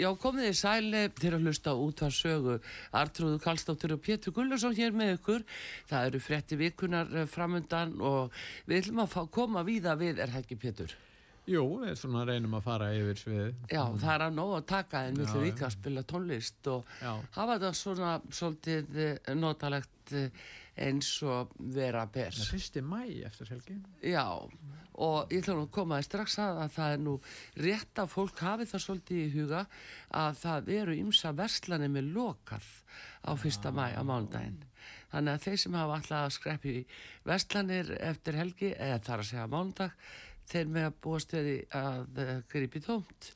Já, 0.00 0.08
komið 0.16 0.48
þið 0.48 0.58
sæli 0.62 1.04
til 1.20 1.32
að 1.36 1.46
hlusta 1.46 1.74
á 1.74 1.76
útvar 1.76 2.16
sögu. 2.16 2.58
Artrúðu 2.96 3.38
Kallstóttur 3.42 3.96
og 3.96 4.02
Pétur 4.04 4.34
Gullarsson 4.36 4.76
hér 4.76 4.96
með 4.96 5.16
ykkur. 5.18 5.46
Það 5.90 6.10
eru 6.10 6.22
fretti 6.24 6.58
vikunar 6.60 7.14
framundan 7.30 7.98
og 8.00 8.32
við 8.66 8.84
ætlum 8.84 9.04
að 9.04 9.14
fá, 9.16 9.22
koma 9.30 9.64
víða 9.66 9.96
við, 10.00 10.22
er 10.22 10.32
það 10.32 10.44
ekki 10.44 10.60
Pétur? 10.62 10.94
Jú, 11.50 11.62
við 11.82 11.96
svona 11.98 12.22
reynum 12.28 12.52
að 12.54 12.66
fara 12.68 12.88
yfir 12.94 13.18
svið. 13.18 13.54
Já, 13.66 13.82
það 13.98 14.12
er 14.14 14.24
að 14.28 14.34
nóg 14.36 14.52
að 14.60 14.66
taka 14.70 15.00
en 15.08 15.16
við 15.18 15.26
ætlum 15.26 15.46
líka 15.48 15.66
að 15.66 15.74
spila 15.74 16.04
tónlist 16.06 16.68
og 16.70 16.92
Já. 17.02 17.12
hafa 17.34 17.56
þetta 17.56 17.72
svona 17.80 18.12
svolítið 18.30 19.00
eh, 19.02 19.32
notalegt 19.34 20.14
eh, 20.14 20.44
eins 20.76 21.10
og 21.28 21.52
vera 21.74 22.06
ber. 22.08 22.32
Það 22.32 22.46
er 22.46 22.52
fyrsti 22.54 22.82
mæ 22.86 23.02
eftir 23.28 23.50
helgi. 23.52 23.76
Já, 24.08 24.24
og 25.02 25.32
ég 25.32 25.42
ætla 25.42 25.56
nú 25.58 25.66
að 25.66 25.74
koma 25.76 25.98
þér 26.00 26.06
strax 26.08 26.38
að 26.40 26.60
að 26.64 26.74
það 26.76 26.94
er 26.96 27.02
nú 27.04 27.14
rétt 27.66 28.02
að 28.02 28.12
fólk 28.12 28.42
hafi 28.46 28.68
það 28.70 28.84
svolítið 28.86 29.20
í 29.20 29.30
huga 29.36 29.62
að 30.22 30.40
það 30.42 30.72
eru 30.78 30.96
ymsa 31.02 31.32
verslanir 31.36 31.92
með 31.92 32.12
lokað 32.16 32.68
á 33.28 33.30
fyrsta 33.36 33.72
mæ 33.74 33.86
á 33.92 34.02
mánudaginn. 34.02 34.62
Þannig 35.12 35.36
að 35.36 35.46
þeir 35.46 35.58
sem 35.60 35.76
hafa 35.76 35.96
alltaf 35.98 36.26
að 36.26 36.36
skreppi 36.38 36.76
í 36.80 36.84
verslanir 37.28 37.92
eftir 38.00 38.38
helgi, 38.40 38.72
eða 38.72 39.02
þar 39.04 39.24
að 39.24 39.28
segja 39.28 39.50
mánudag, 39.52 39.98
þeir 40.52 40.72
með 40.72 40.88
að 40.88 40.96
búast 41.04 41.36
við 41.36 41.50
að 41.76 42.22
uh, 42.24 42.32
gripi 42.52 42.82
tómt. 42.84 43.32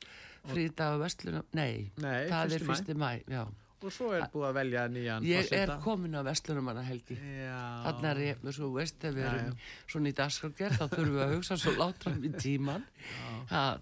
Frídag 0.47 0.95
og 0.95 1.01
verslunum, 1.03 1.47
nei, 1.57 1.91
Nei, 1.99 2.29
það 2.31 2.41
er 2.41 2.51
fyrsti 2.53 2.67
fyrsti 2.69 2.93
mæ, 2.95 3.09
já. 3.27 3.43
Og 3.85 3.91
svo 3.93 4.07
er 4.17 4.23
búið 4.33 4.45
að 4.47 4.55
velja 4.57 4.83
nýjan 4.89 5.25
Ég 5.29 5.51
er 5.53 5.71
komin 5.83 6.15
á 6.17 6.25
verslunum 6.25 6.69
hana 6.71 6.81
helgi. 6.87 7.13
Þannig 7.19 8.07
er 8.09 8.21
ég, 8.23 8.39
svo 8.55 8.71
veist, 8.73 8.97
ef 9.05 9.13
við 9.13 9.27
erum 9.29 9.51
svona 9.85 10.09
í 10.09 10.15
dagskrafgerð, 10.17 10.79
þá 10.79 10.85
þurfum 10.95 11.13
við 11.13 11.25
að 11.27 11.33
hugsa 11.35 11.57
svo 11.61 11.73
látram 11.77 12.23
í 12.25 12.31
tíman. 12.41 12.87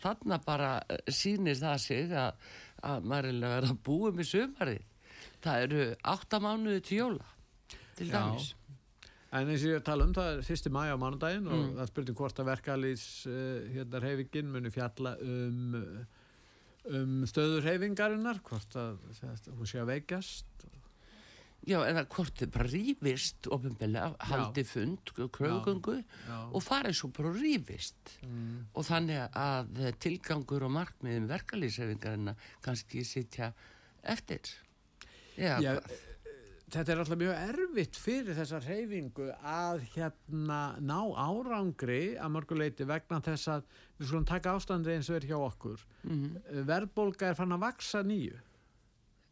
Þannig 0.03 0.43
bara 0.45 0.73
eh, 0.89 0.99
sýnir 1.15 1.55
það 1.61 1.77
sig 1.85 2.11
að, 2.11 2.43
að 2.91 3.07
maður 3.07 3.29
er 3.31 3.39
að 3.39 3.55
vera 3.55 3.71
að 3.71 3.79
búa 3.87 4.11
með 4.17 4.29
sumarið. 4.33 4.83
Það 5.45 5.63
eru 5.67 5.87
átta 6.15 6.41
mánuði 6.43 6.83
til 6.89 6.99
jóla, 6.99 7.31
til 7.95 8.09
dæmis. 8.11 8.51
En 9.35 9.49
eins 9.51 9.63
og 9.67 9.73
ég 9.73 9.81
tala 9.83 10.05
um 10.07 10.13
það 10.15 10.29
er 10.31 10.43
fyrsti 10.47 10.69
mæ 10.71 10.83
á 10.91 10.97
mánudaginn 10.99 11.47
og 11.49 11.57
Mm. 11.59 11.71
það 11.79 11.89
spurning 11.89 12.15
hvort 12.19 12.37
að 12.39 12.47
verkalýs 12.51 13.03
uh, 13.27 13.65
hérna 13.73 13.99
reyfingin 14.03 14.51
muni 14.53 14.71
fjalla 14.71 15.15
um, 15.19 16.05
um 16.91 17.23
stöður 17.29 17.65
reyfingarinnar, 17.69 18.41
hvort 18.45 18.75
að 18.79 18.99
þetta, 19.19 19.55
hún 19.57 19.69
sé 19.69 19.81
að 19.81 19.91
veikjast. 19.93 20.51
Já, 21.65 21.79
eða 21.81 22.03
hvort 22.13 22.35
þið 22.37 22.49
bara 22.53 22.69
rífist 22.69 23.47
ofinbeglega, 23.49 24.09
haldi 24.29 24.63
fund, 24.69 25.13
kröfungu 25.33 25.95
Já. 25.97 26.35
og 26.53 26.61
farið 26.61 26.97
svo 26.99 27.09
bara 27.15 27.31
og 27.31 27.39
rífist. 27.41 28.11
Mm. 28.21 28.67
Og 28.77 28.85
þannig 28.85 29.23
að 29.33 29.71
tilgangur 30.03 30.67
og 30.67 30.75
markmiðum 30.75 31.25
verkalýshefingarina 31.31 32.35
kannski 32.65 33.01
sitja 33.07 33.49
eftir. 34.05 34.53
Já, 35.39 35.57
Já? 35.57 35.79
Þetta 36.75 36.91
er 36.93 36.99
alltaf 37.01 37.19
mjög 37.19 37.37
erfitt 37.39 37.97
fyrir 37.99 38.35
þessa 38.37 38.59
reyfingu 38.65 39.29
að 39.47 39.83
hérna 39.95 40.59
ná 40.83 40.97
árangri 41.25 42.15
að 42.19 42.33
mörguleiti 42.35 42.87
vegna 42.89 43.21
þess 43.23 43.47
að 43.53 43.63
við 43.99 44.09
skulum 44.09 44.27
taka 44.27 44.53
ástandi 44.57 44.93
eins 44.95 45.09
og 45.09 45.17
er 45.21 45.27
hjá 45.29 45.37
okkur. 45.39 45.85
Mhm. 46.03 46.65
Verðbólga 46.67 47.29
er 47.31 47.39
fann 47.39 47.55
að 47.55 47.63
vaksa 47.65 48.03
nýju. 48.03 48.35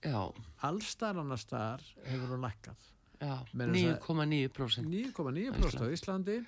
já, 0.04 0.34
Allstar 0.68 1.16
annar 1.20 1.38
staðar 1.40 1.82
hefur 2.06 2.34
hún 2.36 2.42
lækkað. 2.44 2.76
já, 3.22 3.38
Meira 3.54 3.72
að 3.72 4.00
9,9%. 4.00 4.90
9,9% 5.14 5.80
á 5.80 5.88
Íslandi 5.96 6.46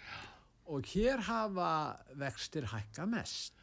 og 0.67 0.81
hér 0.83 1.19
hafa 1.23 1.97
vextir 2.17 2.63
hækka 2.67 3.05
mest. 3.07 3.53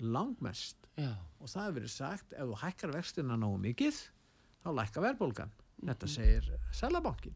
Langmest. 0.00 0.76
Já, 0.96 1.14
Og 1.40 1.48
það 1.50 1.64
hefur 1.66 1.80
verið 1.80 1.90
sagt, 1.90 2.32
ef 2.32 2.46
þú 2.48 2.56
hækkar 2.62 2.92
vextina 2.94 3.36
nógu 3.36 3.58
mikið, 3.60 3.96
þá 4.64 4.68
lækka 4.78 5.02
verðbólgan. 5.04 5.50
Þetta 5.80 6.10
segir 6.10 6.52
Sælabankin. 6.74 7.34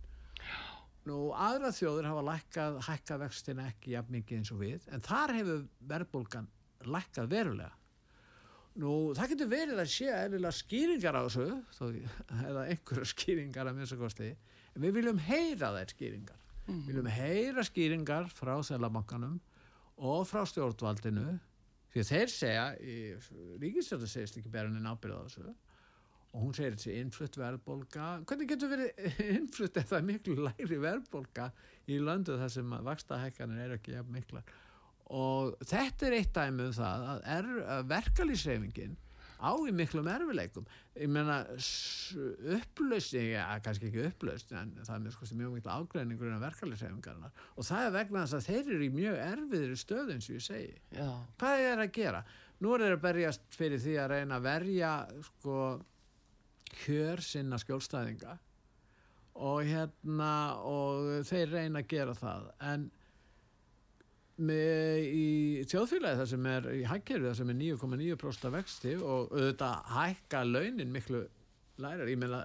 Nú, 1.08 1.30
aðra 1.32 1.70
þjóður 1.72 2.08
hafa 2.10 2.22
lækkað, 2.26 2.78
hækkað 2.84 3.20
vextina 3.24 3.66
ekki 3.70 3.94
jafn 3.94 4.14
mikið 4.18 4.40
eins 4.40 4.52
og 4.52 4.60
við, 4.60 4.88
en 4.92 5.04
þar 5.04 5.34
hefur 5.38 5.62
verðbólgan 5.88 6.48
lækkað 6.88 7.30
verulega. 7.32 7.74
Nú, 8.78 8.90
það 9.16 9.32
getur 9.32 9.50
verið 9.50 9.80
að 9.82 9.88
sé 9.90 10.10
eðlilega 10.12 10.54
skýringar 10.54 11.16
á 11.18 11.22
þessu, 11.24 11.46
þó, 11.74 11.84
eða 12.44 12.66
einhverja 12.74 13.10
skýringar 13.14 13.70
að 13.70 13.78
minnst 13.78 13.96
kosti, 13.98 14.28
en 14.74 14.84
við 14.84 14.98
viljum 14.98 15.22
heyra 15.26 15.72
þær 15.74 15.94
skýringar. 15.94 16.44
Við 16.68 16.90
viljum 16.90 17.08
heyra 17.10 17.64
skýringar 17.64 18.28
frá 18.30 18.52
Sælabankanum 18.68 19.38
og 19.96 20.28
frá 20.28 20.44
stjórnvaldinu, 20.46 21.38
því 21.94 22.04
þeir 22.10 22.34
segja, 22.34 22.66
ríkistjórn 23.62 24.06
segist 24.06 24.36
ekki 24.38 24.52
bera 24.52 24.68
henni 24.68 24.84
ábyrða 24.84 25.24
á 25.24 25.26
þessu, 25.26 25.56
og 26.34 26.42
hún 26.44 26.54
segir 26.56 26.74
þessi 26.76 26.94
innflutt 27.00 27.38
verðbólga. 27.40 28.08
Hvernig 28.28 28.50
getur 28.52 28.72
verið 28.74 29.02
innflutt 29.38 29.78
það 29.80 29.98
er 30.00 30.06
miklu 30.12 30.36
læri 30.44 30.78
verðbólga 30.82 31.50
í 31.88 31.98
löndu 32.04 32.36
þar 32.40 32.52
sem 32.52 32.72
að 32.76 32.88
vakstahækkanir 32.92 33.64
eru 33.66 33.78
ekki 33.80 33.96
jafn 33.96 34.12
miklar? 34.18 34.48
Og 35.08 35.54
þetta 35.64 36.08
er 36.10 36.18
eitt 36.18 36.34
dæmi 36.36 36.66
um 36.68 36.74
það 36.76 37.04
að, 37.14 37.20
er, 37.38 37.46
að 37.78 37.86
verkalýsreifingin 37.94 38.96
á 39.38 39.54
í 39.54 39.70
miklum 39.72 40.08
erfileikum 40.10 40.64
ég 40.98 41.08
meina 41.14 41.36
s- 41.62 42.10
upplaust 42.56 43.14
já, 43.14 43.44
kannski 43.62 43.86
ekki 43.88 44.02
upplaust 44.08 44.50
en 44.58 44.72
það 44.82 44.94
er 44.96 45.02
mjög, 45.04 45.14
sko, 45.14 45.28
mjög 45.38 45.52
miklu 45.54 45.70
ágreiningur 45.78 46.32
en 46.34 46.42
verkalýsreifingarinnar 46.42 47.44
og 47.54 47.68
það 47.68 47.86
er 47.86 47.94
vegna 47.94 48.24
þess 48.26 48.34
að 48.40 48.48
þeir 48.50 48.72
eru 48.74 48.88
í 48.88 48.90
mjög 48.98 49.20
erfiðri 49.28 49.78
stöð 49.78 50.10
eins 50.16 50.26
og 50.28 50.36
ég 50.40 50.44
segi. 50.48 50.74
Já, 50.98 51.08
hvað 51.38 51.64
er 51.70 51.84
að 51.86 51.92
gera? 52.00 52.24
Nú 52.58 52.74
er 52.74 52.84
þeir 52.84 52.96
að 52.98 53.04
berjast 53.06 53.46
fyrir 53.62 53.80
því 53.86 53.94
að 54.02 54.10
reyna 54.16 54.40
að 54.42 54.48
verja 54.50 54.92
sko 55.30 55.60
kjör 56.84 57.22
sinna 57.24 57.58
skjólstæðinga 57.60 58.36
og 59.38 59.66
hérna 59.68 60.32
og 60.66 61.26
þeir 61.28 61.52
reyna 61.52 61.82
að 61.82 61.90
gera 61.92 62.14
það. 62.18 62.48
En 62.66 62.88
með, 64.38 65.04
í 65.06 65.26
þjóðfélagi 65.70 66.20
það 66.20 66.30
sem 66.32 66.48
er 66.52 66.68
í 66.74 66.82
hækkerfi 66.88 67.28
það 67.28 67.36
sem 67.40 67.52
er 67.52 67.58
9,9% 67.62 68.54
vexti 68.54 68.94
og 68.98 69.34
auðvitað 69.34 69.92
hækka 69.94 70.42
launin 70.46 70.94
miklu 70.94 71.22
lærar, 71.78 72.10
ég 72.10 72.18
meina 72.18 72.42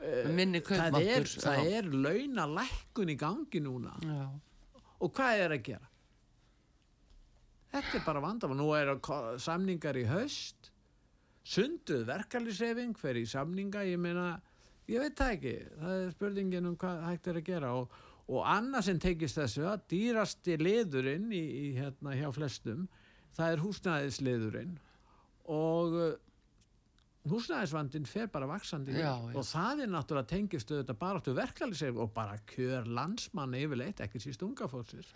eh, 0.00 0.60
það 0.64 0.98
er, 1.02 1.28
það 1.28 1.72
er 1.78 1.88
launalækkun 1.92 3.12
í 3.12 3.18
gangi 3.20 3.62
núna. 3.64 3.96
Já, 4.04 4.26
og 5.02 5.16
hvað 5.16 5.46
er 5.46 5.56
að 5.56 5.64
gera? 5.70 5.88
Þetta 7.72 7.96
er 7.96 8.04
bara 8.04 8.20
vandamál. 8.20 8.58
Nú 8.60 8.68
er 8.76 8.92
samningar 9.40 9.96
í 9.96 10.04
haust, 10.08 10.71
sunduð 11.42 12.06
verkalýsreyfing, 12.08 12.96
fer 12.98 13.18
í 13.18 13.26
samninga, 13.28 13.82
ég 13.88 14.00
meina, 14.00 14.40
ég 14.90 15.02
veit 15.02 15.16
það 15.18 15.36
ekki, 15.36 15.54
það 15.80 15.94
er 15.98 16.10
spurningin 16.16 16.68
um 16.70 16.76
hvað 16.78 17.04
hægt 17.08 17.30
er 17.32 17.40
að 17.40 17.46
gera 17.48 17.72
og, 17.80 17.96
og 18.28 18.44
annað 18.46 18.88
sem 18.88 19.00
tekist 19.02 19.40
þessu 19.40 19.66
að 19.66 19.86
dýrasti 19.90 20.58
liðurinn 20.60 21.30
í, 21.34 21.42
í 21.42 21.64
hérna 21.80 22.14
hjá 22.18 22.28
flestum, 22.36 22.86
það 23.36 23.56
er 23.56 23.64
húsnæðisliðurinn 23.64 24.76
og 25.52 25.96
uh, 25.98 26.12
húsnæðisvandinn 27.30 28.06
fer 28.06 28.30
bara 28.30 28.48
vaksandi 28.50 28.94
Já, 28.94 29.14
já. 29.14 29.34
og 29.38 29.44
það 29.46 29.84
er 29.84 29.92
náttúrulega 29.92 30.30
tengist 30.30 30.70
auðvitað 30.70 30.98
bara 31.02 31.20
áttu 31.22 31.34
verkalýsreyfing 31.38 32.02
og 32.02 32.14
bara 32.14 32.38
kjör 32.50 32.86
landsmann 32.86 33.54
yfirleitt, 33.58 34.02
ekki 34.04 34.22
síst 34.22 34.42
unga 34.46 34.68
fólksins. 34.70 35.10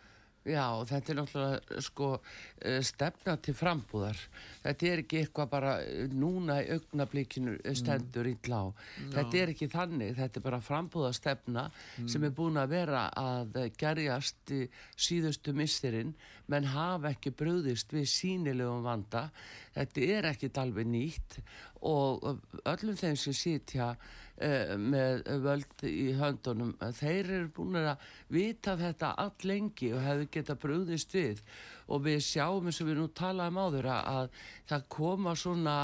Já, 0.46 0.64
þetta 0.88 1.12
er 1.12 1.18
náttúrulega 1.18 1.82
sko 1.84 2.08
eh, 2.16 2.78
stefna 2.86 3.36
til 3.42 3.54
frambúðar. 3.56 4.20
Þetta 4.62 4.88
er 4.88 5.02
ekki 5.02 5.20
eitthvað 5.20 5.50
bara 5.52 5.74
eh, 5.82 6.06
núna 6.12 6.58
í 6.62 6.70
augnablikinu 6.76 7.56
eh, 7.58 7.76
stendur 7.78 8.28
illa 8.30 8.62
á. 8.62 8.66
Þetta 9.14 9.40
er 9.42 9.52
ekki 9.54 9.68
þannig, 9.72 10.14
þetta 10.18 10.40
er 10.40 10.46
bara 10.46 10.62
frambúðastefna 10.64 11.66
sem 12.06 12.26
er 12.26 12.34
búin 12.36 12.60
að 12.60 12.74
vera 12.76 13.06
að 13.18 13.60
gerjast 13.78 14.54
í 14.54 14.62
síðustu 14.94 15.54
mistirinn, 15.56 16.14
menn 16.46 16.68
hafa 16.70 17.12
ekki 17.14 17.34
bröðist 17.34 17.94
við 17.94 18.06
sínilegum 18.10 18.86
vanda. 18.86 19.28
Þetta 19.76 20.12
er 20.16 20.30
ekki 20.30 20.52
alveg 20.56 20.86
nýtt 20.88 21.40
og 21.86 22.22
öllum 22.64 22.96
þeim 22.96 23.18
sem 23.20 23.34
sitja 23.36 23.90
með 24.36 25.22
völd 25.44 25.84
í 25.88 26.12
höndunum, 26.18 26.74
eh, 26.80 26.92
þeir 26.92 27.30
eru 27.38 27.48
búin 27.56 27.78
að 27.80 28.04
vita 28.28 28.76
þetta 28.76 29.14
all 29.16 29.32
lengi 29.42 29.92
og 29.94 30.02
hefðu 30.04 30.28
geta 30.30 30.54
brúðist 30.54 31.14
við. 31.16 31.40
Og 31.88 32.02
við 32.04 32.20
sjáum 32.26 32.66
eins 32.66 32.80
og 32.82 32.88
við 32.88 32.98
nú 32.98 33.06
talaðum 33.08 33.60
áður 33.62 33.88
að, 33.94 34.08
að 34.12 34.28
það 34.66 34.88
koma 34.88 35.34
svona 35.36 35.76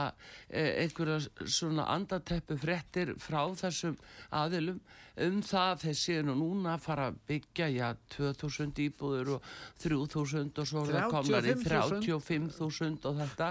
eh, 0.51 0.85
einhverja 0.85 1.21
svona 1.47 1.87
andateppu 1.95 2.59
frettir 2.59 3.15
frá 3.23 3.47
þessum 3.55 3.97
aðilum 4.31 4.81
um 5.27 5.41
það 5.45 5.85
þeir 5.85 5.99
séu 6.03 6.23
nú 6.27 6.37
núna 6.39 6.77
að 6.77 6.85
fara 6.87 7.09
að 7.11 7.19
byggja 7.29 7.69
já 7.73 7.87
2000 8.17 8.83
íbúður 8.87 9.35
og 9.37 9.51
3000 9.83 10.63
og 10.63 10.69
svo 10.69 10.85
er 10.87 10.97
það 10.97 11.17
komnar 11.17 11.49
í 11.49 11.57
35.000 11.63 13.09
og 13.11 13.19
þetta. 13.21 13.51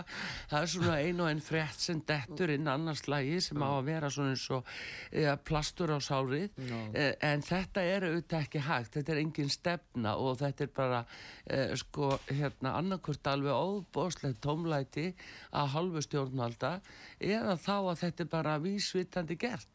Það 0.51 0.57
er 0.61 0.71
svona 0.75 0.97
ein 1.01 1.21
og 1.21 1.29
einn 1.31 1.43
frett 1.43 1.83
sem 1.83 2.01
dettur 2.07 2.53
inn 2.55 2.69
annars 2.71 3.05
lagi 3.11 3.39
sem 3.43 3.61
á 3.61 3.69
að 3.69 3.89
vera 3.91 4.11
svona 4.13 4.33
eins 4.35 4.47
og 4.53 4.71
ja, 5.13 5.35
plastur 5.37 5.93
á 5.93 5.99
sárið 6.01 6.49
no. 6.69 6.81
eh, 6.97 7.13
en 7.27 7.43
þetta 7.45 7.83
er 7.85 8.07
auðvitað 8.09 8.45
ekki 8.45 8.63
hægt 8.65 8.97
þetta 8.97 9.13
er 9.13 9.21
engin 9.21 9.51
stefna 9.53 10.15
og 10.21 10.39
þetta 10.41 10.65
er 10.65 10.73
bara 10.75 11.01
eh, 11.45 11.73
sko 11.79 12.11
hérna 12.29 12.75
annarkvört 12.79 13.31
alveg 13.31 13.55
óbóslegt 13.55 14.41
tómlæti 14.43 15.11
að 15.51 15.73
halvu 15.75 16.03
stjórnvalda 16.05 16.77
eða 17.19 17.57
þá 17.61 17.75
að 17.77 17.99
þetta 18.05 18.25
er 18.25 18.31
bara 18.37 18.57
vísvitandi 18.63 19.37
gert 19.41 19.69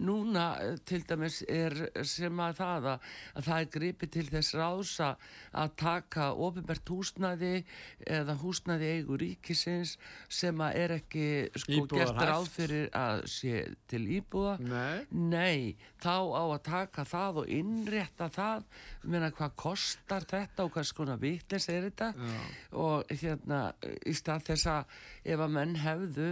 núna 0.00 0.46
eh, 0.64 0.76
til 0.88 1.02
dæmis 1.08 1.40
er 1.48 1.76
sem 2.08 2.42
að 2.42 2.56
það 2.60 2.88
að, 2.94 3.08
að 3.36 3.48
það 3.48 3.60
er 3.64 3.70
gripið 3.76 4.12
til 4.16 4.26
þess 4.30 4.56
ráðsa 4.58 5.10
að 5.62 5.74
taka 5.82 6.28
ofinbært 6.46 6.92
húsnaði 6.92 7.52
eða 8.06 8.36
húsnaði 8.40 8.90
eigu 8.96 9.18
ríkisins 9.20 9.96
sem 10.28 10.60
að 10.64 10.78
er 10.82 10.96
ekki 10.98 11.26
sko 11.64 11.84
gert 11.90 12.20
ráð 12.20 12.48
fyrir 12.54 12.88
að 12.96 13.24
sé 13.30 13.64
til 13.90 14.02
íbúða 14.18 14.56
Nei. 14.60 15.06
Nei, 15.10 15.76
þá 16.02 16.14
á 16.32 16.42
að 16.44 16.62
taka 16.70 17.06
það 17.08 17.42
og 17.42 17.52
innrétta 17.60 18.30
það 18.32 18.66
meina 19.04 19.30
hvað 19.34 19.56
kostar 19.60 20.26
þetta 20.28 20.66
og 20.66 20.74
hvað 20.74 20.88
skona 20.90 21.18
vitlis 21.20 21.68
er 21.72 21.88
þetta 21.88 22.12
Já. 22.16 22.38
og 22.80 23.12
hérna 23.12 23.62
í 24.06 24.14
stað 24.16 24.46
þess 24.50 24.70
að 24.70 25.00
ef 25.34 25.44
að 25.44 25.54
menn 25.56 25.76
hefðu 25.80 26.30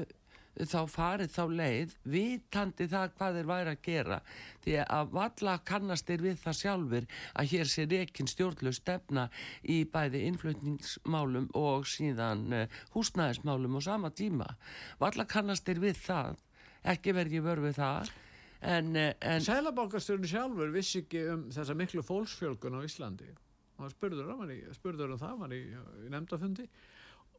þá 0.67 0.79
farið 0.91 1.33
þá 1.35 1.43
leið 1.61 1.95
vitandi 2.09 2.89
það 2.91 3.13
hvað 3.19 3.39
þeir 3.39 3.49
væri 3.51 3.73
að 3.73 3.83
gera 3.85 4.19
því 4.65 4.77
að 4.85 5.13
valla 5.15 5.57
kannast 5.71 6.09
þeir 6.09 6.25
við 6.27 6.39
það 6.43 6.59
sjálfur 6.61 7.09
að 7.35 7.51
hér 7.53 7.73
sé 7.73 7.87
rekin 7.91 8.31
stjórnlu 8.31 8.73
stefna 8.75 9.29
í 9.63 9.79
bæði 9.93 10.25
innflutningsmálum 10.29 11.51
og 11.59 11.87
síðan 11.89 12.47
uh, 12.53 12.81
húsnæðismálum 12.95 13.79
á 13.79 13.81
sama 13.85 14.11
tíma. 14.11 14.49
Valla 15.01 15.29
kannast 15.29 15.69
þeir 15.69 15.85
við 15.89 16.03
það. 16.03 16.43
Ekki 16.89 17.15
verði 17.15 17.43
vörð 17.45 17.69
við 17.69 17.79
það. 17.79 18.13
En, 18.59 18.95
en 18.99 19.45
Sælabankastjórn 19.45 20.27
sjálfur 20.27 20.73
vissi 20.75 21.05
ekki 21.05 21.23
um 21.31 21.45
þessa 21.55 21.77
miklu 21.79 22.03
fólksfjölgun 22.03 22.79
á 22.79 22.83
Íslandi. 22.83 23.31
Og 23.79 23.85
hann 23.85 23.93
spurður, 23.95 24.33
hann 24.35 24.51
í, 24.51 24.63
spurður 24.75 25.15
um 25.15 25.21
það 25.21 25.43
hann 25.45 25.55
í, 25.55 25.61
í 26.03 26.09
nefndafundi 26.11 26.67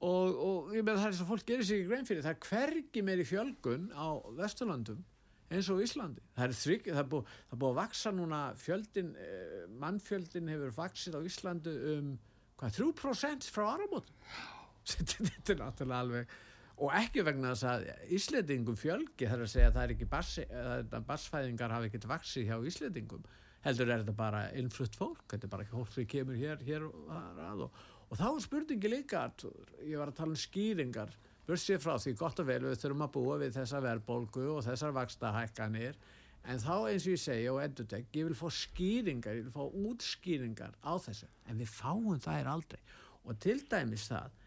og, 0.06 0.42
og 0.48 0.74
ég 0.76 0.86
með 0.86 1.00
það 1.00 1.08
er 1.08 1.14
þess 1.14 1.24
að 1.26 1.32
fólk 1.34 1.48
gerir 1.48 1.68
sig 1.68 1.82
í 1.84 1.88
grein 1.88 2.08
fyrir. 2.08 2.26
Það 2.26 2.36
er 2.36 2.44
hvergi 2.50 3.06
meiri 3.06 3.26
fjölgun 3.28 3.90
á 3.92 4.08
Vesturlandum 4.40 5.02
eins 5.50 5.70
og 5.74 5.82
Íslandi. 5.84 6.22
Það 6.36 6.46
er, 6.46 6.56
þrygg, 6.60 6.90
það 6.92 7.02
er, 7.02 7.08
búið, 7.14 7.32
það 7.48 7.56
er 7.56 7.62
búið 7.64 7.72
að 7.72 7.80
vaksa 7.80 8.12
núna. 8.14 8.42
Fjöldin, 8.60 9.10
eh, 9.18 9.64
mannfjöldin 9.82 10.52
hefur 10.54 10.76
vaksið 10.78 11.18
á 11.18 11.22
Íslandi 11.26 11.74
um 11.96 12.12
hvað, 12.60 12.78
3% 12.78 13.50
frá 13.56 13.66
áramótum? 13.74 14.22
Þetta 14.90 15.54
er 15.54 15.60
náttúrulega 15.60 16.04
alveg 16.04 16.38
og 16.80 16.94
ekki 16.96 17.24
vegna 17.28 17.52
þess 17.52 17.68
að 17.68 18.14
Íslendingum 18.16 18.78
fjölgi 18.80 19.28
þar 19.28 19.44
að 19.44 19.52
segja 19.52 19.70
að 19.70 19.76
það 19.76 19.84
er 19.84 19.94
ekki 19.96 20.08
bassi, 20.14 20.46
að 20.48 20.94
bassfæðingar 21.10 21.74
hafi 21.76 21.90
ekkert 21.90 22.08
vaksi 22.14 22.46
hjá 22.48 22.56
Íslendingum. 22.72 23.26
Heldur 23.66 23.90
er 23.90 24.04
þetta 24.06 24.16
bara 24.16 24.46
innflutt 24.56 24.96
fólk 24.96 25.26
þetta 25.34 25.48
er 25.48 25.52
bara 25.52 25.66
ekki 25.66 25.76
fólk 25.76 25.92
sem 25.92 26.08
kemur 26.08 26.38
hér, 26.40 26.62
hér 26.64 26.86
og, 26.88 27.10
og, 27.66 27.82
og 28.10 28.18
þá 28.18 28.28
er 28.30 28.44
spurningi 28.44 28.90
líka 28.90 29.26
ég 29.86 29.98
var 30.00 30.10
að 30.10 30.18
tala 30.18 30.34
um 30.34 30.40
skýringar. 30.40 31.12
Börsið 31.50 31.82
frá 31.82 31.96
því 31.98 32.14
gott 32.18 32.40
og 32.42 32.48
vel 32.50 32.62
við 32.66 32.82
þurfum 32.82 33.06
að 33.06 33.14
búa 33.16 33.38
við 33.42 33.56
þessa 33.58 33.82
verðbólgu 33.82 34.48
og 34.54 34.66
þessar 34.66 34.94
vakstahækkanir 34.98 35.98
en 36.50 36.62
þá 36.62 36.74
eins 36.90 37.06
og 37.06 37.14
ég 37.14 37.22
segja 37.22 37.54
og 37.54 37.62
endur 37.64 37.96
ég 37.96 38.28
vil 38.28 38.38
fá 38.38 38.46
skýringar, 38.54 39.40
ég 39.40 39.48
vil 39.48 39.54
fá 39.54 39.64
útskýringar 39.66 40.78
á 40.82 40.94
þessu, 41.02 41.28
en 41.50 41.58
við 41.58 41.74
fáum 41.74 42.22
þær 42.22 42.52
aldrei. 42.54 42.82
Og 43.26 43.38
til 43.42 43.60
dæmis 43.70 44.08
það 44.10 44.38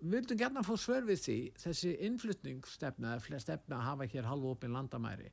við 0.00 0.16
vildum 0.16 0.40
gerna 0.40 0.64
fá 0.64 0.72
svör 0.80 1.04
við 1.08 1.20
því 1.24 1.38
þessi 1.60 1.92
innflutningsstefna 2.08 3.14
eða 3.14 3.24
flest 3.24 3.48
stefna 3.48 3.78
að 3.78 3.88
hafa 3.88 4.08
hér 4.14 4.28
halvopin 4.28 4.72
landamæri. 4.76 5.28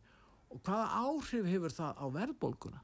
Og 0.52 0.62
hvaða 0.64 1.04
áhrif 1.08 1.48
hefur 1.48 1.76
það 1.76 2.04
á 2.04 2.06
verðbólguna 2.16 2.84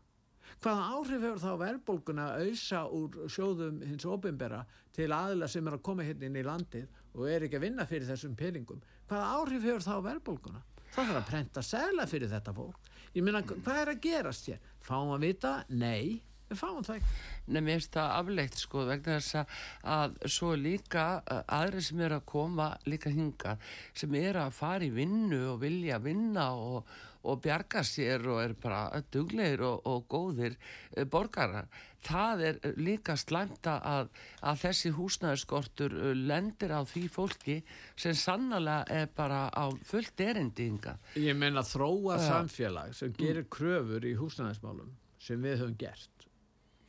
hvaða 0.62 0.88
áhrif 0.96 1.24
hefur 1.26 1.42
það 1.44 1.56
á 1.56 1.64
verðbólguna 1.64 2.26
að 2.30 2.44
auðsa 2.48 2.82
úr 3.00 3.18
sjóðum 3.36 3.80
hins 3.88 4.06
ofinbera 4.06 4.64
til 4.94 5.10
aðila 5.12 5.50
sem 5.50 5.68
er 5.68 5.78
að 5.78 5.86
koma 5.88 6.08
hérna 6.08 6.30
inn 6.30 6.42
í 6.42 6.46
landið 6.46 7.00
og 7.14 7.30
er 7.30 7.48
ekki 7.48 7.60
að 7.60 7.66
vinna 7.68 7.88
fyrir 7.90 8.10
þessum 8.10 8.36
peningum? 8.38 8.84
Hvaða 9.10 9.32
áhrif 9.38 9.66
hefur 9.70 9.88
það 9.88 10.04
á 10.04 10.08
verðbólguna? 10.10 10.62
Það 10.94 11.08
þarf 11.10 11.22
að 11.22 11.32
prenta 11.32 11.66
segla 11.66 12.06
fyrir 12.10 12.30
þetta 12.30 12.54
fólk. 12.54 12.92
Ég 13.14 13.26
meina 13.26 13.42
hvað 13.48 13.80
er 13.82 13.94
að 13.94 14.04
gerast 14.04 14.52
hér? 14.52 14.70
Fáum 14.84 15.16
að 15.16 15.28
vita? 15.28 15.56
Nei 15.74 16.22
við 16.54 16.60
fáum 16.62 16.84
það 16.86 17.00
ekki. 17.00 17.14
Nei, 17.48 17.60
mér 17.60 17.78
finnst 17.78 17.96
það 17.96 18.12
afleitt 18.18 18.60
sko 18.62 18.84
vegna 18.88 19.18
þess 19.18 19.40
að, 19.40 19.56
að 19.96 20.18
svo 20.36 20.52
líka 20.60 21.06
uh, 21.22 21.42
aðri 21.60 21.84
sem 21.88 22.04
eru 22.06 22.20
að 22.20 22.28
koma 22.34 22.70
líka 22.90 23.14
hinga 23.14 23.56
sem 23.98 24.20
eru 24.20 24.44
að 24.46 24.56
fara 24.58 24.88
í 24.88 24.94
vinnu 24.94 25.42
og 25.54 25.60
vilja 25.64 26.00
vinna 26.04 26.50
og, 26.60 26.94
og 27.24 27.42
bjarga 27.44 27.84
sér 27.88 28.26
og 28.28 28.42
er 28.44 28.54
bara 28.60 29.02
duglegir 29.14 29.64
og, 29.66 29.82
og 29.90 30.06
góðir 30.12 30.56
uh, 30.56 31.04
borgarar. 31.10 31.70
Það 32.04 32.42
er 32.50 32.58
líka 32.84 33.16
slæmt 33.16 33.68
að, 33.70 34.10
að 34.44 34.60
þessi 34.66 34.92
húsnæðiskortur 34.98 35.96
uh, 35.96 36.12
lendir 36.18 36.76
á 36.76 36.84
því 36.88 37.06
fólki 37.14 37.60
sem 37.96 38.16
sannlega 38.18 38.84
er 38.92 39.08
bara 39.16 39.46
á 39.50 39.72
fullt 39.88 40.20
erindi 40.26 40.68
hinga. 40.68 40.98
Ég 41.20 41.38
meina 41.40 41.64
þróa 41.68 42.20
Já. 42.20 42.28
samfélag 42.28 42.98
sem 42.98 43.16
gerir 43.18 43.48
kröfur 43.48 44.04
í 44.04 44.16
húsnæðismálum 44.20 44.92
sem 45.24 45.40
við 45.40 45.62
höfum 45.64 45.80
gert. 45.80 46.28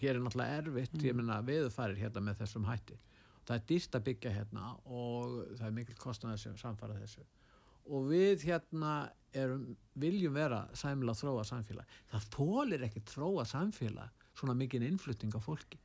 Hér 0.03 0.19
er 0.19 0.25
náttúrulega 0.25 0.61
erfitt, 0.61 0.97
ég 1.07 1.15
meina 1.17 1.39
við 1.47 1.71
farir 1.73 2.01
hérna 2.03 2.23
með 2.27 2.43
þessum 2.43 2.67
hætti. 2.69 2.99
Það 3.45 3.57
er 3.57 3.65
dýrt 3.69 3.97
að 3.97 4.05
byggja 4.09 4.33
hérna 4.33 4.69
og 4.89 5.33
það 5.59 5.67
er 5.69 5.75
mikil 5.79 5.97
kostnaði 6.01 6.41
sem 6.43 6.57
samfara 6.61 6.97
þessu. 6.99 7.25
Og 7.91 8.09
við 8.09 8.47
hérna 8.49 8.95
erum, 9.35 9.75
viljum 10.01 10.37
vera 10.37 10.65
sæmilega 10.77 11.21
þróa 11.21 11.45
samfélag. 11.49 11.97
Það 12.13 12.29
þólir 12.37 12.87
ekki 12.89 13.03
þróa 13.11 13.45
samfélag 13.49 14.29
svona 14.35 14.55
mikinn 14.59 14.87
innflutning 14.87 15.35
á 15.35 15.41
fólki 15.43 15.81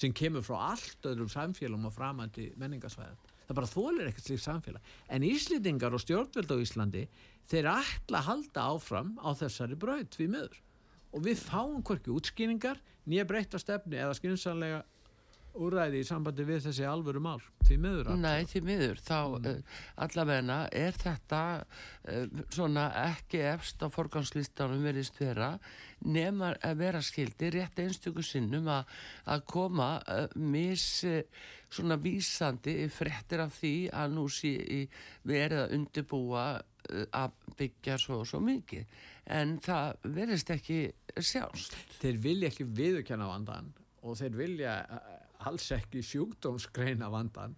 sem 0.00 0.14
kemur 0.16 0.44
frá 0.44 0.56
allt 0.70 1.04
öðrum 1.04 1.28
samfélagum 1.28 1.88
og 1.90 1.92
framandi 1.92 2.46
menningasvæðan. 2.60 3.18
Það 3.48 3.58
bara 3.58 3.68
þólir 3.68 4.08
ekkert 4.08 4.28
slíkt 4.30 4.44
samfélag. 4.46 4.92
En 5.12 5.26
Íslendingar 5.26 5.96
og 5.96 6.00
stjórnvöld 6.00 6.54
á 6.54 6.56
Íslandi, 6.62 7.02
þeir 7.50 7.68
ætla 7.74 8.22
að 8.22 8.28
halda 8.30 8.66
áfram 8.70 9.10
á 9.20 9.28
þessari 9.36 9.76
braut 9.76 10.16
við 10.16 10.32
miður. 10.36 10.56
Og 11.12 11.24
við 11.26 11.42
fáum 11.42 11.82
hvorki 11.84 12.14
útskýningar, 12.14 12.80
nýja 13.10 13.26
breytta 13.28 13.60
stefni 13.60 13.98
eða 14.00 14.16
skynsanlega 14.16 14.80
úræði 15.58 16.00
í 16.02 16.06
sambandi 16.06 16.46
við 16.46 16.66
þessi 16.68 16.86
alvöru 16.88 17.22
mál. 17.22 17.40
Því 17.66 17.76
miður. 17.82 18.10
Arnþór. 18.10 18.22
Nei, 18.24 18.48
því 18.50 18.62
miður, 18.66 19.02
þá 19.04 19.18
mm. 19.20 19.60
allavegna 20.06 20.58
er 20.80 20.98
þetta 20.98 21.42
uh, 21.60 22.42
svona 22.50 22.86
ekki 23.04 23.42
efst 23.52 23.84
á 23.84 23.88
forgangslistanum 23.92 24.84
verðist 24.86 25.20
vera 25.20 25.52
nema 26.06 26.54
að 26.64 26.80
vera 26.80 27.02
skildi 27.04 27.50
rétt 27.54 27.80
einstöku 27.82 28.24
sinnum 28.24 28.70
að, 28.72 28.90
að 29.30 29.46
koma 29.50 29.90
uh, 30.00 30.26
mis 30.40 30.86
uh, 31.08 31.20
svona 31.70 31.98
vísandi 32.00 32.82
frettir 32.90 33.44
af 33.44 33.54
því 33.60 33.74
að 33.94 34.16
nú 34.16 34.26
sé 34.32 34.54
í 34.56 34.82
verið 35.28 35.64
að 35.64 35.78
undirbúa 35.78 36.44
uh, 36.56 37.06
að 37.20 37.38
byggja 37.58 37.98
svo 38.00 38.22
og 38.24 38.30
svo 38.30 38.40
mikið 38.42 39.00
en 39.30 39.58
það 39.62 40.08
verðist 40.16 40.50
ekki 40.54 40.80
sjást. 41.20 41.76
Þeir 42.00 42.18
vilja 42.24 42.50
ekki 42.50 42.66
viðurkenna 42.66 43.28
vandan 43.30 43.70
og 44.06 44.16
þeir 44.18 44.36
vilja 44.38 44.76
eh, 44.84 45.19
alls 45.48 45.70
ekki 45.76 46.02
sjúkdómsgreina 46.04 47.10
vandan. 47.12 47.56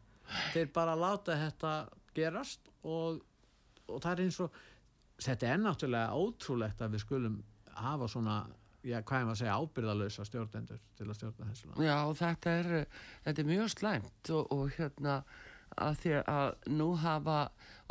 Þeir 0.52 0.70
bara 0.74 0.96
láta 0.96 1.36
þetta 1.38 1.72
gerast 2.16 2.70
og, 2.86 3.22
og 3.88 4.02
það 4.02 4.12
er 4.12 4.24
eins 4.26 4.40
og 4.44 4.58
þetta 5.22 5.52
er 5.52 5.62
náttúrulega 5.62 6.18
ótrúlegt 6.18 6.82
að 6.82 6.96
við 6.96 7.04
skulum 7.04 7.38
hafa 7.76 8.08
svona, 8.10 8.36
já, 8.84 8.98
hvað 9.00 9.18
er 9.18 9.26
maður 9.26 9.34
að 9.34 9.40
segja, 9.42 9.56
ábyrðalösa 9.58 10.26
stjórnendur 10.28 10.82
til 10.98 11.08
að 11.08 11.18
stjórna 11.18 11.48
þessu 11.50 11.70
land. 11.70 11.84
Já, 11.86 11.96
þetta 12.22 12.54
er, 12.60 12.70
þetta 13.26 13.42
er 13.42 13.50
mjög 13.50 13.72
slæmt 13.76 14.32
og, 14.36 14.54
og 14.56 14.76
hérna 14.78 15.16
að 15.76 16.00
því 16.02 16.17
að 16.23 16.49
nú 16.79 16.88
hafa 17.00 17.38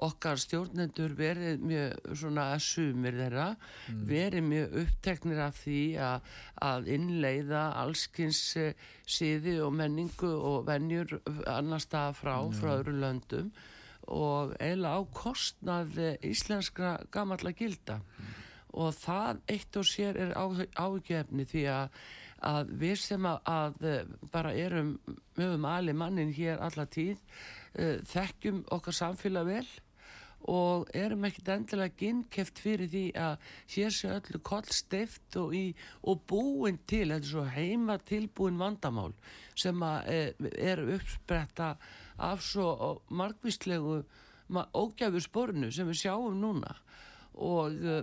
okkar 0.01 0.39
stjórnendur 0.41 1.13
verið 1.17 1.61
mjög 1.61 2.15
svona 2.17 2.47
að 2.55 2.63
sumir 2.65 3.17
þeirra 3.19 3.47
verið 4.09 4.47
mjög 4.47 4.77
uppteknir 4.81 5.41
af 5.45 5.59
því 5.61 5.81
að, 6.01 6.31
að 6.69 6.89
innleiða 6.95 7.65
allskins 7.83 8.41
eh, 8.57 8.87
siði 9.05 9.59
og 9.61 9.75
menningu 9.77 10.31
og 10.31 10.65
venjur 10.69 11.19
annar 11.45 11.83
stað 11.83 12.17
frá, 12.21 12.33
frá 12.57 12.73
öðru 12.79 12.97
löndum 12.97 13.51
og 14.09 14.55
eiginlega 14.57 14.97
á 14.97 15.01
kostnað 15.13 16.01
eh, 16.01 16.17
íslenskra 16.31 16.97
gamalla 17.13 17.53
gilda. 17.53 18.01
Og 18.71 18.95
það 18.95 19.41
eitt 19.51 19.77
og 19.77 19.85
sér 19.85 20.17
er 20.17 20.33
áhugjefni 20.33 21.45
því 21.45 21.65
að, 21.75 21.97
að 22.47 22.75
við 22.81 22.99
sem 23.03 23.25
að, 23.27 23.41
að 23.45 23.89
eh, 23.91 24.13
bara 24.33 24.53
erum 24.57 24.95
mögum 25.37 25.67
ali 25.69 25.93
mannin 25.93 26.33
hér 26.33 26.63
alla 26.63 26.87
tíð 26.89 27.19
þekkjum 27.73 28.65
okkar 28.75 28.95
samfélag 28.97 29.47
vel 29.47 29.67
og 30.49 30.87
erum 30.97 31.25
ekkert 31.27 31.51
endilega 31.53 31.93
ginnkeft 31.99 32.59
fyrir 32.61 32.89
því 32.89 33.03
að 33.19 33.51
hér 33.75 33.93
sé 33.93 34.09
öllu 34.09 34.41
koll 34.43 34.69
steift 34.73 35.37
og, 35.37 35.53
og 36.01 36.23
búin 36.29 36.79
til, 36.89 37.11
þetta 37.11 37.21
er 37.21 37.29
svo 37.29 37.43
heima 37.45 37.97
tilbúin 38.01 38.57
vandamál 38.57 39.13
sem 39.53 39.83
að 39.85 40.09
er, 40.15 40.49
er 40.57 40.81
uppspretta 40.95 41.75
af 42.21 42.41
svo 42.45 43.01
margvíslegu 43.09 44.01
ógæfur 44.51 45.23
spornu 45.23 45.71
sem 45.71 45.87
við 45.87 46.01
sjáum 46.01 46.41
núna. 46.41 46.73
Og 47.39 47.77
uh, 47.85 48.01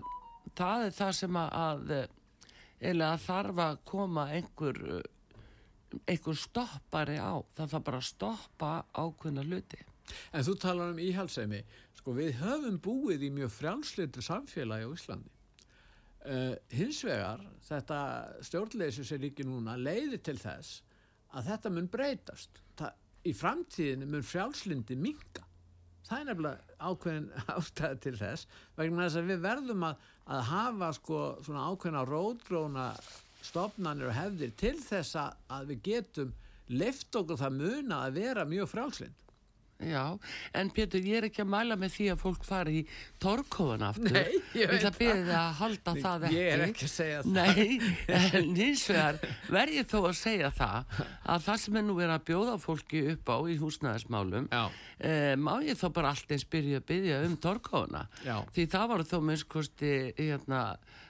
það 0.57 0.87
er 0.87 0.95
það 0.97 1.13
sem 1.19 1.37
að, 1.43 1.51
að 1.53 2.89
eða 2.93 3.11
þarf 3.21 3.65
að 3.67 3.81
koma 3.89 4.29
einhver 4.33 4.79
einhver 6.05 6.39
stoppari 6.39 7.19
á. 7.21 7.41
Það 7.57 7.73
þarf 7.75 7.87
bara 7.89 8.01
að 8.01 8.09
stoppa 8.09 8.73
ákveðna 8.93 9.45
hluti. 9.47 9.81
En 10.33 10.45
þú 10.45 10.55
talar 10.61 10.95
um 10.95 11.03
íhalsemi 11.03 11.63
sko 11.99 12.15
við 12.17 12.39
höfum 12.41 12.79
búið 12.81 13.27
í 13.29 13.33
mjög 13.35 13.53
frjálslitur 13.57 14.25
samfélagi 14.25 14.89
á 14.89 14.91
Íslandi. 14.95 15.35
Uh, 16.29 16.55
hins 16.75 17.01
vegar 17.07 17.45
þetta 17.69 17.99
stjórnleysi 18.45 19.05
sem 19.07 19.21
líki 19.23 19.47
núna 19.47 19.77
leiði 19.79 20.19
til 20.21 20.37
þess 20.41 20.83
að 21.37 21.53
þetta 21.53 21.73
mun 21.73 21.91
breytast. 21.93 22.63
Það, 22.77 22.97
í 23.29 23.35
framtíðinu 23.37 24.09
mun 24.09 24.27
frjálslindi 24.27 24.97
minga 24.99 25.49
það 26.09 26.21
er 26.21 26.29
nefnilega 26.31 26.77
ákveðin 26.89 27.27
ástæði 27.55 28.01
til 28.05 28.15
þess 28.19 28.61
vegna 28.79 29.07
þess 29.07 29.21
að 29.21 29.31
við 29.33 29.43
verðum 29.45 29.87
að, 29.89 30.05
að 30.35 30.45
hafa 30.51 30.91
sko 30.97 31.23
svona 31.47 31.65
ákveðina 31.69 32.05
rótgróna 32.09 32.87
stopnarnir 33.49 34.11
og 34.11 34.19
hefðir 34.19 34.53
til 34.61 34.77
þess 34.83 35.17
að 35.19 35.73
við 35.73 35.83
getum 35.91 36.35
lift 36.69 37.17
okkur 37.17 37.41
það 37.41 37.59
muna 37.63 38.03
að 38.07 38.21
vera 38.21 38.45
mjög 38.49 38.71
frjálslind 38.75 39.29
Já, 39.79 40.19
en 40.59 40.71
Pétur, 40.75 41.05
ég 41.07 41.21
er 41.21 41.27
ekki 41.29 41.45
að 41.45 41.51
mæla 41.53 41.77
með 41.79 41.93
því 41.95 42.07
að 42.11 42.23
fólk 42.25 42.47
fari 42.47 42.73
í 42.81 42.87
torkóðan 43.23 43.85
aftur. 43.87 44.17
Nei, 44.17 44.41
ég 44.59 44.73
veit 44.73 44.83
það. 44.83 44.97
Við 44.99 45.13
ætlum 45.13 45.31
að 45.39 45.53
halda 45.61 45.93
Nei, 45.95 46.01
það 46.03 46.25
ekki. 46.27 46.39
Ég 46.39 46.49
er 46.55 46.63
ekki 46.65 46.89
að 46.89 46.91
segja 46.95 47.21
það. 47.23 47.37
Nei, 47.37 47.93
en 48.41 48.49
hins 48.59 48.83
vegar 48.91 49.21
verð 49.55 49.77
ég 49.79 49.89
þó 49.93 49.97
að 50.01 50.17
segja 50.19 50.51
það 50.59 50.99
að 51.07 51.47
það 51.47 51.63
sem 51.63 51.79
er 51.79 51.87
nú 51.87 51.97
verið 52.01 52.15
að 52.17 52.27
bjóða 52.33 52.57
fólki 52.65 53.05
upp 53.15 53.31
á 53.31 53.39
í 53.39 53.57
húsnæðismálum, 53.63 54.51
eh, 54.99 55.35
má 55.39 55.53
ég 55.63 55.79
þá 55.79 55.87
bara 56.01 56.11
alltaf 56.11 56.49
byrja 56.51 56.83
að 56.83 56.89
byrja 56.91 57.23
um 57.29 57.39
torkóðana. 57.47 58.05
Því 58.51 58.67
það 58.75 58.91
var 58.91 59.07
þó 59.07 59.19
minnskosti 59.31 59.95
hérna, 60.19 60.65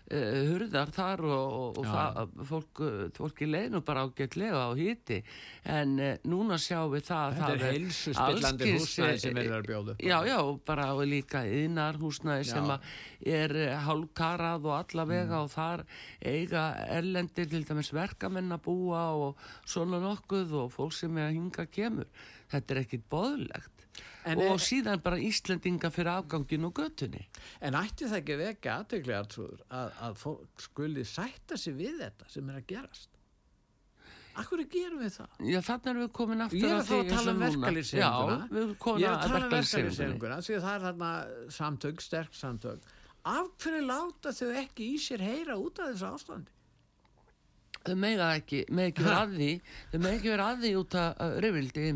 hurðar 0.08 0.92
þar 0.94 1.22
og, 1.28 1.54
og, 1.58 1.78
og 1.82 1.88
það, 1.88 2.34
fólk, 2.48 2.82
fólki 3.16 3.48
leinu 3.48 3.82
bara 3.84 4.06
ágætlega 4.08 4.62
á 4.64 4.72
hýtti 4.78 5.18
en 5.68 5.94
uh, 6.00 6.14
núna 6.28 6.56
sjáum 6.62 6.94
við 6.94 7.04
það 7.10 7.36
Þetta 7.38 7.50
er 7.52 7.64
heilsu 7.66 8.14
spillandi 8.16 8.70
húsnæði 8.74 9.22
sem 9.24 9.40
er 9.42 9.54
að 9.58 9.68
bjóða 9.68 9.96
Já, 10.00 10.16
já, 10.30 10.38
bara 10.70 10.88
líka 11.04 11.44
yðnar 11.44 12.00
húsnæði 12.00 12.48
sem 12.48 12.72
er 13.38 13.56
hálfkarað 13.84 14.68
og 14.70 14.76
allavega 14.78 15.34
mm. 15.34 15.44
og 15.44 15.52
þar 15.52 15.84
eiga 16.24 16.64
erlendir 16.88 17.50
til 17.50 17.64
dæmis 17.68 17.92
verkamenn 17.92 18.54
að 18.56 18.64
búa 18.68 19.04
og 19.16 19.48
svona 19.68 20.00
nokkuð 20.02 20.56
og 20.62 20.72
fólk 20.72 20.96
sem 20.96 21.20
er 21.20 21.28
að 21.28 21.36
hinga 21.36 21.66
kemur. 21.72 22.08
Þetta 22.48 22.74
er 22.74 22.82
ekkit 22.86 23.04
boðlegt 23.12 23.77
En 24.28 24.42
og 24.44 24.54
er, 24.54 24.64
síðan 24.64 25.04
bara 25.04 25.18
Íslandinga 25.22 25.90
fyrir 25.94 26.12
afgangin 26.14 26.66
og 26.68 26.74
göttunni. 26.78 27.24
En 27.64 27.78
ætti 27.78 28.08
það 28.08 28.20
ekki 28.22 28.40
vekja 28.42 28.80
aðtöklega 28.82 29.22
að, 29.24 29.94
að 30.08 30.18
fólk 30.22 30.64
skuli 30.64 31.06
sætta 31.08 31.58
sig 31.60 31.78
við 31.78 32.02
þetta 32.04 32.28
sem 32.32 32.50
er 32.52 32.60
að 32.60 32.68
gerast? 32.74 33.14
Akkur 34.38 34.60
gerum 34.70 35.00
við 35.02 35.16
það? 35.16 35.38
Já, 35.50 35.58
þannig 35.66 35.88
erum 35.90 36.04
við 36.04 36.10
komin 36.14 36.44
aftur 36.44 36.58
að 36.58 36.60
því. 36.60 36.68
Ég 36.68 36.74
er 36.74 36.78
að, 36.78 36.98
að 36.98 37.08
tala 37.14 37.32
um 37.32 37.40
verkefliðsefinguna. 37.42 38.36
Já, 38.38 38.52
við 38.52 38.60
erum 38.62 38.76
komin 38.84 39.08
að 39.08 39.24
tala 39.24 39.40
um 39.40 39.54
verkefliðsefinguna 39.54 40.38
því 40.46 40.54
að 40.58 40.66
það 40.66 40.76
er 40.76 40.84
þarna 40.84 41.10
samtök, 41.56 42.04
sterk 42.04 42.38
samtök. 42.38 42.92
Af 43.28 43.48
hverju 43.64 43.80
láta 43.88 44.32
þau 44.38 44.52
ekki 44.62 44.92
í 44.94 45.00
sér 45.02 45.24
heyra 45.26 45.58
út 45.58 45.82
af 45.82 45.90
þessu 45.90 46.12
ástandi? 46.12 46.54
Þau 47.88 47.96
mega 47.98 48.28
ekki, 48.36 48.62
mega 48.70 48.92
ekki 48.92 49.08
vera 49.08 49.24
að 49.24 49.34
því, 49.38 49.50
þau 49.90 49.98
mega 50.04 50.14
ekki 50.20 50.32
vera 50.34 50.50
að 50.52 50.62
því 50.62 50.72
út 50.82 50.98
af 51.02 51.08
uh, 51.24 51.34
reyfildi 51.42 51.88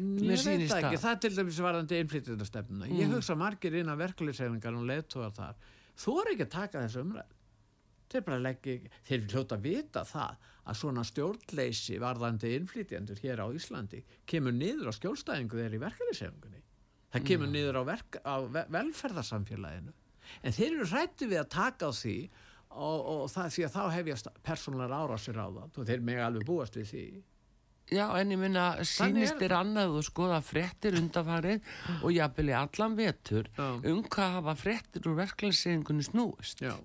Ég 0.00 0.44
veit 0.46 0.72
ekki, 0.76 1.00
það 1.00 1.10
er 1.10 1.20
til 1.24 1.32
dæmis 1.34 1.58
varðandi 1.64 1.98
innflytjandastefnuna. 2.04 2.86
Mm. 2.88 2.96
Ég 3.00 3.12
hugsa 3.14 3.36
margir 3.38 3.76
inn 3.80 3.90
á 3.92 3.96
verkefliðshefingar 4.00 4.78
og 4.78 4.88
leðtóðar 4.88 5.36
þar. 5.36 5.68
Þú 6.00 6.16
er 6.22 6.32
ekki 6.32 6.46
að 6.46 6.52
taka 6.54 6.84
þessu 6.84 7.04
umræð. 7.04 7.36
Þeir 8.10 8.24
bara 8.26 8.42
leggja, 8.42 8.92
þeir 9.06 9.26
hljóta 9.30 9.56
að 9.56 9.66
vita 9.68 10.02
það 10.08 10.46
að 10.70 10.78
svona 10.80 11.04
stjórnleysi 11.06 11.98
varðandi 12.02 12.52
innflytjandur 12.56 13.20
hér 13.22 13.42
á 13.42 13.46
Íslandi 13.54 14.00
kemur 14.28 14.54
niður 14.56 14.90
á 14.90 14.92
skjólstæðingu 14.98 15.60
þeir 15.60 15.76
í 15.76 15.82
verkefliðshefingunni. 15.84 16.62
Það 17.10 17.26
kemur 17.30 17.50
mm. 17.50 17.54
niður 17.54 17.78
á, 17.78 17.82
verk, 17.86 18.20
á 18.22 18.34
velferðarsamfélaginu. 18.74 19.94
En 20.46 20.54
þeir 20.54 20.70
eru 20.72 20.88
hrætti 20.90 21.28
við 21.30 21.42
að 21.42 21.52
taka 21.54 21.90
á 21.90 21.92
því 21.94 22.16
og, 22.70 22.98
og 22.98 23.24
það, 23.32 23.48
því 23.54 23.64
að 23.66 23.74
þá 23.74 23.82
hefjast 23.96 24.30
persónulegar 24.46 24.94
árásir 24.94 25.38
á 25.38 25.46
það 25.46 25.80
og 25.82 25.88
þeir 25.88 26.04
mega 26.06 26.26
alveg 26.28 26.46
búast 26.46 26.78
við 26.78 26.90
því 26.92 27.04
Já, 27.90 28.04
en 28.20 28.30
ég 28.30 28.38
minna, 28.38 28.64
sínist 28.86 29.40
er 29.42 29.54
annað 29.56 29.96
og 29.98 30.04
skoða 30.06 30.38
frettir 30.46 30.94
undafarið 31.00 31.64
og 31.98 32.12
jáfnvel 32.14 32.52
í 32.52 32.54
allan 32.54 32.94
vetur 32.98 33.48
Já. 33.56 33.66
um 33.90 34.02
hvað 34.06 34.36
hafa 34.36 34.54
frettir 34.60 35.08
úr 35.10 35.16
verklæðssegingunni 35.18 36.06
snúist. 36.06 36.62
Já. 36.62 36.76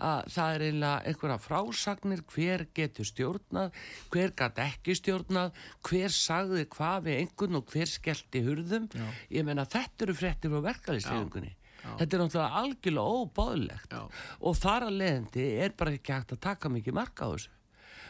Að 0.00 0.30
það 0.32 0.54
er 0.54 0.64
eiginlega 0.66 1.10
einhverja 1.10 1.36
frásagnir, 1.44 2.24
hver 2.32 2.66
getur 2.76 3.08
stjórnað, 3.10 3.76
hver 4.14 4.32
gæti 4.40 4.64
ekki 4.64 4.96
stjórnað, 4.96 5.60
hver 5.88 6.16
sagði 6.16 6.64
hvað 6.72 7.06
við 7.08 7.20
einhvern 7.20 7.60
og 7.60 7.74
hver 7.74 7.92
skellti 7.92 8.44
hurðum. 8.48 8.88
Já. 8.96 9.06
Ég 9.36 9.48
menna, 9.48 9.68
þetta 9.68 10.08
eru 10.08 10.16
frettir 10.16 10.56
úr 10.56 10.64
verklæðssegingunni. 10.70 11.52
Þetta 11.86 12.16
er 12.16 12.22
náttúrulega 12.24 12.60
algjörlega 12.62 13.18
óbáðlegt 13.20 13.92
og 14.00 14.56
þar 14.58 14.88
að 14.88 14.96
leðandi 15.04 15.44
er 15.62 15.76
bara 15.78 15.92
ekki 15.94 16.16
hægt 16.16 16.34
að 16.34 16.42
taka 16.48 16.72
mikið 16.72 16.96
marka 16.98 17.28
á 17.28 17.36
þessu 17.36 17.55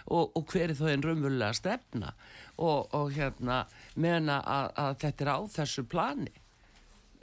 og, 0.06 0.34
og 0.36 0.50
hver 0.52 0.70
er 0.70 0.78
þá 0.78 0.88
einn 0.92 1.04
raunverulega 1.04 1.56
stefna? 1.56 2.12
Og, 2.56 2.88
og 2.96 3.12
hérna 3.12 3.64
meðan 4.00 4.32
að, 4.38 4.68
að 4.80 4.98
þetta 5.04 5.25
er 5.25 5.32
á 5.36 5.38
þessu 5.58 5.86
plani 5.92 6.32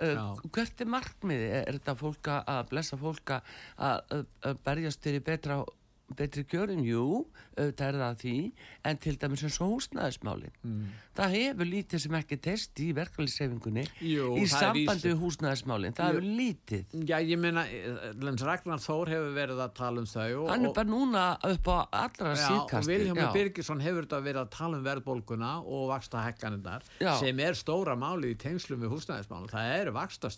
uh, 0.02 0.34
hvert 0.54 0.82
er 0.82 0.92
markmiði 0.94 1.48
er 1.60 1.78
þetta 1.78 1.96
fólka 2.00 2.42
að 2.50 2.68
blessa 2.72 3.00
fólka 3.00 3.40
að, 3.78 4.26
að 4.44 4.60
berjast 4.66 5.02
til 5.04 5.18
í 5.18 5.24
betra 5.24 5.62
betri 6.18 6.44
kjörum, 6.48 6.84
jú, 6.86 7.06
auðvitað 7.54 7.88
er 7.88 7.98
það 8.02 8.20
því 8.24 8.36
en 8.90 9.00
til 9.04 9.14
dæmis 9.22 9.44
eins 9.48 9.58
og 9.62 9.74
húsnæðismálin. 9.74 10.54
Mm. 10.64 10.84
það 11.18 11.36
hefur 11.38 11.70
lítið 11.70 12.04
sem 12.04 12.18
ekki 12.18 12.38
test 12.48 12.82
í 12.84 12.88
verkefliðsefingunni 12.98 13.86
í 14.02 14.46
sambandi 14.50 15.12
við 15.12 15.18
húsnæðismálin, 15.22 15.96
það 15.98 16.12
hefur 16.12 16.28
lítið. 16.40 16.96
Já, 17.10 17.16
ég 17.22 17.42
meina, 17.42 17.66
Lens 18.24 18.46
Ragnar 18.46 18.84
Þór 18.84 19.14
hefur 19.14 19.34
verið 19.38 19.64
að 19.64 19.74
tala 19.80 20.04
um 20.04 20.10
þau 20.10 20.48
Hann 20.50 20.68
er 20.70 20.76
bara 20.78 20.90
núna 20.90 21.26
upp 21.54 21.72
á 21.72 21.78
allra 22.04 22.36
síðkasti 22.40 22.84
og 22.84 22.92
Viljámi 22.92 23.28
Birgisson 23.38 23.84
hefur 23.84 24.08
þetta 24.08 24.22
verið 24.28 24.44
að 24.44 24.54
tala 24.58 24.80
um 24.80 24.88
verðbólguna 24.88 25.56
og 25.64 25.90
vaksta 25.94 26.24
hekkanindar 26.28 26.88
sem 27.22 27.44
er 27.44 27.60
stóra 27.60 27.98
máli 28.00 28.34
í 28.34 28.40
tengslum 28.40 28.82
við 28.84 28.98
húsnæðismálin, 28.98 29.52
það 29.54 29.76
eru 29.82 29.98
vaksta 30.02 30.34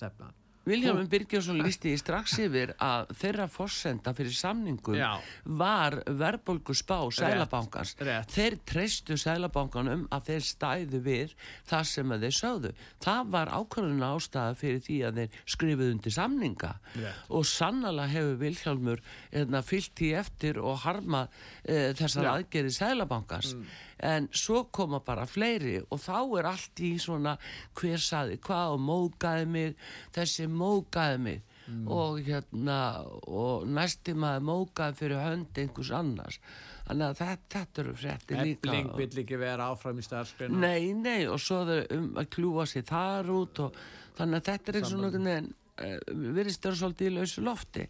stefnan 0.66 0.82
Viljáminn 0.82 1.10
Birgjósson 1.10 1.62
listi 1.62 1.94
í 1.94 1.98
strax 2.00 2.40
yfir 2.42 2.74
að 2.82 3.12
þeirra 3.20 3.48
fórsenda 3.48 4.14
fyrir 4.16 4.34
samningum 4.34 4.96
Já. 4.98 5.20
var 5.46 6.02
verðbólgu 6.06 6.74
spá 6.74 7.06
Sælabankans. 7.14 7.96
Þeir 8.32 8.58
treystu 8.66 9.18
Sælabankanum 9.18 10.08
að 10.12 10.26
þeir 10.30 10.46
stæðu 10.50 11.02
við 11.06 11.36
það 11.70 11.86
sem 11.86 12.16
þeir 12.26 12.36
sögðu. 12.40 12.74
Það 13.04 13.32
var 13.36 13.54
ákvörðuna 13.54 14.12
ástæða 14.16 14.56
fyrir 14.56 14.82
því 14.86 15.00
að 15.06 15.22
þeir 15.22 15.40
skrifuð 15.46 15.92
undir 15.92 16.16
samninga 16.16 16.74
Rétt. 16.96 17.26
og 17.30 17.46
sannala 17.46 18.08
hefur 18.10 18.40
Viljámur 18.42 19.04
hérna, 19.32 19.62
fyllt 19.62 20.02
í 20.02 20.14
eftir 20.18 20.60
og 20.60 20.82
harma 20.86 21.28
e, 21.64 21.94
þessar 21.94 22.34
aðgerið 22.36 22.80
Sælabankans. 22.80 23.54
Mm 23.56 23.94
en 24.00 24.28
svo 24.36 24.66
koma 24.72 25.00
bara 25.06 25.26
fleiri 25.28 25.78
og 25.90 26.00
þá 26.04 26.18
er 26.40 26.50
allt 26.50 26.82
í 26.84 26.92
svona 27.02 27.36
hver 27.78 28.02
saði 28.02 28.38
hvað 28.44 28.76
og 28.76 28.84
mókaði 28.84 29.46
mig 29.50 29.76
þessi 30.16 30.48
mókaði 30.60 31.22
mig. 31.28 31.44
Mm. 31.66 31.88
og 31.90 32.20
hérna 32.22 33.02
og 33.26 33.64
næsti 33.66 34.14
maður 34.14 34.44
mókaði 34.46 34.98
fyrir 35.00 35.22
hönd 35.24 35.58
einhvers 35.58 35.90
annars. 35.98 36.38
Þannig 36.86 37.06
að 37.08 37.16
þetta, 37.22 37.46
þetta 37.56 37.82
eru 37.82 37.94
frétti 37.98 38.38
líka. 38.38 38.60
Ebling 38.60 38.92
vil 39.00 39.22
ekki 39.24 39.40
vera 39.42 39.72
áfram 39.74 39.98
í 39.98 40.06
starfskreinu 40.06 40.60
Nei, 40.62 40.94
nei 40.94 41.26
og 41.26 41.42
svo 41.42 41.64
þau 41.66 41.80
um 41.98 42.12
að 42.22 42.30
kljúa 42.36 42.68
sér 42.70 42.86
þar 42.86 43.32
út 43.34 43.64
og 43.66 43.80
þannig 44.20 44.44
að 44.44 44.52
þetta 44.52 44.72
er 44.72 44.78
eins 44.80 44.94
og 44.94 45.02
náttúrulega 45.02 45.42
Eh, 45.76 45.98
virðist 46.08 46.64
vera 46.64 46.78
svolítið 46.80 47.10
í 47.10 47.14
lausu 47.18 47.42
lofti 47.44 47.84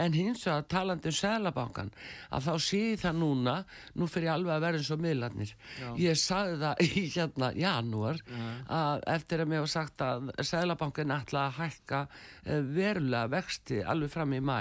en 0.00 0.14
hins 0.16 0.46
vegar 0.46 0.62
talandi 0.72 1.10
um 1.10 1.16
Sælabankan 1.18 1.90
að 2.32 2.46
þá 2.46 2.54
sé 2.64 2.80
það 3.02 3.18
núna 3.20 3.56
nú 4.00 4.08
fyrir 4.08 4.30
alveg 4.32 4.54
að 4.54 4.64
vera 4.64 4.80
eins 4.80 4.88
og 4.94 5.02
miðlarnir 5.04 5.52
Já. 5.52 5.90
ég 6.00 6.16
sagði 6.22 6.56
það 6.62 6.80
í 6.88 7.02
hérna 7.18 7.50
janúar 7.52 8.22
Já. 8.22 8.46
að 8.78 9.04
eftir 9.18 9.44
að 9.44 9.52
mér 9.52 9.62
var 9.66 9.72
sagt 9.74 10.06
að 10.06 10.32
Sælabankan 10.40 11.14
ætla 11.18 11.44
að 11.50 11.58
hækka 11.58 12.00
eh, 12.46 12.64
verulega 12.80 13.32
vexti 13.36 13.82
alveg 13.84 14.14
fram 14.16 14.32
í 14.32 14.40
mæ 14.40 14.58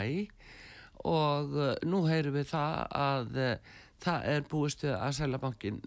og 1.07 1.55
eh, 1.69 1.73
nú 1.87 2.03
heyrum 2.11 2.35
við 2.35 2.51
það 2.51 2.77
að 2.99 3.41
það 4.03 4.29
er 4.35 4.47
búist 4.51 4.83
við 4.83 4.97
að 4.99 5.15
Sælabankin 5.21 5.79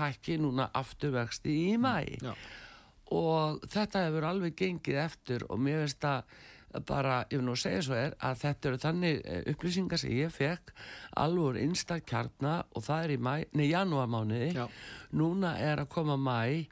hækki 0.00 0.40
núna 0.40 0.72
afturvexti 0.80 1.60
í 1.68 1.76
mæ 1.76 1.98
Já. 2.24 2.32
Og 3.12 3.62
þetta 3.70 4.06
hefur 4.06 4.26
alveg 4.30 4.56
gengið 4.56 5.04
eftir 5.04 5.46
og 5.48 5.60
mér 5.60 5.84
finnst 5.84 6.08
að 6.08 6.24
bara, 6.86 7.18
ég 7.30 7.40
vil 7.40 7.46
nú 7.46 7.54
segja 7.58 7.82
svo 7.84 7.96
er 7.98 8.14
að 8.24 8.38
þetta 8.42 8.68
eru 8.70 8.80
þannig 8.80 9.18
eh, 9.28 9.40
upplýsingar 9.52 10.00
sem 10.00 10.14
ég 10.16 10.32
fekk 10.32 10.72
einstak 11.60 12.06
kjarna 12.08 12.54
og 12.72 12.84
það 12.86 13.04
er 13.04 13.14
í 13.14 13.18
mæ, 13.20 13.32
nei, 13.52 13.66
janúarmániði 13.70 14.66
núna 15.18 15.56
er 15.60 15.82
að 15.82 15.90
koma 15.92 16.16
mæ 16.16 16.64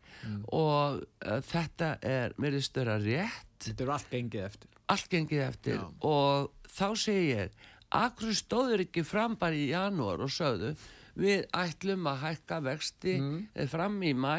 og 0.53 1.03
uh, 1.03 1.41
þetta 1.45 1.99
er 2.01 2.35
mér 2.41 2.57
er 2.59 2.65
störa 2.65 2.97
rétt 3.01 3.47
Þetta 3.61 3.85
eru 3.85 3.93
allt 3.93 4.11
gengið 4.11 4.45
eftir. 4.47 4.71
allt 4.89 5.11
gengið 5.13 5.43
eftir 5.45 5.77
Já. 5.77 5.87
og 6.01 6.51
þá 6.71 6.89
segi 6.97 7.27
ég 7.35 7.69
akkur 8.01 8.35
stóður 8.39 8.87
ekki 8.87 9.05
fram 9.05 9.37
bara 9.37 9.57
í 9.57 9.71
janúar 9.73 10.23
og 10.25 10.33
sögðu 10.33 10.75
við 11.21 11.45
ætlum 11.53 12.07
að 12.09 12.23
hækka 12.25 12.61
vexti 12.65 13.17
mm. 13.21 13.41
fram 13.69 13.99
í 14.07 14.15
mæ 14.15 14.37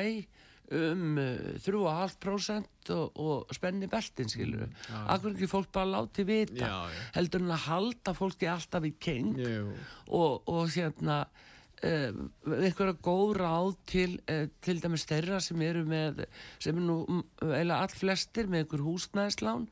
um 0.72 1.20
uh, 1.20 1.54
3,5% 1.60 2.92
og, 2.96 3.20
og 3.20 3.56
spenni 3.56 3.90
beltin 3.92 4.32
skilur 4.32 4.66
mm. 4.68 5.06
akkur 5.12 5.36
ekki 5.36 5.50
fólk 5.52 5.72
bara 5.76 5.90
láti 5.98 6.26
vita 6.28 6.64
Já, 6.64 6.76
já. 6.88 7.06
heldur 7.18 7.44
en 7.44 7.56
að 7.56 7.66
halda 7.68 8.14
fólki 8.18 8.50
alltaf 8.50 8.88
í 8.88 8.94
keng 9.02 9.34
og, 9.42 10.48
og 10.48 10.70
hérna 10.72 11.24
uh, 11.26 12.22
einhverja 12.56 12.96
góð 13.04 13.34
ráð 13.42 13.72
til, 13.92 14.14
uh, 14.32 14.46
til 14.64 14.80
dæmis 14.84 15.08
þeirra 15.10 15.42
sem 15.44 15.66
eru 15.66 15.84
með 15.88 16.24
sem 16.56 16.78
er 16.78 16.86
nú 16.88 17.00
eiginlega 17.42 17.82
all 17.82 17.96
flestir 17.96 18.52
með 18.52 18.66
einhver 18.66 18.86
húsnæðislán 18.86 19.66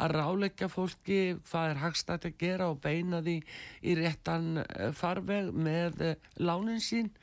að 0.00 0.16
ráleggja 0.16 0.70
fólki 0.72 1.20
hvað 1.50 1.74
er 1.74 1.84
hagstætt 1.84 2.26
að 2.26 2.40
gera 2.40 2.72
og 2.72 2.82
beina 2.82 3.22
því 3.22 3.38
í 3.86 3.94
réttan 4.00 4.64
farveg 4.98 5.54
með 5.54 6.02
uh, 6.08 6.18
lánin 6.42 6.82
sín 6.82 7.14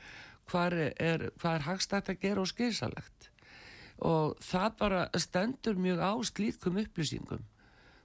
hvað 0.47 0.79
er, 0.97 1.27
er 1.31 1.67
hagstætt 1.67 2.09
að 2.13 2.21
gera 2.23 2.43
og 2.43 2.51
skýrsalegt 2.51 3.29
og 3.97 4.35
það 4.45 4.73
bara 4.77 5.05
stendur 5.17 5.79
mjög 5.81 6.01
á 6.05 6.13
slíkum 6.29 6.77
upplýsingum 6.83 7.45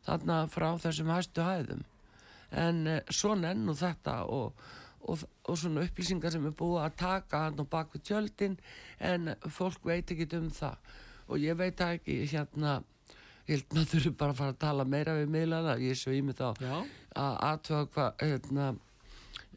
þarna 0.07 0.45
frá 0.51 0.71
þessum 0.83 1.11
hæstu 1.13 1.45
hæðum. 1.47 1.83
En 2.53 2.87
uh, 2.89 3.01
svona 3.13 3.53
enn 3.53 3.69
og 3.71 3.79
þetta 3.81 4.17
og, 4.29 4.63
og, 5.01 5.25
og 5.49 5.59
svona 5.59 5.85
upplýsingar 5.87 6.35
sem 6.35 6.47
er 6.49 6.57
búið 6.57 6.87
að 6.87 6.97
taka 7.05 7.45
hann 7.47 7.61
og 7.63 7.69
bak 7.73 7.93
við 7.95 8.07
tjöldin 8.11 8.59
en 9.01 9.35
fólk 9.49 9.85
veit 9.89 10.11
ekki 10.13 10.29
um 10.39 10.51
það. 10.53 10.97
Og 11.29 11.41
ég 11.41 11.57
veit 11.59 11.81
ekki 11.81 12.23
hérna 12.33 12.81
ég 13.49 13.57
held 13.57 13.75
maður 13.75 13.91
þurfi 13.95 14.15
bara 14.19 14.35
að 14.35 14.41
fara 14.41 14.55
að 14.55 14.63
tala 14.63 14.87
meira 14.87 15.15
við 15.19 15.33
miðlana, 15.35 15.79
ég 15.83 15.99
svo 15.99 16.13
í 16.15 16.21
mig 16.23 16.37
þá 16.39 16.53
Já. 16.63 16.75
að 17.19 17.39
aðtöða 17.49 17.87
hvað 17.95 18.27
hérna, 18.27 18.67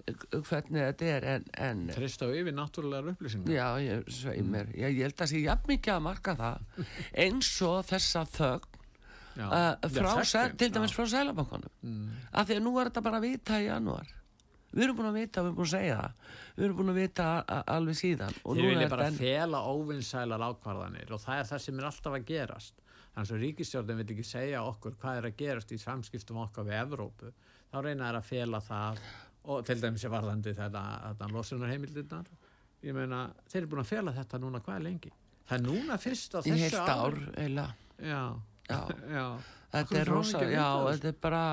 hvernig 0.06 0.82
þetta 0.84 1.06
er 1.16 1.26
en, 1.34 1.46
en 1.68 1.84
Trist 1.96 2.22
á 2.22 2.28
yfir 2.30 2.54
náttúrulegar 2.54 3.14
upplýsingar. 3.16 3.54
Já, 3.56 3.68
ég 3.82 4.10
svei 4.14 4.42
mér. 4.46 4.70
Já, 4.78 4.88
ég 4.92 5.02
held 5.08 5.24
að 5.26 5.32
sé 5.32 5.42
jafn 5.42 5.72
mikið 5.72 5.96
að 5.96 6.04
marka 6.06 6.36
það 6.38 6.84
eins 7.26 7.50
og 7.66 7.80
þessa 7.90 8.26
þögn 8.36 8.84
Já. 9.36 9.48
uh, 9.50 10.52
til 10.60 10.70
dæmis 10.72 10.94
frá 10.96 11.08
Sælabankonum. 11.12 11.74
Mm. 11.82 12.12
Af 12.32 12.48
því 12.48 12.60
að 12.60 12.64
nú 12.68 12.76
er 12.80 12.92
þetta 12.92 13.04
bara 13.08 13.20
að 13.20 13.28
vita 13.32 13.58
í 13.60 13.66
janúar. 13.66 14.14
Við 14.76 14.84
erum 14.84 14.98
búin 15.00 15.08
að 15.10 15.18
vita, 15.22 15.42
við 15.42 15.48
erum 15.50 15.58
búin 15.58 15.68
að 15.70 15.74
segja 15.74 15.98
það. 15.98 16.32
Við 16.56 16.66
erum 16.66 16.78
búin 16.80 16.92
að 16.92 16.98
vita 17.00 17.26
alveg 17.76 17.98
síðan. 18.00 18.38
Og 18.44 18.58
núna 18.58 18.72
vilja 18.74 18.90
bara 18.92 19.06
enn- 19.10 19.20
fela 19.20 19.62
óvinnsælar 19.72 20.44
ákvarðanir 20.50 21.14
og 21.16 21.22
það 21.24 21.40
er 21.42 21.50
það 21.52 21.62
sem 21.66 21.80
er 21.80 21.88
alltaf 21.90 22.18
að 22.18 22.26
gerast. 22.30 22.82
Þannig 23.16 23.32
að 23.32 23.44
ríkistjórnum 23.46 24.00
vil 24.02 24.08
ekki 24.16 24.26
segja 24.28 24.64
okkur 24.68 24.98
hvað 25.00 25.18
er 25.22 25.28
að 25.30 25.38
gerast 25.40 25.72
í 25.72 25.78
samskiptum 25.80 26.42
okkar 26.44 26.68
við 26.68 26.80
Evrópu. 26.82 27.32
Þá 27.72 27.78
reyna 27.86 28.10
þær 28.10 28.20
að 28.20 28.28
fela 28.28 28.60
það 28.64 29.00
og 29.48 29.66
til 29.68 29.82
dæmis 29.82 30.04
er 30.08 30.12
varðandi 30.14 30.54
þetta, 30.58 31.28
losunarheimildirnar. 31.34 32.30
Ég 32.86 32.94
meina, 32.98 33.24
þeir 33.50 33.62
eru 33.64 33.72
búin 33.74 33.84
að 33.84 33.90
fela 33.92 34.14
þetta 34.16 34.40
núna 34.44 34.62
hvað 34.66 34.84
lengi. 34.86 35.12
Það 35.46 35.58
er 35.60 35.64
núna 35.66 35.98
fyrst 36.02 36.36
á 36.36 36.40
þessu 36.46 36.82
ár, 36.82 37.18
eiginlega. 37.38 37.76
Já, 38.02 38.22
Já. 38.70 38.80
já. 39.14 39.26
Þetta 39.76 39.98
er 40.00 40.10
rosa, 40.10 40.40
já, 40.50 40.68
þetta 40.92 41.08
er 41.12 41.20
bara... 41.22 41.44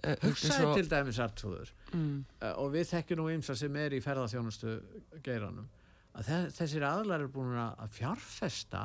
Uh, 0.00 0.14
er 0.14 0.22
Hugsaði 0.24 0.62
svo- 0.64 0.74
til 0.78 0.88
dæmis 0.88 1.18
artrúður 1.20 1.70
Mm, 1.92 2.24
uh, 2.40 2.52
og 2.62 2.70
við 2.72 2.86
þekkjum 2.88 3.18
nú 3.18 3.24
ymsa 3.34 3.54
sem 3.58 3.74
er 3.76 3.92
í 3.92 3.98
ferðarþjónustu 4.00 4.76
geiranum 5.26 5.66
að 6.14 6.28
þe 6.28 6.36
þessir 6.56 6.84
aðlar 6.86 7.24
er 7.24 7.30
búin 7.34 7.50
að 7.58 7.80
að 7.84 7.90
fjárfesta 7.98 8.82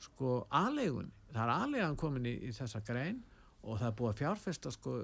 sko 0.00 0.32
aðlegun 0.50 1.10
það 1.30 1.42
er 1.44 1.52
aðlegan 1.54 1.98
komin 2.00 2.26
í, 2.26 2.32
í 2.48 2.50
þessa 2.56 2.80
grein 2.88 3.20
og 3.62 3.78
það 3.78 3.88
er 3.88 3.96
búið 3.98 4.10
að 4.10 4.20
fjárfesta 4.20 4.72
sko 4.74 4.96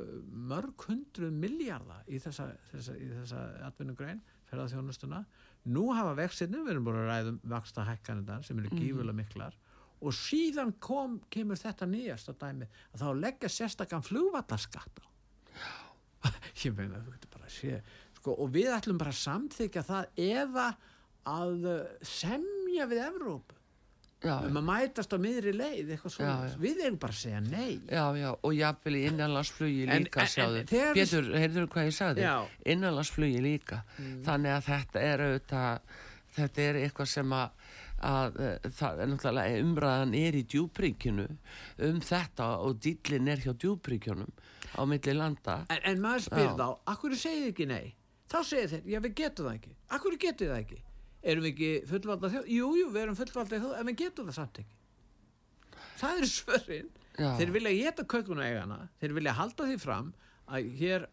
mörg 0.50 0.86
hundru 0.88 1.30
miljardar 1.30 2.08
í 2.10 2.18
þessa, 2.22 2.48
þessa, 2.72 2.96
þessa 3.20 3.42
atvinnugrein 3.68 4.22
ferðarþjónustuna 4.50 5.22
nú 5.68 5.88
hafa 5.94 6.14
vextinu, 6.18 6.64
við 6.64 6.74
erum 6.74 6.88
búin 6.88 7.00
að 7.02 7.10
ræðum 7.10 7.40
vaksta 7.52 7.84
hækkanindar 7.86 8.44
sem 8.46 8.58
eru 8.60 8.72
gífulega 8.78 9.16
miklar. 9.16 9.56
Og 9.98 10.14
síðan 10.14 10.72
kom, 10.82 11.18
kemur 11.32 11.58
þetta 11.58 11.88
nýjasta 11.90 12.34
dæmi 12.38 12.68
að 12.94 13.02
þá 13.02 13.08
leggja 13.18 13.50
sérstakann 13.52 14.06
flugvallaskatt 14.06 15.02
á. 15.02 15.06
Ég 16.64 16.74
meina 16.74 17.02
þú 17.02 17.14
getur 17.14 17.34
bara 17.34 17.48
að 17.48 17.56
sé 17.56 17.80
sko, 18.18 18.34
og 18.34 18.50
við 18.54 18.70
ætlum 18.74 18.98
bara 18.98 19.14
að 19.14 19.20
samþykja 19.22 19.84
það 19.86 20.22
eða 20.28 20.68
að 21.28 21.68
semja 22.06 22.86
við 22.90 23.04
Evrópu 23.04 23.57
já, 24.24 24.34
um 24.48 24.56
að 24.60 24.64
mætast 24.68 25.12
á 25.14 25.18
miðri 25.22 25.52
leið 25.54 25.92
eitthvað 25.94 26.14
svona, 26.16 26.48
við 26.58 26.80
erum 26.86 26.98
bara 26.98 27.14
að 27.14 27.20
segja 27.22 27.40
nei 27.44 27.80
já, 27.86 28.04
já, 28.18 28.28
og 28.34 28.54
jafnvel 28.58 28.94
í 28.98 29.02
innanlandsflugi 29.12 29.86
líka, 29.88 30.20
en- 30.24 30.32
sjáðu. 30.34 30.62
Pétur, 30.70 31.28
heyrður 31.38 31.68
hvað 31.74 31.88
ég 31.90 31.96
sagði? 31.98 32.24
Mm. 32.26 32.54
Innanlandsflugi 32.74 33.42
líka. 33.44 33.82
Þannig 34.26 34.54
að 34.56 34.64
þetta 34.72 35.04
er 35.12 35.24
auðvitað, 35.26 35.92
þetta 36.38 36.64
er 36.68 36.80
eitthvað 36.82 37.10
sem 37.12 37.36
að, 37.38 37.68
að 38.08 38.40
uh, 38.42 38.68
það 38.80 39.00
er 39.04 39.12
náttúrulega 39.12 39.62
umræðan 39.62 40.16
er 40.18 40.36
í 40.38 40.42
djúbríkjunu 40.54 41.28
um 41.88 42.00
þetta 42.10 42.50
og 42.66 42.76
dýllin 42.84 43.30
er 43.32 43.42
hjá 43.46 43.52
djúbríkjunum 43.54 44.30
á 44.78 44.82
milli 44.86 45.14
landa. 45.16 45.60
en, 45.70 45.80
en 45.82 46.02
maður 46.02 46.26
spyr 46.28 46.52
þá, 46.58 46.66
akkur 46.92 47.16
segið 47.16 47.40
þið 47.46 47.48
ekki 47.54 47.66
nei 47.70 47.94
þá 48.28 48.38
segir 48.44 48.68
þeir, 48.74 48.82
já 48.92 49.00
við 49.00 49.14
getum 49.22 49.46
það 49.48 49.54
ekki 49.58 49.72
akkur 49.96 50.18
getum 50.20 50.50
það 50.52 50.58
ekki 50.62 50.78
erum 51.22 51.46
við 51.46 51.52
ekki 51.52 51.70
fullvalda 51.90 52.30
þjóð, 52.32 52.48
jú, 52.54 52.70
jú, 52.78 52.88
við 52.94 53.02
erum 53.02 53.18
fullvalda 53.18 53.60
þjóð 53.60 53.76
en 53.78 53.90
við 53.90 54.00
getum 54.04 54.28
það 54.30 54.38
samt 54.38 54.62
ekki. 54.62 54.76
Það 55.98 56.22
er 56.22 56.30
svörin. 56.32 56.90
Já. 57.18 57.32
þeir 57.34 57.50
vilja 57.50 57.70
geta 57.74 58.04
kökuna 58.06 58.44
eigana 58.46 58.76
þeir 59.00 59.14
vilja 59.16 59.32
halda 59.34 59.64
því 59.66 59.78
fram 59.82 60.10
að 60.46 60.68
hér 60.78 61.06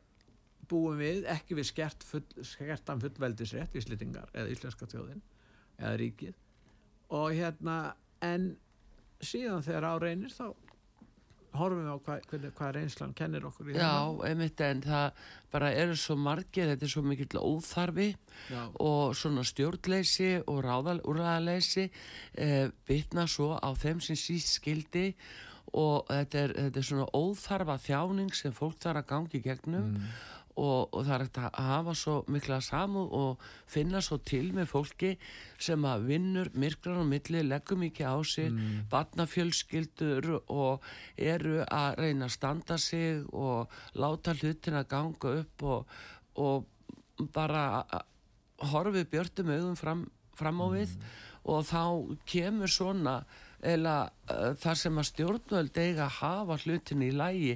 búum 0.69 0.99
við 1.01 1.25
ekki 1.33 1.57
við 1.57 1.67
skert 1.71 2.05
full, 2.05 2.25
skertan 2.45 3.01
fullveldisrétt 3.01 3.73
íslendingar 3.77 4.29
eða 4.33 4.51
íslenska 4.53 4.85
þjóðin 4.89 5.23
eða 5.79 5.95
ríkið. 6.01 6.37
Og 7.13 7.33
hérna 7.33 7.77
en 8.25 8.51
síðan 9.25 9.65
þegar 9.65 9.89
á 9.89 9.93
reynir 10.01 10.33
þá 10.33 10.45
horfum 11.59 11.81
við 11.85 11.91
á 11.91 11.97
hvað, 12.05 12.27
hvernig, 12.31 12.53
hvað 12.57 12.73
reynslan 12.77 13.13
kennir 13.17 13.47
okkur 13.49 13.71
í 13.71 13.75
Já, 13.75 13.79
þennan. 13.79 14.21
einmitt, 14.29 14.61
en 14.65 14.83
það 14.85 15.23
bara 15.55 15.71
eru 15.83 15.95
svo 15.99 16.15
margir, 16.19 16.69
þetta 16.73 16.85
er 16.87 16.93
svo 16.93 17.03
mikill 17.05 17.41
óþarfi 17.41 18.07
Já. 18.51 18.61
og 18.83 19.15
svona 19.15 19.43
stjórnleysi 19.47 20.29
og 20.45 20.61
ráðal, 20.65 20.99
úrræðaleysi 21.07 21.87
eh, 22.37 22.69
bitna 22.87 23.27
svo 23.31 23.53
á 23.55 23.69
þeim 23.79 24.01
sem 24.03 24.19
síst 24.19 24.57
skildi 24.59 25.09
og 25.75 26.05
þetta 26.07 26.39
er, 26.45 26.55
þetta 26.67 26.79
er 26.81 26.87
svona 26.87 27.07
óþarfa 27.15 27.79
þjáning 27.83 28.35
sem 28.37 28.53
fólk 28.55 28.77
þarf 28.83 29.01
að 29.03 29.09
gangi 29.11 29.41
gegnum 29.43 29.95
og, 30.55 30.93
og 30.95 31.03
það 31.03 31.13
er 31.15 31.23
hægt 31.25 31.39
að 31.41 31.67
hafa 31.67 31.93
svo 31.99 32.15
mikla 32.31 32.59
samúð 32.63 33.15
og 33.19 33.45
finna 33.71 34.01
svo 34.03 34.17
til 34.23 34.53
með 34.55 34.69
fólki 34.71 35.11
sem 35.67 35.87
að 35.87 36.07
vinnur 36.09 36.51
myrkran 36.55 37.01
og 37.01 37.09
milli, 37.11 37.43
leggur 37.43 37.79
mikið 37.81 38.07
á 38.07 38.17
sig 38.23 38.51
mm. 38.51 38.85
barnafjölskyldur 38.91 40.29
og 40.39 40.85
eru 41.17 41.59
að 41.65 41.99
reyna 41.99 42.29
að 42.29 42.35
standa 42.37 42.79
sig 42.79 43.25
og 43.33 43.71
láta 43.99 44.35
hlutin 44.39 44.79
að 44.79 44.89
ganga 44.95 45.35
upp 45.41 45.67
og, 45.75 45.95
og 46.39 47.27
bara 47.35 47.83
horfið 48.71 49.09
björtum 49.11 49.51
auðum 49.51 49.79
fram, 49.79 50.05
fram 50.35 50.63
á 50.63 50.67
við 50.71 50.95
og 51.45 51.65
þá 51.67 51.83
kemur 52.29 52.71
svona 52.71 53.19
eða 53.65 53.95
uh, 54.29 54.51
þar 54.61 54.77
sem 54.83 55.01
að 55.01 55.09
stjórnvöld 55.11 55.79
eiga 55.81 56.05
að 56.05 56.19
hafa 56.21 56.57
hlutin 56.63 57.03
í 57.05 57.09
lægi 57.15 57.55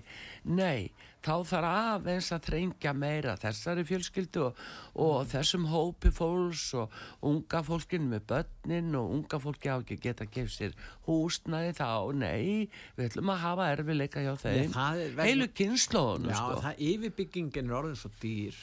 nei, 0.49 0.89
þá 1.25 1.33
þarf 1.49 1.67
aðeins 1.69 2.29
að 2.35 2.45
þrengja 2.47 2.93
meira 2.95 3.33
þessari 3.41 3.83
fjölskyldu 3.89 4.43
og, 4.47 4.61
og 5.05 5.27
þessum 5.33 5.67
hópi 5.71 6.11
fólks 6.15 6.65
og 6.79 6.95
unga 7.29 7.61
fólkinu 7.67 8.07
með 8.13 8.25
börnin 8.31 8.95
og 8.99 9.13
unga 9.17 9.41
fólki 9.43 9.69
á 9.71 9.77
ekki 9.81 9.97
að 9.99 10.05
geta 10.07 10.29
gefið 10.31 10.53
sér 10.55 10.77
húsnæði 11.09 11.73
þá, 11.79 11.89
nei 12.15 12.69
við 12.97 13.09
ætlum 13.09 13.33
að 13.35 13.43
hafa 13.45 13.69
erfileika 13.75 14.23
hjá 14.25 14.33
þeim. 14.45 14.71
er 14.73 15.13
vegna- 15.17 15.27
heilu 15.27 15.49
kynnslóðunum 15.59 16.31
Já, 16.33 16.39
sko. 16.39 16.61
það 16.67 16.83
yfirbyggingin 16.93 17.69
er 17.69 17.79
orðin 17.81 17.99
svo 17.99 18.13
dýr 18.23 18.61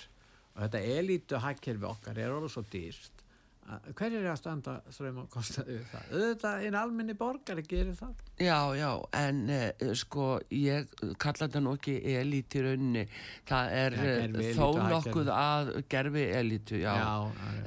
og 0.56 0.64
þetta 0.64 0.84
elítu 0.96 1.42
hagkerfi 1.44 1.90
okkar 1.92 2.18
er 2.24 2.32
orðin 2.32 2.54
svo 2.56 2.64
dýrt 2.72 3.15
Hverjir 3.98 4.20
er 4.22 4.28
að 4.30 4.36
standa 4.38 4.72
ströym 4.94 5.16
og 5.24 5.28
kostnaði 5.32 5.74
við 5.80 5.86
það? 5.90 6.10
Auðvitað 6.14 6.64
einn 6.68 6.76
almenni 6.78 7.14
borgari 7.18 7.64
gerir 7.66 7.96
það. 7.98 8.12
Já, 8.38 8.58
já, 8.76 8.90
en 9.16 9.38
uh, 9.50 9.88
sko 9.96 10.26
ég 10.54 10.90
kalla 11.18 11.40
þetta 11.46 11.62
nú 11.64 11.72
ekki 11.78 11.94
elíti 12.20 12.62
rauninni, 12.62 13.02
það 13.48 13.72
er 13.80 13.96
Já, 13.96 14.02
ja, 14.04 14.12
gervi 14.20 14.44
elítu, 14.44 14.58
þó 14.60 14.66
það 14.76 14.92
nokkuð 14.92 15.30
að 15.34 15.70
gerfi 15.96 16.24
elítu, 16.42 16.80
já, 16.84 16.94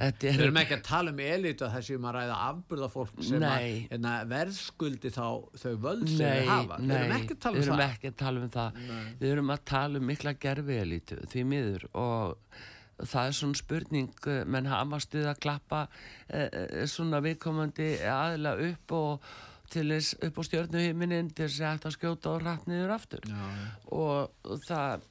Við 0.00 0.26
er- 0.30 0.40
erum 0.46 0.60
ekki 0.62 0.76
að 0.78 0.84
tala 0.88 1.14
um 1.16 1.22
elitu 1.26 1.66
að 1.68 1.74
þessi 1.76 1.98
um 1.98 2.08
að 2.10 2.16
ræða 2.20 2.38
afburða 2.48 2.90
fólk 2.94 3.20
sem 3.28 3.46
að 3.50 4.32
verðskuldi 4.34 5.12
þá 5.14 5.24
þau 5.64 5.74
völd 5.84 6.08
sem 6.08 6.24
Nei, 6.24 6.40
við 6.40 6.50
hafa. 6.54 6.80
Við 6.80 6.96
erum 7.00 7.16
ekki 7.18 7.36
að 7.36 7.40
tala 7.44 7.56
um 7.56 7.60
við 7.60 7.68
erum 7.68 7.80
það. 7.80 7.86
ekki 7.90 8.12
að 8.14 8.18
tala 8.24 8.40
um 8.46 8.50
það 8.56 8.80
Nei. 8.88 9.14
við 9.20 9.32
erum 9.34 9.54
að 9.56 9.64
tala 9.74 10.00
um 10.00 10.08
mikla 10.14 10.34
gerfi 10.46 10.80
elítu 10.86 11.20
því 11.34 11.44
miður 11.50 11.88
og 12.06 12.60
það 13.08 13.28
er 13.28 13.36
svona 13.36 13.60
spurning 13.60 14.26
eh, 14.30 14.42
menn 14.48 14.68
hamast 14.70 15.14
við 15.14 15.28
að 15.30 15.40
klappa 15.44 15.84
eh, 16.28 16.48
eh, 16.48 16.82
svona 16.90 17.22
viðkomandi 17.24 17.92
aðila 18.10 18.56
upp 18.70 18.96
og 18.96 19.30
til 19.70 19.86
þess 19.92 20.16
upp 20.26 20.40
á 20.40 20.42
stjörnuhiminin 20.48 21.30
til 21.30 21.46
þess 21.46 21.62
að 21.62 21.88
að 21.90 21.96
skjóta 21.96 22.34
og 22.34 22.44
rætt 22.44 22.66
niður 22.66 22.96
aftur. 22.96 23.30
Já, 23.30 23.46
já. 23.54 23.68
og 23.94 24.60
það 24.66 25.08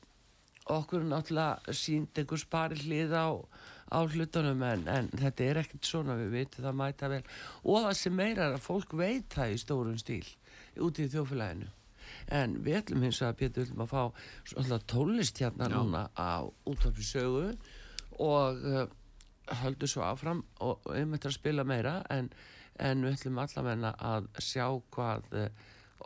okkur 0.69 1.08
náttúrulega 1.08 1.73
sínd 1.73 2.19
einhver 2.19 2.41
spari 2.41 2.78
hlið 2.84 3.15
á, 3.15 3.28
á 3.89 3.99
hlutunum 4.04 4.62
en, 4.67 4.86
en 4.91 5.10
þetta 5.15 5.47
er 5.47 5.62
ekkert 5.63 5.88
svona 5.88 6.19
við 6.19 6.36
veitum 6.36 6.67
það 6.67 6.80
mæta 6.84 7.10
vel. 7.10 7.23
Og 7.63 7.88
það 7.88 7.97
sem 8.04 8.19
meira 8.19 8.49
er 8.49 8.60
að 8.60 8.67
fólk 8.67 8.93
veit 8.99 9.32
það 9.34 9.56
í 9.56 9.60
stórun 9.63 10.02
stíl 10.02 10.25
út 10.84 10.99
í 10.99 11.08
þjófélaginu 11.10 11.71
en 12.34 12.56
við 12.65 12.80
ætlum 12.82 13.06
hins 13.06 13.19
vegar 13.21 13.38
Pétur 13.39 13.65
ætlum 13.65 13.84
að 13.86 13.91
fá 13.93 14.80
tólist 14.89 15.41
hérna 15.41 15.69
núna 15.71 16.08
á 16.13 16.45
útvarpi 16.69 17.06
sögu 17.06 17.54
og 18.19 18.63
uh, 18.63 18.86
höldum 19.63 19.89
svo 19.89 20.05
áfram 20.05 20.43
og 20.65 20.86
um 20.93 21.15
þetta 21.15 21.32
að 21.32 21.38
spila 21.39 21.65
meira 21.67 21.99
en, 22.13 22.29
en 22.79 23.05
við 23.05 23.17
ætlum 23.17 23.41
allavegna 23.43 23.95
að 24.12 24.29
sjá 24.43 24.67
hvað 24.93 25.34
uh, 25.34 25.49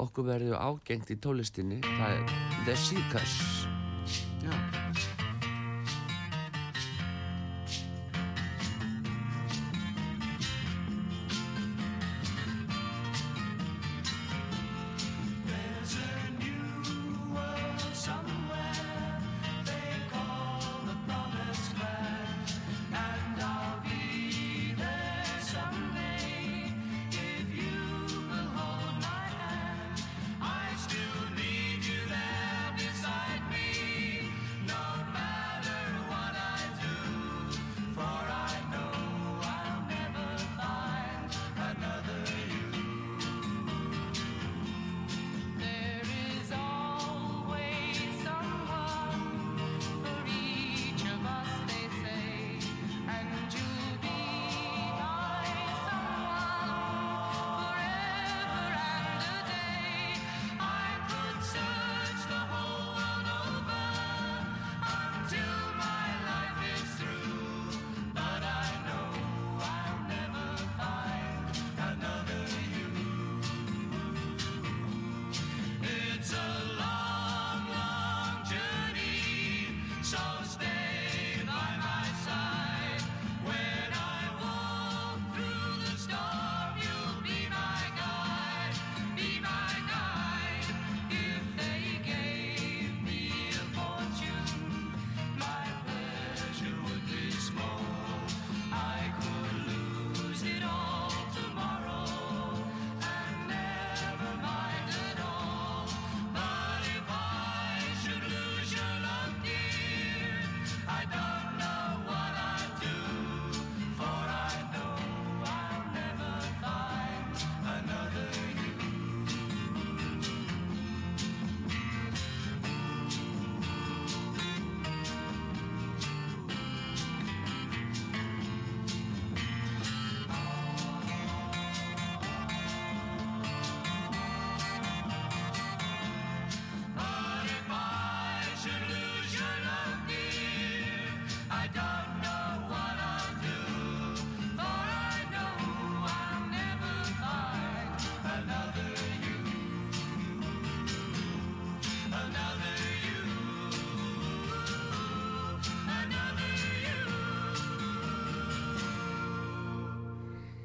okkur 0.03 0.29
verður 0.31 0.61
ágengt 0.61 1.13
í 1.13 1.19
tólistinni 1.21 1.81
það 1.83 2.17
er 2.17 2.39
The 2.63 2.79
Seekers 2.87 3.37
Já. 4.43 4.82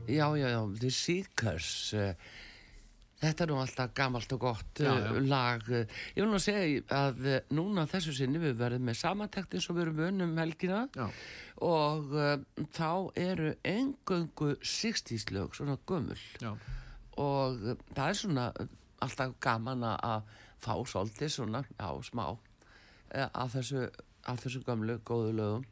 Já, 0.08 0.28
já, 0.40 0.48
já, 0.54 0.60
The 0.80 0.90
Seekers 0.90 1.70
uh, 1.94 2.12
Þetta 3.18 3.44
er 3.44 3.50
nú 3.50 3.56
alltaf 3.58 3.90
gamalt 3.98 4.32
og 4.36 4.40
gott 4.44 4.80
Já, 4.84 4.92
uh, 4.94 5.08
já. 5.18 5.22
lag 5.28 5.64
Ég 5.68 6.20
vil 6.22 6.28
nú 6.30 6.38
segja 6.40 6.82
að 6.94 7.22
uh, 7.26 7.38
núna 7.58 7.84
þessu 7.90 8.14
sinni 8.16 8.40
við 8.42 8.56
verðum 8.60 8.86
með 8.88 8.98
samantækt 9.02 9.56
eins 9.58 9.68
og 9.72 9.76
við 9.78 9.86
erum 9.88 10.00
vunum 10.04 10.36
helgina 10.38 10.84
Já. 10.96 11.08
og 11.66 12.12
þá 12.76 12.90
eru 13.18 13.52
engöngu 13.66 14.52
60s 14.62 15.28
lög, 15.34 15.56
svona 15.58 15.74
Já. 16.40 16.52
og 17.18 17.58
það 17.96 18.04
er 18.12 18.20
svona 18.22 18.44
alltaf 19.02 19.34
gaman 19.42 19.82
að- 19.94 20.22
fá 20.58 20.74
svolítið 20.90 21.30
svona, 21.30 21.60
já, 21.78 21.86
smá 22.02 22.24
af 23.34 23.52
þessu, 23.54 23.84
af 24.26 24.40
þessu 24.42 24.62
gömlu 24.66 24.96
góðu 25.06 25.34
lögum 25.38 25.66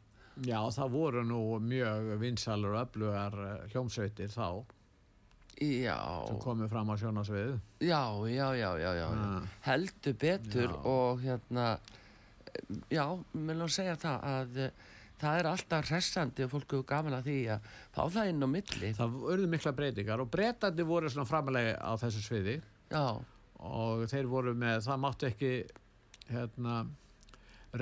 Já, 0.45 0.59
það 0.75 0.91
voru 0.93 1.23
nú 1.25 1.41
mjög 1.63 2.11
vinsalur 2.21 2.75
og 2.75 2.83
öflugar 2.85 3.37
eh, 3.41 3.61
hljómsveitir 3.71 4.29
þá 4.33 4.65
Já, 5.57 5.97
sem 6.27 6.37
komið 6.37 6.69
fram 6.69 6.91
á 6.93 6.95
sjónasvið. 7.01 7.55
Já, 7.81 8.01
já, 8.29 8.47
já, 8.53 8.67
já, 8.77 8.91
já. 8.93 9.07
Ah. 9.09 9.47
heldur 9.65 10.13
betur 10.21 10.69
Já. 10.69 10.75
og 10.85 11.23
hérna 11.23 11.79
já, 12.93 13.05
mér 13.33 13.57
lóðum 13.57 13.73
segja 13.73 13.95
það 13.97 14.27
að 14.29 14.59
eh, 14.67 14.85
það 15.17 15.39
er 15.39 15.49
alltaf 15.49 15.89
hressandi 15.89 16.45
og 16.45 16.51
fólk 16.53 16.75
hefur 16.75 16.85
gaman 16.91 17.17
að 17.17 17.29
því 17.31 17.37
að 17.55 17.71
fá 17.95 18.03
það 18.05 18.29
inn 18.35 18.45
á 18.45 18.49
milli 18.53 18.91
Það 18.99 19.17
urðu 19.33 19.49
mikla 19.55 19.73
breytingar 19.79 20.21
og 20.21 20.29
breytandi 20.37 20.85
voru 20.85 21.09
svona 21.09 21.25
framalega 21.29 21.73
á 21.81 21.91
þessu 22.03 22.21
sviði 22.27 22.59
já, 22.93 23.05
og 23.57 24.05
þeir 24.13 24.29
voru 24.29 24.53
með, 24.53 24.85
það 24.85 25.03
máttu 25.07 25.31
ekki 25.31 25.51
hérna 26.29 26.83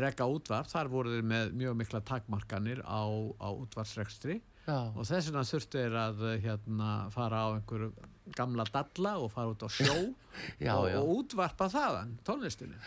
reka 0.02 0.28
útvarp, 0.30 0.70
þar 0.72 0.90
voru 0.92 1.14
þeir 1.16 1.26
með 1.30 1.56
mjög 1.62 1.80
mikla 1.82 2.02
takmarkanir 2.06 2.82
á, 2.86 3.04
á 3.40 3.50
útvarsrekstri 3.54 4.40
já, 4.66 4.78
og 4.92 5.02
þess 5.06 5.30
vegna 5.30 5.44
þurftu 5.50 5.82
þeir 5.82 5.98
að 6.02 6.24
hérna, 6.44 6.90
fara 7.14 7.44
á 7.46 7.48
einhverju 7.56 7.92
gamla 8.36 8.66
dalla 8.74 9.18
og 9.22 9.30
fara 9.34 9.54
út 9.54 9.66
á 9.66 9.70
sjó 9.70 9.98
Já, 10.66 10.74
og, 10.76 10.88
já. 10.90 10.98
og 11.00 11.12
útvarpa 11.20 11.68
þaðan 11.72 12.18
tónlistinni. 12.28 12.80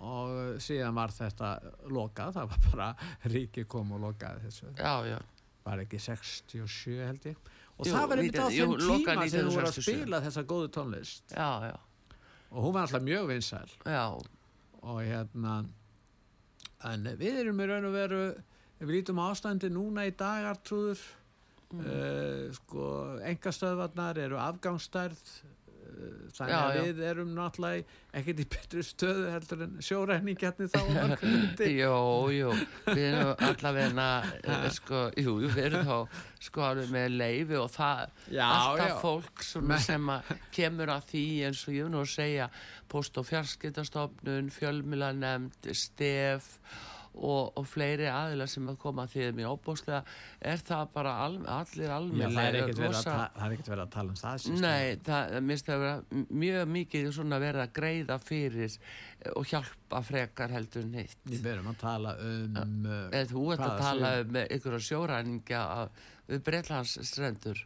Og 0.00 0.60
síðan 0.64 0.94
var 0.96 1.12
þetta 1.12 1.48
lokað, 1.92 2.38
það 2.38 2.46
var 2.54 2.62
bara 2.70 2.86
ríki 3.34 3.66
kom 3.68 3.90
og 3.92 4.00
lokaði 4.06 4.46
þessu. 4.46 4.70
Var 5.66 5.82
ekki 5.82 5.98
67 6.00 6.94
held 7.04 7.26
ég. 7.28 7.50
Og 7.80 7.88
Jú, 7.88 7.92
það 7.92 8.06
var 8.08 8.20
einmitt 8.22 8.38
á 8.40 8.48
19 8.48 8.56
jú, 8.56 8.64
þeim 8.70 8.86
loka 8.88 9.12
tíma 9.16 9.26
sem 9.28 9.44
þú 9.44 9.52
voru 9.52 9.68
að 9.68 9.76
1967. 9.76 9.84
spila 9.84 10.22
þessa 10.24 10.44
góðu 10.48 10.70
tónlist. 10.76 11.34
Og 12.50 12.64
hún 12.64 12.74
var 12.74 12.86
alltaf 12.86 13.04
mjög 13.04 13.28
vinsæl. 13.30 13.74
Og 14.80 14.98
hérna 15.04 15.54
en 16.88 17.08
við 17.20 17.42
erum 17.42 17.60
í 17.60 17.68
raun 17.68 17.88
og 17.90 17.96
veru 17.96 18.20
ef 18.80 18.84
við 18.86 18.94
lítum 18.96 19.20
ástandi 19.22 19.68
núna 19.72 20.06
í 20.08 20.14
dagar 20.16 20.60
trúður 20.64 21.00
mm. 21.74 22.54
sko, 22.56 22.84
engastöðvarnar 23.28 24.20
eru 24.24 24.40
afgangsstærð 24.40 25.20
uh, 25.20 25.50
þannig 26.36 26.52
Já, 26.54 26.58
að 26.60 26.76
já. 26.76 26.82
við 26.86 27.00
erum 27.10 27.30
náttúrulega 27.36 27.98
ekkert 28.20 28.40
í 28.42 28.46
betri 28.54 28.82
stöðu 28.86 29.26
heldur 29.34 29.64
en 29.66 29.76
sjóræningjarnir 29.86 30.70
þá 30.72 30.80
Jó, 31.80 31.96
jú, 32.34 32.50
við 32.90 33.02
erum 33.10 33.32
allavegna, 33.48 34.06
eh, 34.42 34.66
sko, 34.78 35.02
jú, 35.20 35.36
jú, 35.44 35.50
við 35.54 35.64
erum 35.70 35.88
þá, 35.90 36.20
sko, 36.50 36.64
alveg 36.70 36.92
með 36.94 37.16
leifi 37.20 37.58
og 37.60 37.70
það, 37.74 38.14
Já, 38.34 38.44
alltaf 38.48 38.92
já. 38.92 38.98
fólk 39.04 39.44
sem 39.86 40.12
kemur 40.56 40.94
að 40.96 41.08
því 41.12 41.24
eins 41.48 41.64
og 41.68 41.74
ég 41.76 41.86
vil 41.88 41.94
nú 41.94 42.02
að 42.04 42.12
segja, 42.14 42.50
post- 42.90 43.18
og 43.22 43.28
fjarskiptastofnun, 43.30 44.50
fjölmilanemnd, 44.54 45.70
stef 45.76 46.48
og, 47.14 47.52
og 47.58 47.66
fleiri 47.66 48.06
aðila 48.06 48.46
sem 48.48 48.68
að 48.70 48.76
koma 48.80 49.04
að 49.04 49.14
því 49.14 49.22
að 49.26 49.38
mér 49.40 49.48
óbúslega 49.50 50.00
er 50.52 50.60
það 50.62 50.92
bara 50.94 51.14
al, 51.24 51.38
allir 51.50 51.88
Já, 51.88 51.94
almennilega. 51.96 52.36
það 52.36 52.46
er 52.50 52.58
ekkert 52.60 52.78
verið 52.80 52.90
að, 52.90 52.94
rosa- 52.94 53.14
ta 53.16 53.40
það 53.40 53.54
ekkert 53.56 53.70
verið 53.72 53.82
að 53.84 53.90
tala 53.96 54.14
um 54.14 54.20
það. 54.20 54.46
Nei, 54.60 54.84
það 55.08 55.34
minnst 55.48 55.72
að 55.74 55.82
vera 55.84 56.22
mjög 56.44 56.70
mikið 56.76 57.10
svona 57.16 57.40
verið 57.42 57.64
að 57.64 57.72
greiða 57.80 58.18
fyrir 58.22 58.76
og 59.34 59.50
hjálpa 59.50 60.02
frekar 60.06 60.54
heldur 60.54 60.86
en 60.86 60.94
hitt. 61.00 61.18
Við 61.26 61.42
verum 61.48 61.72
að 61.72 61.80
tala 61.82 62.14
um 62.22 62.62
uh, 62.86 63.02
Eða 63.10 63.26
þú 63.34 63.44
ert 63.56 63.66
að 63.66 63.82
tala 63.82 64.12
um 64.22 64.40
ykkur 64.46 64.78
sjóræningja 64.86 65.64
við 66.30 66.44
Breitlandsstrendur. 66.46 67.64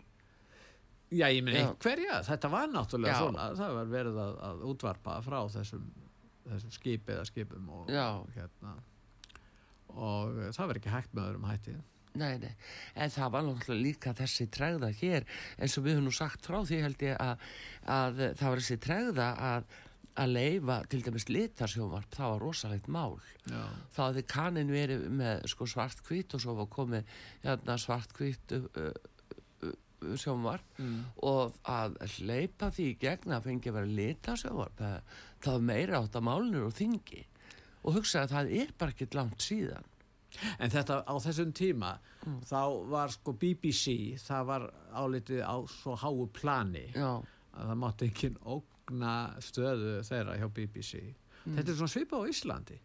Já, 1.15 1.29
ég 1.31 1.45
minn 1.47 1.61
einhverja, 1.61 2.23
þetta 2.27 2.49
var 2.51 2.73
náttúrulega 2.73 3.13
Já. 3.13 3.21
svona, 3.23 3.45
það 3.61 3.75
var 3.77 3.91
verið 3.93 4.17
að, 4.25 4.33
að 4.49 4.63
útvarpa 4.73 5.19
frá 5.23 5.37
þessum, 5.53 5.85
þessum 6.49 6.73
skipi 6.75 7.13
eða 7.15 7.27
skipum 7.29 7.69
og, 7.71 7.93
og 7.93 8.33
hérna 8.35 8.73
og 9.95 10.39
uh, 10.39 10.53
það 10.55 10.71
var 10.71 10.81
ekki 10.81 10.95
hægt 10.95 11.17
með 11.17 11.29
öðrum 11.31 11.51
hætti. 11.51 11.77
Nei, 12.15 12.37
nei, 12.39 12.53
en 12.95 13.11
það 13.11 13.31
var 13.35 13.43
náttúrulega 13.43 13.83
líka 13.83 14.13
þessi 14.15 14.45
tregða 14.55 14.93
hér, 15.01 15.25
eins 15.59 15.75
og 15.81 15.87
við 15.87 15.97
höfum 15.97 16.05
nú 16.07 16.13
sagt 16.15 16.47
frá 16.47 16.61
því 16.63 16.79
held 16.85 17.03
ég 17.03 17.17
að, 17.19 17.49
að 17.91 18.21
það 18.39 18.53
var 18.53 18.63
þessi 18.63 18.77
tregða 18.85 19.27
að, 19.49 19.67
að 20.23 20.35
leifa 20.37 20.77
til 20.93 21.01
dæmis 21.09 21.27
litarsjónvarp, 21.27 22.15
það 22.15 22.31
var 22.37 22.45
rosalegt 22.47 22.87
mál. 22.87 23.19
Já, 23.51 23.65
þá 23.97 24.01
hafði 24.05 24.25
kanin 24.31 24.71
verið 24.71 25.09
með 25.23 25.43
sko 25.51 25.69
svart-hvít 25.75 26.39
og 26.39 26.45
svo 26.47 26.55
var 26.61 26.71
komið 26.77 27.19
hérna, 27.43 27.79
svart-hvít 27.83 28.57
uh, 28.61 28.71
uh, 28.79 29.35
uh, 29.67 30.15
sjónvarp. 30.15 30.71
Mm. 30.79 31.03
og 31.27 31.59
að 31.67 31.99
hleypa 32.21 32.71
því 32.79 32.91
í 32.93 32.99
gegn 33.03 33.35
að 33.35 33.51
fengi 33.51 33.75
að 33.75 33.81
vera 33.81 33.95
lita 33.99 34.39
sjónvarp 34.39 34.79
það, 34.79 35.15
það 35.43 35.59
var 35.59 35.71
meira 35.75 35.99
átt 35.99 36.23
að 36.23 36.29
málnur 36.31 36.71
og 36.71 36.79
þingi 36.79 37.27
og 37.85 37.99
hugsa 37.99 38.25
að 38.25 38.33
það 38.35 38.53
er 38.63 38.73
bara 38.81 38.95
ekkert 38.95 39.15
langt 39.19 39.45
síðan. 39.45 39.91
En 40.59 40.71
þetta 40.73 41.03
á 41.07 41.15
þessum 41.23 41.53
tíma 41.55 41.93
þá 42.49 42.63
var 42.91 43.13
sko 43.15 43.35
BBC 43.39 44.17
það 44.19 44.47
var 44.49 44.65
álitið 44.99 45.45
á 45.47 45.57
svo 45.71 45.95
háu 46.01 46.25
plani 46.35 46.89
já, 46.91 47.21
að 47.55 47.69
það 47.69 47.79
mátti 47.85 48.09
ekki 48.11 48.31
ógna 48.43 49.13
stöðu 49.45 49.93
þeirra 50.09 50.35
hjá 50.41 50.49
BBC 50.57 51.05
þetta 51.45 51.71
er 51.71 51.79
svona 51.79 51.93
svipa 51.93 52.19
á 52.19 52.23
Íslandi. 52.27 52.81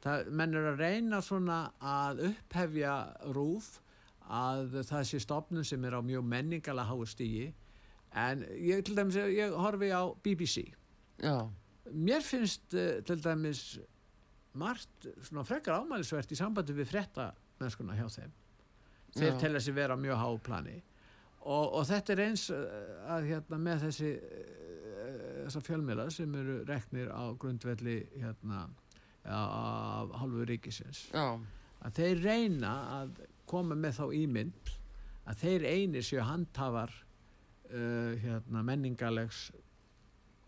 Það, 0.00 0.30
menn 0.32 0.56
er 0.56 0.66
að 0.72 0.80
reyna 0.80 1.20
svona 1.22 1.60
að 1.84 2.24
upphefja 2.30 2.94
rúf 3.36 3.74
að 4.30 4.80
það 4.88 5.06
sé 5.10 5.20
stofnun 5.20 5.66
sem 5.66 5.84
er 5.84 5.94
á 5.94 6.00
mjög 6.02 6.24
menningalega 6.26 6.88
háu 6.88 7.04
stígi 7.06 7.50
en 8.18 8.42
ég 8.56 8.82
til 8.86 8.96
dæmis 8.98 9.18
ég 9.20 9.54
horfi 9.54 9.90
á 9.94 10.02
BBC 10.24 10.64
já, 11.20 11.36
mér 11.92 12.24
finnst 12.24 12.74
uh, 12.74 12.98
til 13.06 13.20
dæmis 13.22 13.78
margt 14.58 15.08
svona 15.22 15.44
frekar 15.46 15.80
ámælisvert 15.80 16.32
í 16.32 16.38
sambandi 16.38 16.74
við 16.74 16.90
frétta 16.90 17.30
mennskuna 17.60 17.96
hjá 17.98 18.06
þeim. 18.10 18.32
Þeir 19.16 19.32
Já. 19.32 19.38
telja 19.42 19.60
sig 19.60 19.74
vera 19.74 19.94
á 19.94 19.98
mjög 20.00 20.20
háu 20.22 20.38
plani. 20.42 20.76
Og, 21.40 21.72
og 21.80 21.86
þetta 21.88 22.12
er 22.14 22.22
eins 22.26 22.48
uh, 22.52 22.64
að 23.14 23.30
hérna 23.30 23.58
með 23.62 23.86
þessi 23.86 24.10
uh, 24.16 24.60
þessar 25.46 25.66
fjölmiðla 25.66 26.06
sem 26.14 26.34
eru 26.36 26.58
reknir 26.68 27.10
á 27.10 27.22
grundvelli 27.40 28.02
hérna 28.20 28.66
af 29.30 30.12
hálfu 30.16 30.44
ríkisins. 30.48 31.06
Já, 31.12 31.36
að 31.84 31.96
þeir 31.98 32.22
reyna 32.24 32.74
að 33.00 33.18
koma 33.50 33.76
með 33.76 33.98
þá 33.98 34.04
ímynd 34.16 34.70
að 35.28 35.42
þeir 35.42 35.66
einir 35.68 36.06
séu 36.06 36.22
handhafar 36.24 36.92
uh, 37.70 38.16
hérna 38.22 38.62
menningalegs 38.66 39.48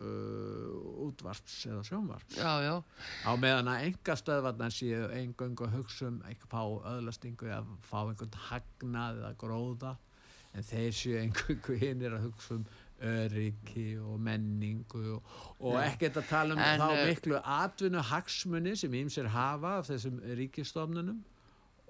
uh, 0.03 1.07
útvarps 1.07 1.57
eða 1.69 1.83
sjónvarps. 1.87 2.37
Já, 2.37 2.53
já. 2.63 2.75
Á 3.25 3.31
meðan 3.39 3.71
að 3.73 3.89
enga 3.89 4.17
stöðvarnar 4.19 4.75
séu 4.75 5.07
eingöngu 5.15 5.67
að 5.67 5.77
hugsa 5.79 6.09
um 6.11 6.21
ekki 6.29 6.49
fá 6.51 6.61
öðlastingu 6.93 7.49
eða 7.49 7.77
fá 7.87 7.99
einhvern 8.03 8.39
hagnað 8.49 9.21
eða 9.23 9.35
gróða 9.43 9.93
en 10.53 10.67
þeir 10.67 10.97
séu 10.97 11.19
eingöngu 11.21 11.77
hinnir 11.81 12.17
að 12.17 12.27
hugsa 12.29 12.57
um 12.59 12.65
öryggi 13.03 13.97
og 13.99 14.19
menningu 14.23 15.01
og, 15.17 15.31
og 15.59 15.77
ekkert 15.81 16.21
að 16.21 16.29
tala 16.29 16.55
um 16.55 16.61
En, 16.63 16.79
þá 16.79 16.87
eh, 16.93 17.05
miklu 17.09 17.39
atvinnu 17.41 18.03
hagsmuni 18.07 18.75
sem 18.79 18.93
ímsir 18.95 19.27
hafa 19.33 19.79
af 19.81 19.89
þessum 19.89 20.21
ríkistofnunum 20.39 21.19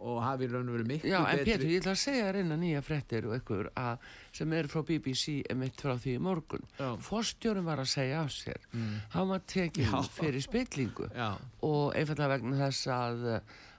og 0.04 0.20
hafi 0.24 0.48
raun 0.52 0.68
og 0.70 0.76
verið 0.78 0.89
miklu 0.92 1.10
Já, 1.13 1.20
en 1.24 1.39
betri 1.39 1.54
Pétur, 1.54 1.70
ég 1.72 1.82
ætla 1.84 1.94
að 1.96 2.02
segja 2.04 2.32
reyna 2.36 2.58
nýja 2.60 2.82
fréttir 2.84 3.28
og 3.30 3.36
ykkur 3.39 3.70
að, 3.80 4.08
sem 4.36 4.56
er 4.60 4.70
frá 4.72 4.84
BBC 4.88 5.36
emitt 5.54 5.80
frá 5.84 5.94
því 5.96 6.16
í 6.18 6.24
morgun. 6.24 6.66
Já. 6.80 6.89
Forstjórum 7.08 7.68
var 7.72 7.82
að 7.84 7.92
segja 7.94 8.24
af 8.26 8.34
sér. 8.36 8.60
Mm. 8.76 8.98
Hann 9.16 9.30
var 9.32 9.46
tekinn 9.48 9.88
Já. 9.92 10.02
fyrir 10.20 10.44
spillingu 10.44 11.08
Já, 11.16 11.30
og 11.63 11.96
einfallega 11.96 12.36
vegna 12.36 12.60
þess 12.66 12.92
að, 12.94 13.26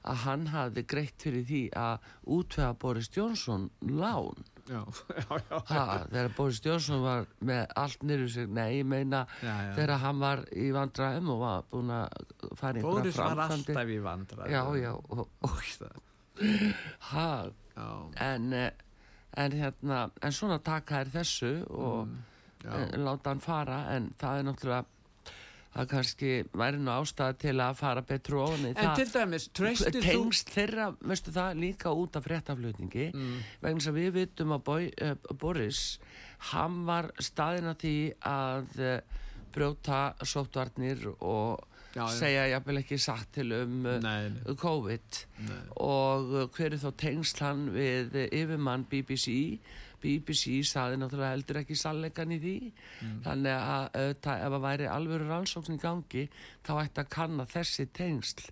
að 0.05 0.19
hann 0.25 0.49
hafði 0.55 0.87
greitt 0.95 1.29
fyrir 1.29 1.45
því 1.49 1.63
að 1.77 2.11
útvega 2.39 2.73
Boris 2.81 3.13
Jónsson 3.15 3.71
lán. 3.93 4.45
já, 4.65 4.81
já, 5.21 5.41
já, 5.51 5.59
Ha, 5.69 5.83
þegar 6.09 6.31
Boris 6.39 6.61
Jónsson 6.65 7.03
var 7.05 7.27
með 7.45 7.67
allt 7.77 8.05
nýru 8.09 8.29
sig, 8.33 8.49
nei, 8.49 8.79
ég 8.79 8.87
meina 8.89 9.27
já, 9.43 9.51
já. 9.67 9.75
þegar 9.77 9.99
hann 10.07 10.23
var 10.23 10.45
í 10.57 10.71
vandræðum 10.73 11.29
og 11.35 11.43
var 11.43 11.67
búin 11.69 11.93
að 11.93 12.55
fara 12.57 12.81
í 12.81 12.87
Boris 12.87 13.13
einhverja 13.19 13.37
var 13.37 13.53
alltaf 13.59 13.93
í 13.93 13.99
vandra 14.07 14.49
Já, 14.49 14.63
já, 14.81 14.93
og, 14.97 15.27
og 15.45 15.61
ha, 17.11 17.51
en, 18.20 18.53
eh, 18.53 18.70
en 19.37 19.53
hérna, 19.53 20.11
en 20.23 20.33
svona 20.33 20.59
taka 20.62 21.01
er 21.05 21.11
þessu 21.14 21.53
og 21.70 22.07
Mm, 22.07 22.18
já. 22.64 22.73
eh, 22.81 22.99
láta 22.99 23.31
hann 23.31 23.40
fara. 23.40 23.79
En 23.97 24.14
það 24.18 24.38
er 24.38 24.42
náttúrulega 24.44 24.85
það 25.75 25.88
kannski 25.90 26.44
væri 26.55 26.79
nú 26.79 26.90
ástæða 26.94 27.37
til 27.38 27.55
að 27.59 27.75
fara 27.77 28.01
betur 28.03 28.37
ofan 28.44 28.64
í 28.66 28.68
En 28.68 28.75
það. 28.75 28.94
til 28.97 29.07
dæmis, 29.11 29.49
treystir 29.49 29.90
þú 30.03 30.03
tengst 30.03 30.51
þeirra, 30.55 30.97
veistu 31.03 31.33
það, 31.35 31.59
líka 31.59 31.90
út 31.90 32.16
af 32.16 32.25
fréttaflutningi. 32.25 33.09
Mm. 33.12 33.38
vegna 33.61 33.81
þess 33.81 33.88
að 33.88 33.99
við 33.99 34.12
vitum 34.12 34.53
að 34.55 34.64
Boy, 34.64 34.92
uh, 35.03 35.14
Boris 35.35 35.99
hann 36.53 36.85
var 36.87 37.11
staðin 37.18 37.64
að 37.75 37.79
því 37.83 38.14
að 38.23 38.79
uh, 38.79 39.01
brjóta 39.53 40.14
sóttvarnir 40.23 41.14
og 41.20 41.61
Já, 41.95 42.05
segja 42.11 42.49
jafnvel 42.51 42.81
ekki 42.81 42.99
satt 42.99 43.31
til 43.37 43.55
um 43.55 43.85
uh, 43.87 43.99
Nei, 44.03 44.29
nei, 44.35 44.55
COVID. 44.59 45.23
Nei. 45.47 45.59
og 45.87 46.33
uh, 46.35 46.47
hver 46.57 46.75
er 46.75 46.83
þá 46.83 46.91
tengst 46.99 47.43
hann 47.45 47.69
við 47.75 48.17
uh, 48.19 48.29
yfirmann 48.35 48.87
BBC 48.91 49.59
BBC 50.05 50.59
saði 50.69 50.99
náttúrulega 51.01 51.33
heldur 51.33 51.59
ekki 51.63 51.77
sannleikan 51.81 52.35
í 52.35 52.37
því. 52.43 52.57
Þannig 53.25 53.55
að 53.55 53.87
auðvitað, 53.87 54.43
ef 54.45 54.57
að 54.59 54.65
væri 54.67 54.89
alvöru 54.93 55.29
rannsókn 55.31 55.79
í 55.79 55.81
gangi 55.81 56.25
þá 56.67 56.73
ætti 56.83 57.01
að 57.01 57.09
kanna 57.15 57.47
þessi 57.49 57.87
tengsl. 57.97 58.51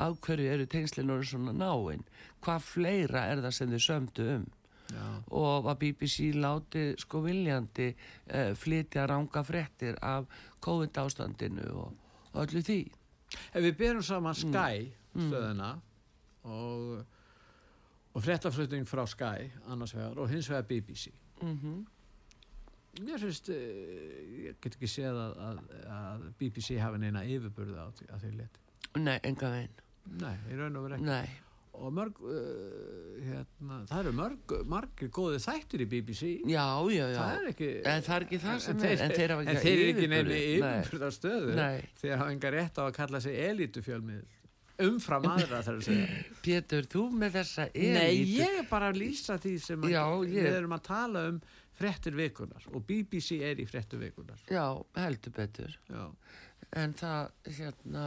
Af 0.00 0.16
hverju 0.24 0.48
eru 0.54 0.64
tengslinn 0.70 1.12
orðin 1.12 1.28
svona 1.34 1.52
náinn 1.58 2.06
hvað 2.44 2.68
fleira 2.68 3.24
er 3.30 3.42
það 3.44 3.56
sem 3.58 3.72
þið 3.74 3.84
sömdu 3.88 4.28
um? 4.36 4.44
Já. 4.94 5.04
og 5.40 5.66
að 5.72 5.78
BBC 5.80 6.26
láti 6.36 6.82
sko 7.00 7.22
viljandi 7.24 7.86
uh, 7.88 8.50
flytja 8.58 9.06
ranga 9.08 9.40
fréttir 9.42 9.96
af 10.04 10.28
COVID 10.62 11.00
ástandinu 11.00 11.64
og, 11.72 11.94
og 12.03 12.03
öllu 12.42 12.62
því. 12.66 12.78
Ef 13.54 13.62
við 13.64 13.76
byrjum 13.78 14.02
saman 14.02 14.34
Mm. 14.34 14.52
Sky 14.52 14.92
stöðuna 15.14 15.70
og, 16.44 17.04
og 18.14 18.22
fréttaflutning 18.22 18.86
frá 18.86 19.04
Sky 19.06 19.50
annars 19.70 19.94
vegar 19.94 20.18
og 20.18 20.30
hins 20.30 20.48
vegar 20.50 20.66
BBC 20.68 21.12
mm 21.42 21.84
mér 23.02 23.18
finnst 23.18 23.48
eh, 23.50 24.50
ég 24.50 24.58
get 24.62 24.76
ekki 24.76 24.86
séð 24.90 25.16
að, 25.18 25.38
að, 25.42 25.62
að 25.90 26.26
BBC 26.38 26.76
hafi 26.78 27.00
neina 27.02 27.24
yfirburði 27.26 27.74
á 27.74 27.90
því, 27.90 28.06
að 28.14 28.20
því 28.22 28.30
leti. 28.38 28.60
Nei, 29.02 29.16
enga 29.26 29.50
veginn. 29.50 29.80
Nei, 30.20 30.34
í 30.46 30.58
raun 30.60 30.78
og 30.78 30.84
verið 30.86 31.00
ekki. 31.00 31.08
Nei, 31.08 31.32
og 31.74 31.94
mörg 31.94 32.20
uh, 32.22 32.36
hérna, 33.24 33.80
það 33.90 34.00
eru 34.00 34.12
mörg, 34.18 34.54
margir 34.70 35.10
góði 35.14 35.40
þættir 35.42 35.84
í 35.84 35.88
BBC 35.90 36.30
já, 36.50 36.66
já, 36.94 37.04
já. 37.10 37.18
Það 37.18 37.34
er 37.40 37.50
ekki 37.50 37.70
En 37.90 38.06
það 38.06 38.16
er 38.16 38.26
ekki 38.28 38.40
það 38.44 38.62
sem 38.64 38.78
en 38.78 38.86
er, 38.86 39.02
en 39.04 39.16
þeir 39.18 39.34
en 39.34 39.60
þeir 39.64 39.74
eru 39.74 39.90
ekki 39.94 40.08
nefni 40.12 40.38
yfirburði. 40.38 40.62
Nei. 40.64 40.78
yfirburða 40.78 41.10
stöðu 41.18 41.58
Nei. 41.58 41.90
þeir 42.00 42.16
hafa 42.16 42.36
enga 42.36 42.54
rétt 42.54 42.80
á 42.80 42.82
að 42.86 42.94
kalla 43.00 43.22
sig 43.24 43.40
elitufjölmið 43.48 44.40
umfram 44.84 45.28
aðra 45.30 45.60
þar 45.62 45.76
að 45.78 45.84
segja. 45.86 46.06
Pétur, 46.46 46.88
þú 46.90 47.04
með 47.14 47.36
þessa 47.38 47.68
Nei, 47.74 48.06
elítu 48.08 48.38
ég 48.40 48.56
er 48.62 48.70
bara 48.70 48.90
að 48.90 49.00
lýsa 49.04 49.38
því 49.42 49.54
sem 49.62 49.86
Já, 49.92 50.02
við 50.24 50.50
erum 50.50 50.74
að 50.74 50.86
tala 50.88 51.26
um 51.30 51.40
fréttir 51.74 52.14
vikunar 52.18 52.66
og 52.70 52.84
BBC 52.86 53.40
er 53.42 53.62
í 53.62 53.66
fréttir 53.66 54.02
vikunar 54.02 54.42
Já, 54.50 54.66
heldur 54.98 55.34
betur. 55.34 55.74
Já, 55.90 56.04
en 56.82 56.94
það 56.98 57.54
hérna 57.58 58.04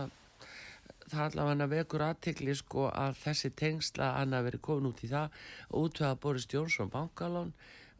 það 1.12 1.24
allavega 1.26 1.68
vekur 1.72 2.04
aðtikli 2.08 2.56
sko 2.58 2.88
að 2.92 3.18
þessi 3.24 3.52
tengsla 3.58 4.14
hann 4.18 4.36
hafi 4.36 4.50
verið 4.50 4.64
komin 4.68 4.90
út 4.92 5.04
í 5.06 5.12
það 5.12 5.42
útvega 5.82 6.20
Boris 6.24 6.48
Jónsson 6.52 6.92
bankalón 6.94 7.54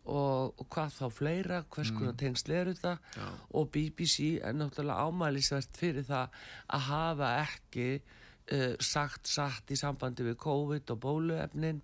og, 0.08 0.54
og 0.56 0.68
hvað 0.74 0.94
þá 0.98 1.08
fleira 1.14 1.64
hvers 1.74 1.92
konar 1.96 2.16
tengsl 2.20 2.54
eru 2.62 2.76
það? 2.78 3.02
Já. 3.18 3.28
og 3.60 3.72
BBC 3.74 4.30
er 4.40 4.56
náttúrulega 4.56 5.08
ámælisvert 5.08 5.80
fyrir 5.80 6.08
það 6.08 6.38
að 6.78 6.86
hafa 6.88 7.32
ekki 7.44 7.90
uh, 7.98 8.76
sagt 8.80 9.32
satt 9.32 9.74
í 9.74 9.80
sambandi 9.80 10.28
við 10.28 10.40
COVID 10.44 10.96
og 10.96 11.02
bóluefnin 11.04 11.82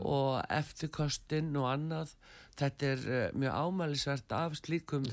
og 0.00 0.40
eftirkostinn 0.52 1.56
og 1.60 1.68
annað 1.68 2.16
þetta 2.56 2.90
er 2.92 3.04
uh, 3.06 3.20
mjög 3.36 3.60
ámælisvert 3.62 4.34
af 4.36 4.56
slíkum 4.60 5.06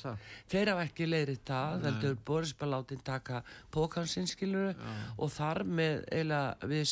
það. 0.00 0.26
Þeir 0.50 0.72
hafa 0.72 0.86
ekki 0.88 1.08
leiðrið 1.08 1.40
það, 1.50 1.86
heldur 1.86 2.18
Boris 2.30 2.56
bara 2.56 2.74
látið 2.78 3.04
taka 3.10 3.42
pókansinn 3.74 4.28
skiluru 4.30 4.74
og 5.16 5.32
þar 5.34 5.64
með 5.68 6.02
eiginlega 6.10 6.70
við 6.72 6.84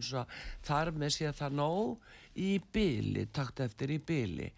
svo, 0.00 0.26
þar 0.64 0.92
með 0.96 1.16
sé 1.18 1.32
það 1.36 1.58
nóg 1.60 2.12
í 2.34 2.58
byli, 2.72 3.28
takt 3.30 3.60
eftir 3.62 3.92
í 3.94 4.00
byli. 4.02 4.48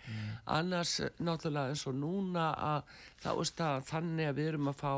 Annars 0.57 1.01
náttúrulega 1.21 1.75
eins 1.75 1.85
og 1.89 1.97
núna 1.99 2.49
að 2.55 2.95
þá 3.23 3.31
er 3.35 3.51
það 3.59 3.87
þannig 3.91 4.31
að 4.31 4.39
við 4.39 4.51
erum 4.53 4.71
að 4.73 4.79
fá 4.81 4.93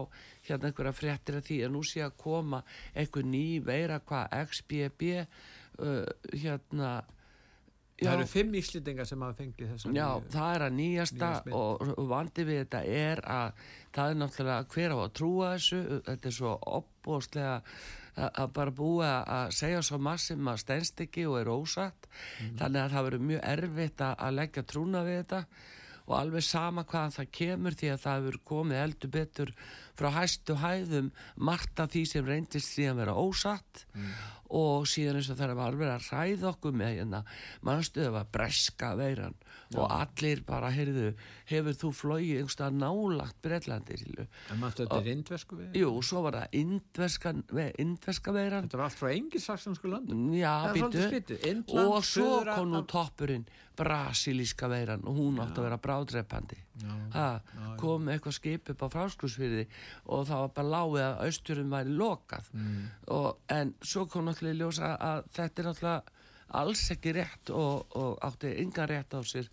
hérna 0.49 0.71
einhverja 0.71 0.95
fréttir 0.95 1.39
af 1.39 1.47
því 1.49 1.59
að 1.65 1.75
nú 1.75 1.83
sé 1.83 2.05
að 2.05 2.17
koma 2.23 2.63
einhver 2.95 3.27
ný 3.27 3.47
veira 3.65 3.99
hvað 4.01 4.37
XBB 4.45 5.11
uh, 5.19 6.05
hérna 6.35 6.93
Það 7.99 8.13
eru 8.15 8.27
fimm 8.31 8.53
íslendingar 8.55 9.07
sem 9.11 9.23
hafa 9.27 9.35
fengið 9.43 9.71
þessa 9.73 9.91
Já, 9.91 10.07
nýju- 10.07 10.33
það 10.35 10.51
er 10.55 10.65
að 10.69 10.75
nýjasta 10.79 11.31
og, 11.59 11.87
vandi 12.13 12.45
við 12.47 12.61
þetta 12.63 12.83
er 12.99 13.23
að 13.27 13.63
það 13.97 14.11
er 14.13 14.21
náttúrulega 14.21 14.69
hver 14.75 14.95
á 14.95 14.99
að 15.03 15.15
trúa 15.19 15.49
þessu, 15.57 15.81
þetta 16.07 16.31
er 16.31 16.37
svo 16.39 16.53
opbóðslega 16.79 17.57
að 17.57 17.73
að 18.19 18.49
bara 18.51 18.73
búa 18.75 19.09
að 19.31 19.53
segja 19.55 19.81
svo 19.87 19.99
massum 20.03 20.49
að 20.51 20.57
steinst 20.65 21.01
ekki 21.05 21.23
og 21.31 21.37
er 21.39 21.51
ósatt. 21.53 22.09
Þannig 22.59 22.81
að 22.83 22.95
það 22.97 23.05
verður 23.07 23.27
mjög 23.29 23.45
erfitt 23.47 24.01
að, 24.03 24.15
að 24.27 24.35
leggja 24.41 24.65
trúna 24.73 25.03
við 25.07 25.19
þetta 25.21 25.41
og 26.09 26.15
alveg 26.19 26.43
sama 26.43 26.83
hvaðan 26.89 27.15
það 27.15 27.29
kemur 27.39 27.77
því 27.79 27.91
að 27.93 28.03
það 28.07 28.25
verður 28.27 28.41
komið 28.51 28.81
eldur 28.83 29.13
betur 29.15 29.53
frá 29.99 30.13
hæstu 30.15 30.55
hæðum 30.63 31.11
margt 31.37 31.81
af 31.83 31.91
því 31.95 32.05
sem 32.07 32.27
reyndist 32.27 32.75
síðan 32.77 33.01
vera 33.03 33.17
ósatt. 33.19 33.85
Og 34.49 34.87
síðan 34.89 35.19
eins 35.19 35.29
og 35.29 35.37
það 35.37 35.51
var 35.59 35.75
alveg 35.75 35.91
að 35.93 36.07
ræða 36.09 36.47
okkur 36.55 36.77
með 36.81 36.95
hérna 36.95 37.19
mannstuðu 37.69 38.13
var 38.15 38.29
breska 38.33 38.95
veiran? 38.97 39.35
Og 39.77 39.85
allir 39.93 40.41
bara, 40.49 40.71
heyrðu, 40.73 41.11
hefur 41.51 41.77
þú 41.77 41.91
flóið 41.93 42.31
einhverstað 42.39 42.79
nálagt 42.81 43.37
Breitlandi 43.45 43.99
Silju? 44.01 44.25
En 44.49 44.63
maður 44.63 44.79
þetta 44.79 45.01
er 45.03 45.11
indversku 45.13 45.59
við 45.59 45.77
Jú, 45.83 45.91
svo 46.09 46.23
var 46.25 46.39
það 46.39 46.57
indverska, 46.63 47.35
ve- 47.53 47.75
indverska 47.85 48.33
veiran. 48.33 48.65
Þetta 48.65 48.79
er 48.79 48.85
allt 48.87 49.01
frá 49.03 49.11
engisaksonsku 49.13 49.93
Já, 50.39 50.55
Það 50.65 50.71
er 50.71 50.81
svolítið 50.81 51.13
býtu 51.19 51.83
og 51.85 52.09
svo 52.09 52.31
kom 52.49 52.73
nú 52.73 52.83
toppurinn 52.89 53.45
brasilíska 53.77 54.73
veiran. 54.73 55.05
Og 55.05 55.21
hún 55.21 55.43
átti 55.45 55.61
að 55.61 55.69
vera 55.69 55.83
brádreipandi 55.85 56.63
ha, 57.15 57.41
kom 57.81 58.09
eitthvað 58.09 58.37
skip 58.39 58.71
upp 58.75 58.83
á 58.85 58.89
fráskursfyrði 58.95 59.65
og 60.07 60.27
það 60.29 60.45
var 60.45 60.53
bara 60.59 60.73
láið 60.75 61.01
að 61.07 61.25
austurum 61.27 61.71
væri 61.75 61.97
lokað 61.99 62.53
Mm. 62.55 62.87
og, 63.09 63.39
en 63.49 63.75
svo 63.83 64.07
kom 64.07 64.25
náttúrulega 64.29 64.55
í 64.55 64.61
ljós 64.63 64.79
að, 64.81 65.25
þetta 65.37 65.63
er 65.63 65.69
náttúrulega 65.69 66.03
alls 66.59 66.83
ekki 66.95 67.13
rétt 67.13 67.51
og, 67.53 67.87
og 67.97 68.19
átti 68.25 68.55
engan 68.63 68.89
rétt 68.89 69.13
á 69.13 69.21
sér 69.21 69.51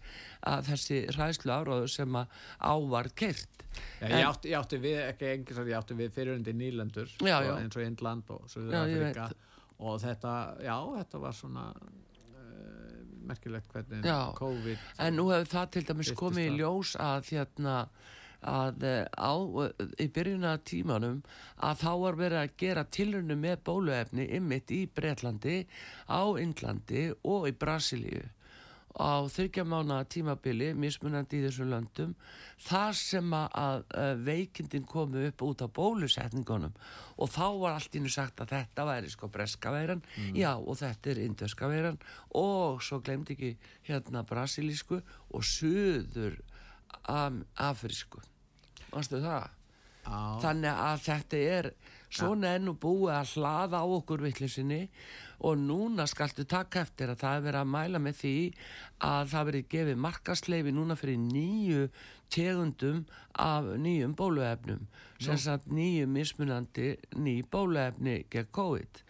að 0.48 0.70
þessi 0.70 1.00
hræðslu 1.12 1.52
áráðu 1.52 1.90
sem 1.92 2.16
að 2.16 2.28
ávar 2.60 3.10
kert 3.16 3.52
Já, 4.00 4.08
ég, 4.08 4.24
átti, 4.24 4.50
ég 4.54 4.56
átti 4.62 4.78
við, 4.80 5.00
ekki 5.10 5.28
engisar, 5.34 5.68
ég 5.68 5.76
átti 5.76 5.98
við 6.00 6.14
fyrirundi 6.16 6.54
nýlendur 6.56 7.10
Já, 7.20 7.42
já. 7.44 7.58
eins 7.60 7.76
og 7.76 7.84
Indland 7.84 8.30
og 8.32 8.46
Suður-Afrika 8.48 9.26
veit. 9.28 9.38
og 9.84 10.00
þetta, 10.00 10.36
já, 10.64 10.78
þetta 11.02 11.20
var 11.26 11.36
svona 11.36 11.66
merkilegt 13.30 13.72
hvernig 13.74 14.06
Já. 14.06 14.20
COVID 14.38 15.02
En 15.06 15.18
nú 15.20 15.30
hefur 15.32 15.52
það 15.56 15.74
til 15.76 15.86
dæmis 15.90 16.14
komið 16.18 16.52
í 16.52 16.60
ljós 16.60 16.96
að 17.02 17.34
hérna 17.34 17.80
að 18.46 18.84
eh, 18.86 19.06
á, 19.18 19.34
í 20.02 20.08
byrjunna 20.14 20.56
tímanum 20.68 21.22
að 21.66 21.82
þá 21.82 21.92
var 22.04 22.20
verið 22.20 22.42
að 22.44 22.56
gera 22.62 22.86
tilrunum 22.98 23.42
með 23.42 23.62
bóluefni 23.66 24.28
ymmit 24.38 24.74
í 24.76 24.86
Bretlandi, 24.86 25.64
á 26.06 26.22
Indlandi 26.38 27.08
og 27.24 27.50
í 27.50 27.56
Brasilíu 27.58 28.26
á 28.96 29.28
þryggja 29.28 29.66
mánu 29.68 29.98
tímabili 30.08 30.70
mismunandi 30.78 31.42
í 31.42 31.46
þessum 31.46 31.72
löndum 31.74 32.14
þar 32.64 32.96
sem 32.96 33.34
að, 33.36 33.84
veikindin 34.24 34.86
komu 34.88 35.26
upp 35.28 35.44
út 35.44 35.64
á 35.64 35.68
bólusetningunum. 35.68 36.72
Og 37.20 37.32
þá 37.32 37.48
var 37.60 37.76
allt 37.76 37.98
innu 38.00 38.12
sagt 38.12 38.40
að 38.44 38.54
þetta 38.56 38.88
væri 38.88 39.12
sko 39.12 39.28
breska 39.32 39.74
veiran. 39.76 40.04
Já 40.36 40.54
og 40.56 40.80
þetta 40.80 41.12
er 41.12 41.24
indverska 41.26 41.70
veiran. 41.72 42.00
Og 42.40 42.84
svo 42.84 43.02
glemdi 43.04 43.36
ekki 43.36 43.52
hérna 43.90 44.24
brasilísku 44.28 45.02
og 45.02 45.44
suður 45.44 46.40
am, 47.12 47.44
afrísku. 47.60 48.24
Manstu 48.94 49.20
það? 49.24 49.52
á, 50.06 50.40
Þannig 50.44 50.82
að 50.86 51.06
þetta 51.10 51.44
er 51.58 51.72
svona 52.16 52.56
enn 52.56 52.72
og 52.72 52.80
búið 52.82 53.16
að 53.18 53.32
hlaða 53.36 53.82
á 53.82 53.86
okkur 53.98 54.24
vittlisinni 54.24 54.82
og 55.40 55.58
núna 55.60 56.06
skaltu 56.08 56.46
taka 56.48 56.86
eftir 56.86 57.12
að 57.12 57.22
það 57.24 57.38
er 57.38 57.46
verið 57.48 57.62
að 57.62 57.72
mæla 57.76 58.02
með 58.02 58.20
því 58.22 58.36
að 59.10 59.32
það 59.34 59.48
verið 59.50 59.72
gefið 59.74 60.04
markasleifi 60.06 60.76
núna 60.76 60.98
fyrir 61.00 61.20
nýju 61.24 61.90
tegundum 62.32 63.04
af 63.40 63.68
nýjum 63.80 64.16
bóluefnum. 64.18 64.88
Sem 65.20 65.38
sagt 65.40 65.68
nýju 65.72 66.08
mismunandi 66.12 66.96
ný 67.16 67.36
bóluefni 67.52 68.26
gegn 68.32 68.50
COVID. 68.56 69.04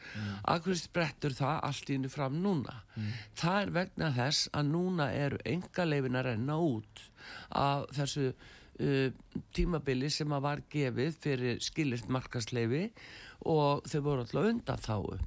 Akkur 0.51 0.77
sprettur 0.77 1.33
það 1.33 1.61
allt 1.69 1.89
í 1.89 1.97
hennu 1.97 2.11
fram 2.11 2.41
núna? 2.43 2.81
Það 3.37 3.61
er 3.61 3.73
vegna 3.79 4.11
þess 4.17 4.49
að 4.53 4.69
núna 4.73 5.09
eru 5.13 5.39
enga 5.45 5.87
leifin 5.87 6.19
að 6.19 6.27
renna 6.29 6.59
út 6.61 7.05
af 7.49 7.87
þessu 7.95 8.31
uh, 8.31 9.09
tímabili 9.55 10.09
sem 10.13 10.33
að 10.35 10.45
var 10.45 10.65
gefið 10.69 11.21
fyrir 11.21 11.63
skilist 11.63 12.11
markasleifi 12.11 12.89
og 13.45 13.85
þau 13.89 14.01
voru 14.01 14.25
alltaf 14.25 14.51
undan 14.51 14.85
þáu 14.85 15.17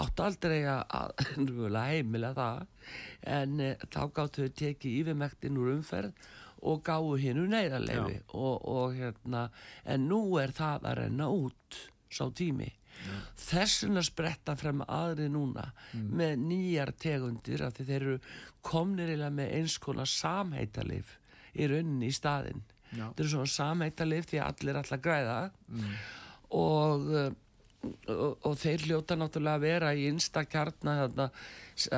áttu 0.00 0.24
aldrei 0.24 0.60
að 0.66 1.26
heimila 1.92 2.32
það 2.36 2.62
en 3.36 3.58
e, 3.60 3.72
þá 3.92 4.02
gáttu 4.16 4.46
þau 4.46 4.54
tekið 4.62 5.00
yfirmektin 5.02 5.58
úr 5.60 5.74
umferð 5.76 6.30
og 6.62 6.84
gáðu 6.86 7.16
hinnu 7.18 7.48
neyðarleifi 7.50 8.20
og, 8.38 8.68
og 8.70 8.94
hérna 8.96 9.48
en 9.84 10.06
nú 10.08 10.22
er 10.40 10.54
það 10.54 10.86
að 10.90 10.98
renna 11.00 11.28
út 11.32 11.80
sá 12.12 12.28
tími. 12.36 12.68
Þessuna 13.40 14.02
spretta 14.04 14.54
frem 14.58 14.82
aðri 14.84 15.26
núna 15.32 15.64
með 15.96 16.36
nýjar 16.44 16.92
tegundir 17.00 17.64
af 17.66 17.74
því 17.74 17.86
þeir 17.88 17.96
eru 18.02 18.18
komnir 18.62 19.14
með 19.32 19.56
eins 19.56 19.78
konar 19.82 20.10
samheitalif 20.10 21.16
í 21.56 21.66
rauninni 21.72 22.12
í 22.12 22.14
staðinn. 22.14 22.62
Já. 22.92 23.06
þetta 23.08 23.22
eru 23.22 23.30
svona 23.32 23.48
samheitalif 23.48 24.26
því 24.28 24.38
að 24.38 24.50
allir 24.50 24.72
er 24.72 24.78
alltaf 24.82 25.00
græða 25.02 25.36
og, 26.52 27.06
uh, 27.08 27.30
og 27.82 28.46
og 28.46 28.56
þeir 28.60 28.86
hljóta 28.86 29.16
náttúrulega 29.18 29.58
að 29.58 29.64
vera 29.66 29.90
í 29.94 30.06
innsta 30.10 30.44
kjarna 30.46 30.94
þarna 31.00 31.26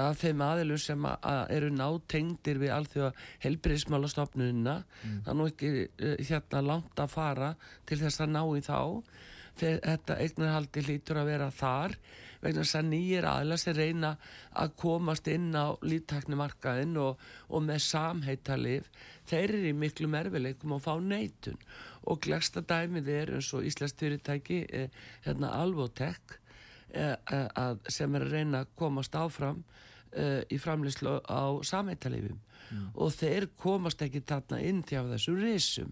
að 0.01 0.19
þeim 0.23 0.43
aðilum 0.47 0.81
sem 0.81 1.07
að, 1.09 1.17
að 1.33 1.55
eru 1.57 1.71
nátengdir 1.75 2.61
við 2.63 2.75
alþjóða 2.77 3.13
helbriðismála 3.45 4.11
stopnunina 4.13 4.77
það 5.03 5.31
er 5.33 5.39
nú 5.41 5.49
ekki 5.51 5.73
uh, 5.85 6.17
hérna 6.21 6.65
langt 6.65 7.01
að 7.05 7.15
fara 7.15 7.55
til 7.89 8.01
þess 8.01 8.25
að 8.25 8.37
ná 8.37 8.43
í 8.45 8.65
þá. 8.65 8.81
Þegar 9.55 9.83
þetta 9.85 10.15
eignarhaldi 10.19 10.83
hlýtur 10.83 11.19
að 11.21 11.29
vera 11.31 11.51
þar 11.55 11.93
vegna 12.45 12.65
þess 12.65 12.79
að 12.79 12.89
nýjir 12.91 13.27
aðla 13.29 13.59
sem 13.61 13.77
reyna 13.77 14.11
að 14.61 14.75
komast 14.83 15.29
inn 15.33 15.53
á 15.55 15.79
líftaknimarkaðinn 15.87 16.99
og, 17.01 17.21
og 17.49 17.65
með 17.65 17.85
samheitalif 17.87 18.91
þeir 19.31 19.45
eru 19.47 19.71
í 19.71 19.77
miklu 19.79 20.11
merfileikum 20.11 20.75
og 20.77 20.83
fá 20.85 20.93
neitun 21.01 21.61
og 22.05 22.21
glegsta 22.25 22.63
dæmið 22.65 23.11
er 23.13 23.35
eins 23.37 23.53
og 23.57 23.67
Íslands 23.67 23.97
fyrirtæki 23.99 24.65
eh, 24.69 24.89
hérna 25.27 25.53
Alvotech 25.61 26.39
eh, 26.95 27.17
eh, 27.17 27.77
sem 27.89 28.15
er 28.15 28.27
að 28.27 28.37
reyna 28.37 28.65
að 28.65 28.75
komast 28.79 29.17
áfram 29.19 29.63
eh, 30.13 30.43
í 30.53 30.61
framleyslu 30.61 31.21
á 31.25 31.45
samheitalifum 31.65 32.41
og 32.95 33.13
þeir 33.15 33.49
komast 33.61 34.03
ekki 34.05 34.25
þarna 34.27 34.61
inn 34.65 34.83
til 34.87 35.05
þessu 35.11 35.35
risum. 35.39 35.91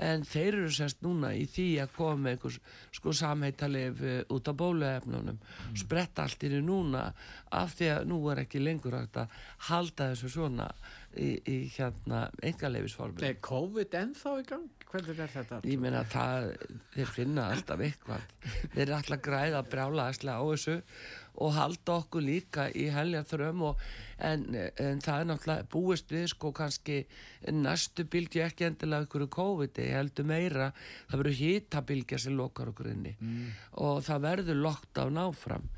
En 0.00 0.22
þeir 0.24 0.54
eru 0.62 0.70
sérst 0.72 1.02
núna 1.04 1.32
í 1.36 1.44
því 1.50 1.66
að 1.82 1.92
koma 1.96 2.16
með 2.22 2.36
einhvers 2.36 2.58
sko 2.96 3.12
samheitalif 3.16 4.00
uh, 4.00 4.20
út 4.32 4.48
á 4.48 4.52
bóluefnunum. 4.56 5.40
Spretta 5.76 6.24
allt 6.24 6.46
í 6.46 6.52
því 6.52 6.62
núna 6.64 7.10
af 7.56 7.74
því 7.76 7.90
að 7.96 8.06
nú 8.08 8.20
er 8.32 8.42
ekki 8.44 8.62
lengur 8.62 8.96
að 8.96 9.20
halda 9.68 10.12
þessu 10.12 10.32
svona 10.36 10.70
í, 11.18 11.30
í 11.42 11.56
hérna 11.74 12.26
engarleifisformi 12.46 13.24
Er 13.26 13.40
COVID 13.44 13.96
ennþá 14.02 14.34
í 14.40 14.44
gang? 14.48 14.68
Hvernig 14.90 15.22
er 15.22 15.30
þetta? 15.30 15.60
ég 15.70 15.78
meina 15.78 16.02
það 16.10 16.48
þeir 16.96 17.10
finna 17.14 17.48
alltaf 17.52 17.82
eitthvað. 17.86 18.22
Þeir 18.74 18.80
eru 18.84 18.94
alltaf 18.96 19.20
græða 19.22 19.60
brjálaðislega 19.70 20.42
á 20.42 20.44
þessu 20.50 20.74
og 21.40 21.52
halda 21.54 21.94
okkur 22.02 22.24
líka 22.26 22.64
í 22.74 22.88
helja 22.90 23.22
þröm 23.30 23.62
og, 23.68 23.84
en, 24.18 24.48
en 24.50 24.98
það 25.00 25.20
er 25.22 25.28
náttúrulega 25.30 25.68
búist 25.72 26.10
við 26.10 26.26
sko 26.32 26.50
kannski 26.56 26.98
næstu 27.54 28.04
bylgi 28.10 28.42
ekki 28.44 28.66
endilega 28.66 29.06
ykkur 29.06 29.28
COVID 29.38 29.78
ég 29.84 29.94
heldur 29.94 30.26
meira. 30.26 30.72
Það 31.06 31.22
verður 31.22 31.38
hýtabilgja 31.44 32.18
sem 32.26 32.36
lokar 32.36 32.74
okkur 32.74 32.90
inni 32.90 33.14
og 33.78 34.02
það 34.06 34.26
verður 34.26 34.62
lockdown 34.66 35.22
áfram 35.22 35.70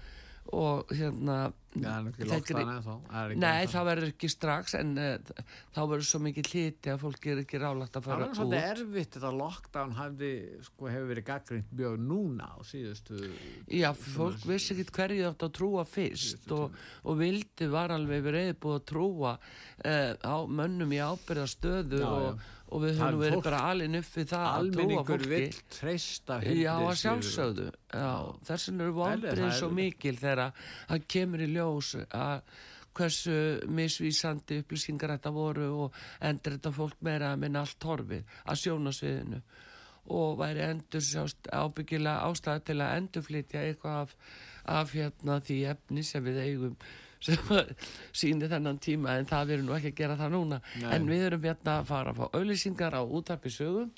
og 0.50 0.90
hérna 0.92 1.52
það 1.72 2.08
er. 2.10 2.80
Það 2.92 3.30
er 3.30 3.34
Nei, 3.40 3.66
það 3.70 3.86
verður 3.88 4.08
ekki 4.10 4.28
strax 4.28 4.74
en 4.76 4.90
uh, 5.00 5.30
þá 5.72 5.80
verður 5.80 6.06
svo 6.08 6.20
mikið 6.26 6.50
hliti 6.52 6.92
að 6.92 6.98
fólk 7.04 7.28
er 7.32 7.42
ekki 7.44 7.60
rálagt 7.62 7.96
að 7.96 8.04
Það 8.04 8.12
fara 8.12 8.26
er 8.26 8.32
út 8.32 8.38
svolítið 8.40 8.66
erfitt 8.72 9.16
þetta 9.16 9.32
lockdown 9.38 9.94
hafði, 9.96 10.32
sko, 10.66 10.88
hefur 10.92 11.10
verið 11.12 11.26
gaggrind 11.30 11.74
mjög 11.80 11.98
núna 12.10 12.50
á 12.52 12.58
síðustu 12.68 13.20
Já, 13.72 13.88
fólk 13.96 14.46
vissi 14.48 14.76
ekki 14.76 14.88
hverju 14.98 15.28
átt 15.30 15.46
að 15.48 15.54
trúa 15.60 15.86
fyrst 15.88 16.56
og, 16.58 16.76
og 17.06 17.20
vildi 17.22 17.70
var 17.72 17.94
alveg 17.96 18.26
verið 18.26 18.52
búið 18.62 18.80
að 18.80 18.88
trúa 18.92 19.36
uh, 19.38 20.12
á 20.20 20.36
mönnum 20.44 20.92
í 20.92 21.00
ábyrðastöðu 21.00 22.02
Já, 22.02 22.10
já. 22.28 22.34
Og, 22.72 22.82
við 22.82 23.00
höfum 23.02 23.20
verið 23.20 23.44
bara 23.44 23.62
alin 23.68 23.98
upp 24.00 24.10
við 24.16 24.28
það 24.32 24.44
að 24.48 24.68
trúa 24.76 25.04
fólki 25.08 25.40
Já, 26.62 26.72
að 26.80 26.98
sjálfsögðu. 27.02 27.66
Já, 27.92 28.12
þessin 28.48 28.84
eru 28.86 29.08
það 29.42 29.56
svo 29.58 29.70
mikil 29.76 30.14
þegar 30.20 30.44
það 30.92 31.08
kemur 31.14 31.44
í 31.44 31.50
ljós 31.52 31.90
að 32.08 32.54
hversu 32.92 33.36
misvísandi 33.72 34.60
upplýsingar 34.62 35.14
þetta 35.14 35.32
voru 35.34 35.68
og 35.86 36.00
endur 36.24 36.56
þetta 36.58 36.72
fólk 36.76 36.98
meira 37.04 37.32
að 37.32 37.44
minna 37.44 37.62
allt 37.64 37.86
horfið 37.88 38.34
að 38.44 38.60
sjónasviðinu 38.62 39.40
og 40.12 40.34
væri 40.40 40.64
endur 40.66 41.04
sjást 41.06 41.48
ábyggilega 41.54 42.26
ástæða 42.26 42.64
til 42.66 42.78
að 42.82 42.96
endurflytja 42.98 43.62
eitthvað 43.68 44.02
af, 44.02 44.16
af 44.80 44.92
hérna 44.96 45.38
því 45.46 45.58
efni 45.72 46.04
sem 46.06 46.24
við 46.26 46.42
eigum 46.42 46.76
sem 47.22 47.38
síni 48.22 48.48
þennan 48.50 48.80
tíma 48.82 49.16
en 49.20 49.28
það 49.30 49.48
verður 49.52 49.66
nú 49.68 49.76
ekki 49.78 49.92
að 49.92 49.98
gera 50.02 50.16
það 50.20 50.32
núna 50.36 50.58
Nei. 50.82 50.90
en 50.96 51.08
við 51.10 51.24
erum 51.28 51.46
hérna 51.46 51.78
að 51.80 51.88
fara 51.92 52.12
að 52.14 52.20
fá 52.20 52.26
auðlýsingar 52.38 52.96
á 52.98 53.02
útarpi 53.06 53.52
sögum 53.54 53.92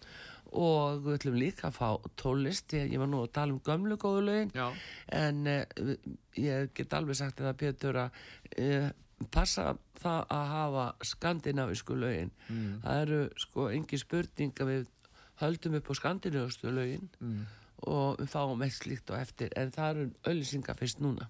og 0.54 1.00
við 1.06 1.16
ætlum 1.18 1.38
líka 1.40 1.66
að 1.70 1.78
fá 1.78 1.88
tólist 2.20 2.74
ég, 2.76 2.92
ég 2.92 3.00
var 3.02 3.08
nú 3.10 3.22
að 3.24 3.32
tala 3.34 3.56
um 3.56 3.62
gömlu 3.66 3.96
góðu 3.98 4.20
lögin 4.28 4.52
Já. 4.54 4.68
en 5.16 5.40
uh, 5.50 5.94
ég 6.38 6.68
get 6.76 6.92
alveg 6.94 7.16
sagt 7.18 7.40
þetta 7.40 7.56
Pétur 7.58 7.98
að 8.04 8.20
uh, 8.60 8.90
passa 9.34 9.72
það 10.02 10.20
að 10.36 10.46
hafa 10.52 10.86
skandinavísku 11.14 11.96
lögin 11.98 12.30
Mm. 12.50 12.80
það 12.84 13.00
eru 13.06 13.18
sko 13.40 13.68
engi 13.72 13.98
spurning 13.98 14.52
að 14.60 14.68
við 14.68 14.86
höldum 15.40 15.76
upp 15.78 15.88
á 15.90 15.94
skandinavísku 15.96 16.70
lögin 16.76 17.08
Mm. 17.24 17.46
og 17.88 18.18
við 18.20 18.28
fáum 18.34 18.62
eitt 18.66 18.76
slíkt 18.76 19.10
og 19.10 19.18
eftir 19.18 19.50
en 19.56 19.70
það 19.72 19.90
eru 19.94 20.04
auðlýsingar 20.28 20.76
fyrst 20.78 21.00
núna 21.02 21.26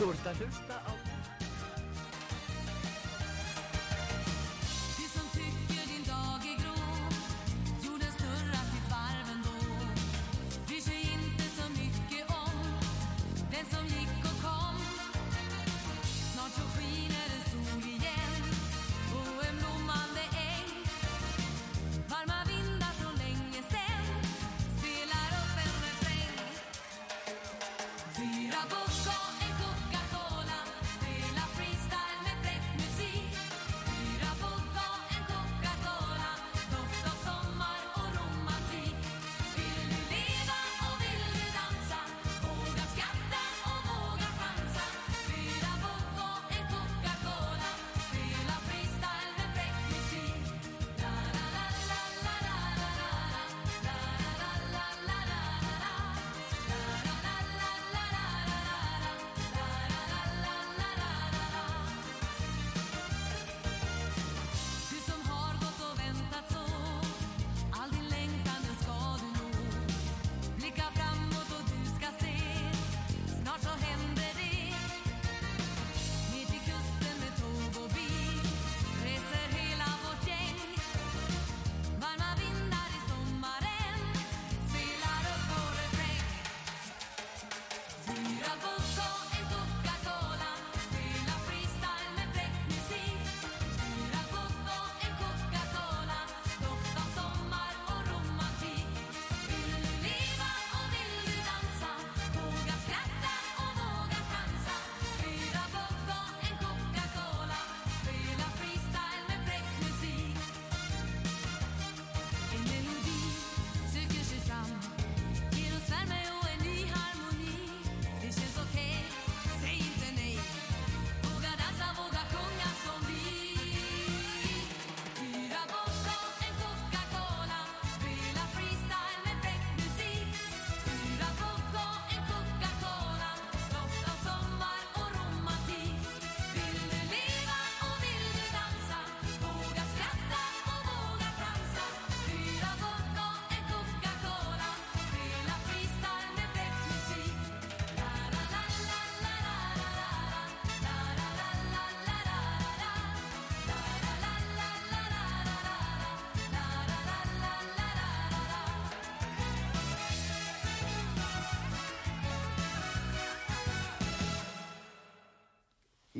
Þú 0.00 0.06
ert 0.14 0.26
að 0.30 0.40
hlusta 0.40 0.80
á 0.88 0.99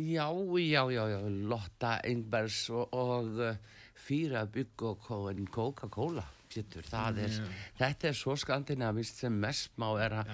Já, 0.01 0.27
já, 0.59 0.83
já, 0.91 1.05
já, 1.11 1.21
Lotta 1.51 1.95
Engbergs 2.09 2.69
og, 2.73 2.93
og 2.97 3.41
uh, 3.41 3.57
Fýra 4.01 4.47
Bygg 4.49 4.85
og 4.89 5.09
Coca-Cola 5.53 6.25
Pétur, 6.51 6.83
það 6.83 7.19
er, 7.23 7.35
þetta 7.79 8.09
er 8.11 8.17
svo 8.19 8.35
skandinavist 8.39 9.21
sem 9.23 9.35
mest 9.43 9.77
má 9.79 9.93
vera. 9.95 10.25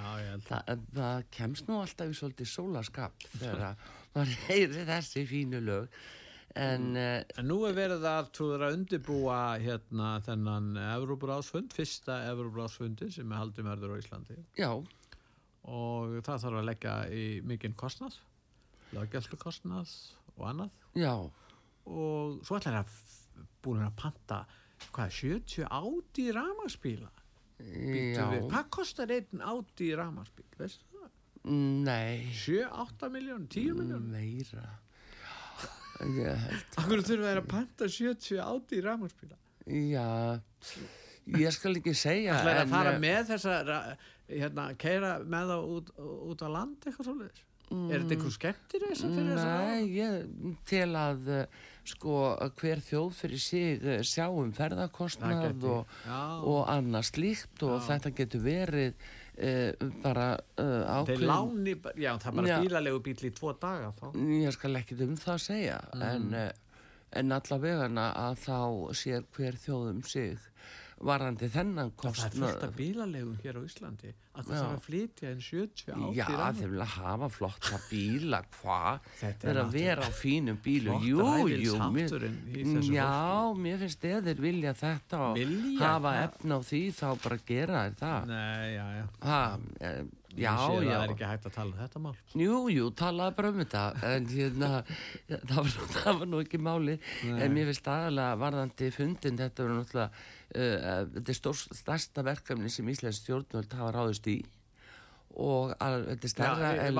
Það, 0.47 0.71
það. 0.97 1.25
kemst 1.37 1.67
nú 1.69 1.81
alltaf 1.83 2.13
í 2.13 2.17
svolítið 2.17 2.49
sólaskap 2.49 3.27
þegar 3.35 3.65
að 3.73 3.91
maður 4.15 4.39
heyri 4.47 4.87
þessi 4.89 5.27
fínu 5.29 5.61
lög. 5.67 5.99
En 6.57 6.95
uh, 6.97 7.19
En 7.37 7.51
nú 7.51 7.59
er 7.69 7.77
verið 7.77 8.07
að 8.09 8.31
trúður 8.39 8.65
að 8.65 8.79
undirbúa 8.79 9.41
hérna 9.61 10.15
þennan 10.25 10.71
Evróbrásfund, 10.95 11.77
fyrsta 11.77 12.23
Evróbrásfundi 12.31 13.11
sem 13.13 13.29
er 13.29 13.43
haldið 13.43 13.69
verður 13.69 13.93
á 13.93 14.01
Íslandi. 14.01 14.39
Já, 14.57 14.71
og 15.67 16.17
það 16.25 16.47
þarf 16.47 16.63
að 16.63 16.67
leggja 16.71 16.97
í 17.13 17.27
mikinn 17.45 17.77
kostnað 17.77 18.17
löggæslu 18.95 19.39
kostnað 19.41 19.91
og 20.37 20.47
annað. 20.51 20.71
Já, 20.97 21.15
og 21.87 22.41
svo 22.47 22.59
ætlar 22.59 22.83
að 22.83 22.95
búin 23.65 23.85
að 23.85 23.95
panta 23.99 24.41
hvað, 24.95 25.13
70 25.19 25.67
áti 25.67 26.27
ramaspíla 26.35 27.11
já, 27.59 28.25
hvað 28.51 28.67
kostar 28.75 29.13
einn 29.15 29.43
áti 29.43 29.93
ramaspíl 29.97 30.49
veistu 30.59 30.85
það? 30.93 31.13
nei, 31.87 32.27
7, 32.35 32.67
8 32.67 33.11
miljón, 33.15 33.47
10 33.49 33.79
miljón 33.79 34.09
meira. 34.11 34.67
Akkur 36.81 37.01
þurfa 37.07 37.37
að 37.39 37.47
panta 37.49 37.89
70 37.89 38.43
áti 38.45 38.83
ramaspíla 38.85 39.39
Já, 39.67 40.39
ég 41.35 41.55
skal 41.55 41.79
ekki 41.81 41.95
segja 41.97 42.37
Það 42.39 42.53
er 42.53 42.61
að 42.61 42.75
fara 42.75 42.93
eh, 42.93 43.01
með 43.03 43.31
þessa 43.33 43.55
hérna, 44.29 44.67
keira 44.79 45.17
með 45.25 45.53
þá 45.53 45.57
út, 45.79 45.93
út 46.31 46.45
á 46.45 46.49
land 46.53 46.87
eitthvað 46.87 47.09
svoleiðis 47.67 47.95
Er 47.97 48.03
þetta 48.03 48.15
einhver 48.17 48.35
skemmtir 48.37 48.85
þess 48.87 49.05
að 49.07 49.15
fyrir 49.17 49.31
þess 49.33 49.47
að 49.51 49.67
Nei, 49.67 49.87
ég 49.97 50.57
tel 50.71 50.91
að 51.01 51.31
eh, 51.35 51.61
sko 51.87 52.17
hver 52.61 52.83
þjóð 52.87 53.13
fyrir 53.21 53.43
sig 53.43 53.85
eh, 53.87 54.03
sjá 54.07 54.27
um 54.31 54.51
Það 54.51 54.59
ferðarkostnað 54.61 55.67
og, 55.71 55.95
Já. 56.07 56.21
og 56.53 56.61
annað 56.73 57.09
slíkt 57.11 57.65
og 57.67 57.79
þetta 57.87 58.13
getur 58.21 58.45
verið 58.47 58.93
uh, 59.37 59.91
bara 60.03 60.29
Þeir 60.57 60.87
ákveðin 60.97 61.27
láni, 61.31 61.77
já 62.01 62.13
það 62.23 62.31
er 62.31 62.39
bara 62.41 62.53
Já. 62.53 62.59
bílalegu 62.65 63.03
bíl 63.07 63.17
í 63.29 63.33
tvo 63.37 63.53
daga 63.61 63.93
þá. 63.99 64.07
Ég 64.41 64.57
skal 64.57 64.81
ekki 64.81 64.99
um 65.07 65.17
það 65.21 65.43
segja 65.47 65.79
en, 66.07 66.29
uh, 66.35 66.83
en 67.21 67.37
allavegana 67.37 68.11
að 68.27 68.43
þá 68.47 68.59
sér 69.03 69.27
hver 69.37 69.59
þjóð 69.67 69.89
um 69.93 70.03
sig 70.07 70.39
varandi 70.97 71.49
þennan 71.53 71.91
Það 71.93 72.07
er 72.09 72.15
fullt 72.17 72.23
kostnað 72.33 72.63
af 72.67 72.77
bílalegum 72.79 73.35
hér 73.43 73.59
á 73.59 73.63
Íslandi 73.69 74.13
að 74.37 74.47
það 74.49 74.57
þarf 74.57 74.73
að 74.77 74.85
flytja 74.87 75.29
en 75.33 75.41
70 75.45 75.93
áti 75.97 76.17
Já, 76.17 76.27
þeir 76.57 76.71
vilja 76.73 76.87
hafa 76.95 77.29
flotta 77.33 77.81
bíla, 77.91 78.41
hvað? 78.57 79.11
Þeir 79.21 79.61
að 79.63 79.75
vera 79.77 80.09
á 80.09 80.11
fínum 80.17 80.59
flott 80.65 81.05
jú, 81.05 81.29
jú. 81.53 81.77
mér- 81.93 82.91
Já, 82.91 83.53
mér 83.57 83.79
finnst 83.85 84.05
eða 84.09 84.23
þeir 84.31 84.41
vilja 84.47 84.73
þetta 84.77 85.21
og 85.31 85.37
Vilja 85.41 85.81
hafa 85.93 86.13
það? 86.17 86.23
efna 86.29 86.57
á 86.57 86.61
því 86.71 86.83
þá 87.01 87.07
bara 87.27 87.39
gera 87.53 87.83
þeir 87.87 87.99
það. 88.01 88.31
Nei, 88.33 88.69
já, 88.77 88.87
já 88.97 89.05
Ha, 89.27 89.41
eh, 89.81 90.01
já, 90.37 90.53
já. 90.53 90.97
Það 90.97 91.05
er 91.07 91.13
ekki 91.17 91.29
hægt 91.33 91.47
að 91.51 91.55
tala 91.57 91.71
um 91.73 91.81
þetta 91.83 92.03
mál 92.07 92.17
Jú, 92.47 92.57
jú, 92.73 92.89
talaði 93.01 93.37
bara 93.37 93.53
um 93.53 93.61
þetta 93.63 93.85
en 94.15 94.27
hérna, 94.33 94.71
ja, 95.29 95.39
það, 95.49 95.57
var, 95.61 95.71
nú- 95.77 95.91
það 95.97 96.19
var 96.23 96.33
nú 96.33 96.43
ekki 96.45 96.61
máli 96.71 96.99
en 97.29 97.55
mér 97.57 97.71
finnst 97.73 97.89
aðalega 97.93 98.41
varðandi 98.45 98.91
fundin 98.97 99.41
þetta 99.41 99.65
er 99.69 99.73
náttúrulega 99.77 100.11
þetta 100.55 101.33
er 101.33 101.37
stór, 101.39 101.57
stærsta 101.75 102.21
verkefni 102.27 102.71
sem 102.73 102.89
Íslands 102.93 103.19
stjórnvöld 103.23 103.71
hafa 103.77 103.91
ráðist 103.97 104.27
í 104.31 104.33
og 105.37 105.65
að, 105.85 105.95
þetta 106.13 106.25
er 106.25 106.33
stærra 106.33 106.69
Já, 106.73 106.77
en 106.87 106.95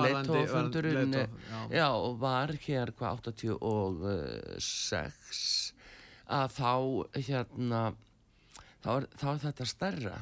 já. 1.17 1.25
já, 1.73 1.87
og 1.89 2.13
var 2.21 2.49
hér 2.67 2.87
hvað 2.99 3.13
86 3.33 5.73
að 6.27 6.47
þá 6.57 6.71
hérna 7.15 7.81
þá 8.83 8.89
er, 8.95 9.07
þá 9.17 9.27
er 9.31 9.39
þetta 9.45 9.65
stærra. 9.69 10.17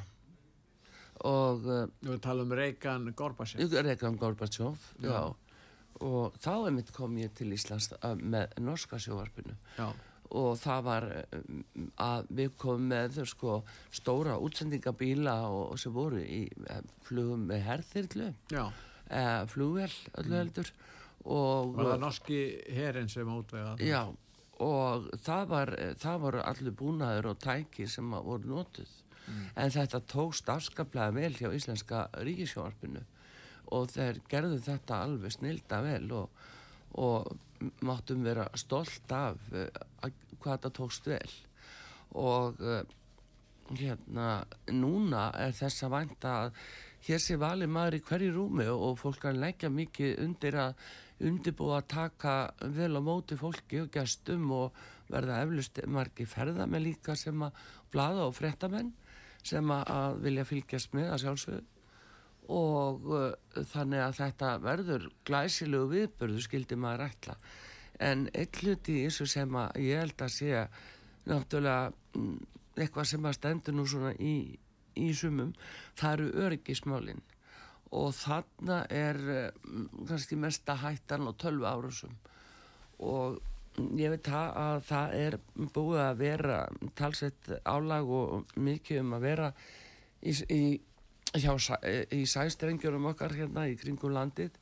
Og 1.25 1.57
Við 2.05 2.19
talum 2.23 2.51
um 2.51 2.57
Reykjan 2.59 3.03
Gorbachev. 3.17 3.75
Rekan 3.87 4.17
Gorbachev, 4.19 4.75
já. 5.01 5.21
Og 6.03 6.35
þá 6.43 6.51
er 6.55 6.71
mitt 6.75 6.91
kom 6.95 7.15
ég 7.17 7.31
til 7.37 7.53
Íslands 7.55 7.87
með 8.19 8.57
norska 8.59 8.97
sjóvarpinu 8.99 9.53
Já, 9.77 9.87
og 10.31 10.57
það 10.57 10.81
var 10.87 11.07
um, 11.37 11.61
að 12.01 12.27
við 12.39 12.57
komum 12.61 12.89
með 12.91 13.21
sko, 13.29 13.59
stóra 13.93 14.39
útsendingabíla 14.41 15.37
og, 15.51 15.75
og 15.75 15.79
sem 15.81 15.93
voru 15.95 16.21
í 16.23 16.43
eh, 16.69 16.81
flugum 17.05 17.47
með 17.51 17.63
herþyrlu, 17.69 18.33
já. 18.51 18.65
eh, 19.09 19.41
flugvél 19.51 19.91
öllu 20.21 20.37
heldur 20.41 20.71
og 21.25 21.73
Var 21.73 21.91
það 21.93 22.03
norski 22.03 22.39
herin 22.75 23.09
sem 23.09 23.29
útvega 23.33 23.75
já, 23.81 24.03
og 24.61 25.07
það, 25.25 25.47
var, 25.49 25.71
það 26.01 26.21
voru 26.21 26.43
allir 26.45 26.75
búnaður 26.77 27.31
og 27.31 27.39
tæki 27.41 27.87
sem 27.89 28.13
voru 28.13 28.51
notuð. 28.51 28.91
En 29.57 29.71
þetta 29.73 30.03
tókst 30.05 30.49
afskaplega 30.53 31.09
vel 31.15 31.31
hjá 31.33 31.47
íslenska 31.49 32.03
ríkisjónvarpinu 32.21 33.01
og 33.73 33.87
þeir 33.89 34.19
gerðu 34.29 34.59
þetta 34.61 34.99
alveg 35.01 35.33
snilda 35.33 35.79
vel 35.81 36.11
og, 36.13 36.43
og 37.01 37.31
máttum 37.85 38.23
vera 38.25 38.47
stolt 38.57 39.11
af 39.15 39.39
uh, 39.51 39.67
hvað 40.39 40.51
þetta 40.57 40.73
tókst 40.79 41.09
vel. 41.09 41.35
Og 42.15 42.59
uh, 42.61 42.81
hérna 43.73 44.43
núna 44.73 45.29
er 45.41 45.55
þess 45.57 45.85
að 45.85 45.95
vænta 45.95 46.35
að 46.43 46.59
hér 47.07 47.21
sé 47.21 47.37
valið 47.41 47.71
maður 47.73 47.97
í 47.97 48.03
hverju 48.05 48.35
rúmi 48.35 48.67
og 48.71 48.99
fólk 49.01 49.23
kan 49.25 49.41
leggja 49.41 49.69
mikið 49.73 50.21
undir 50.25 50.57
að 50.61 50.85
undirbúa 51.25 51.79
að 51.79 51.89
taka 51.93 52.35
vel 52.75 52.91
á 52.97 53.01
móti 53.01 53.37
fólki 53.39 53.81
og 53.85 53.91
gestum 53.93 54.49
og 54.51 54.79
verða 55.09 55.41
eflust 55.45 55.79
margi 55.87 56.25
ferðamenn 56.27 56.83
líka 56.83 57.15
sem 57.17 57.45
að 57.45 57.61
blada 57.93 58.25
og 58.25 58.35
fréttamenn 58.35 58.91
sem 59.45 59.71
að 59.71 60.19
vilja 60.25 60.45
fylgjast 60.49 60.97
með 60.97 61.13
að 61.13 61.23
sjálfsögðu 61.23 61.74
og 62.51 63.07
uh, 63.09 63.63
þannig 63.71 64.03
að 64.03 64.17
þetta 64.19 64.49
verður 64.63 65.07
glæsilegu 65.27 65.87
viðbörðu 65.93 66.43
skildi 66.45 66.77
maður 66.79 67.07
ætla. 67.09 67.37
En 68.03 68.27
eitt 68.35 68.59
hluti 68.61 68.99
í 68.99 69.05
þessu 69.07 69.27
sem 69.31 69.55
að 69.55 69.79
ég 69.85 70.03
held 70.03 70.25
að 70.25 70.33
sé 70.35 70.65
náttúrulega 71.25 71.93
mm, 72.19 72.35
eitthvað 72.75 73.09
sem 73.11 73.25
að 73.25 73.37
stendur 73.39 73.77
nú 73.77 73.87
svona 73.87 74.11
í, 74.19 74.35
í 74.99 75.07
sumum 75.15 75.55
það 75.97 76.11
eru 76.17 76.45
öryggismálin. 76.45 77.23
Og 77.95 78.11
þarna 78.17 78.83
er 78.91 79.19
mm, 79.21 80.05
kannski 80.09 80.37
mesta 80.39 80.77
hættan 80.83 81.27
og 81.29 81.37
tölvu 81.41 81.67
árusum 81.69 82.15
og 83.03 83.41
ég 83.99 84.13
veit 84.13 84.27
það 84.27 84.57
að 84.59 84.77
það 84.87 85.15
er 85.19 85.37
búið 85.75 86.01
að 86.05 86.19
vera 86.21 86.59
talsett 86.95 87.49
álag 87.67 88.11
og 88.17 88.53
mikið 88.55 89.01
um 89.01 89.15
að 89.17 89.25
vera 89.25 89.49
í, 90.21 90.31
í, 90.31 90.61
hjá, 91.41 91.53
sæ- 91.59 92.07
í 92.15 92.23
sæstrengjunum 92.29 93.05
okkar 93.11 93.33
hérna 93.35 93.67
í 93.71 93.75
kringum 93.79 94.13
landið 94.15 94.55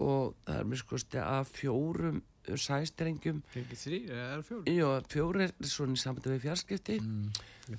og 0.00 0.34
það 0.46 0.58
er 0.60 0.68
mér 0.70 0.80
skoðst 0.84 1.16
að 1.20 1.48
fjórum 1.56 2.20
sæstrengjum. 2.50 3.42
Þrý, 3.52 3.98
eða 4.10 4.38
fjóri 4.46 4.72
Jó, 4.74 4.88
fjórir, 5.12 5.52
svona 5.66 5.94
í 5.94 6.00
sambandi 6.00 6.30
við 6.32 6.44
fjarskipti. 6.46 6.96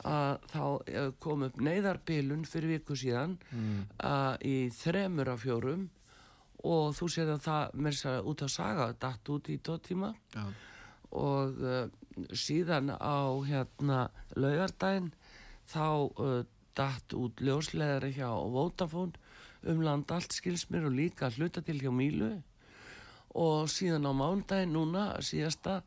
Að 0.08 0.46
þá 0.52 0.62
eh, 0.88 1.08
kom 1.20 1.42
upp 1.48 1.58
neyðarbilun 1.60 2.46
fyrir 2.48 2.76
viku 2.78 2.96
síðan 2.96 3.34
að 4.00 4.46
í 4.48 4.56
þremur 4.72 5.32
af 5.34 5.42
fjórum 5.44 5.88
og 6.64 6.94
þú 6.96 7.10
séð 7.10 7.34
að 7.34 7.42
það 7.48 7.74
með 7.82 7.92
þess 7.98 8.06
að 8.12 8.30
út 8.32 8.44
á 8.46 8.48
saga 8.54 8.86
datt 9.02 9.30
út 9.34 9.50
í 9.50 9.58
tóttíma 9.66 10.12
Já, 10.36 10.44
og 11.12 11.58
uh, 11.66 11.88
síðan 12.38 12.92
á 12.96 13.18
hérna 13.50 14.04
laugardaginn 14.38 15.10
þá 15.74 15.84
uh, 16.22 16.44
datt 16.78 17.16
út 17.18 17.42
ljósleðari 17.44 18.14
hjá 18.16 18.30
Vodafone 18.30 19.20
um 19.72 19.84
land 19.86 20.12
allt 20.12 20.34
skilsmir 20.34 20.88
og 20.88 20.96
líka 20.98 21.30
hluta 21.36 21.62
til 21.62 21.82
hjá 21.82 21.92
Mílu. 21.94 22.32
Og 23.38 23.70
síðan 23.72 24.10
á 24.10 24.14
mándaginn 24.16 24.74
núna 24.76 25.06
síðasta 25.24 25.82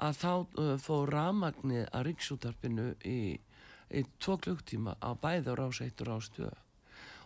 að 0.00 0.18
þá 0.20 0.32
fór 0.80 1.12
ramagnið 1.14 1.86
að 1.88 2.06
ríksútarpinu 2.10 2.88
í, 3.08 3.20
í 3.92 4.02
tvo 4.20 4.36
klukktíma 4.40 4.96
á 5.00 5.16
bæði 5.16 5.52
á 5.52 5.54
rás 5.60 5.80
1 5.84 6.04
og 6.04 6.10
rás 6.10 6.28
2 6.36 6.50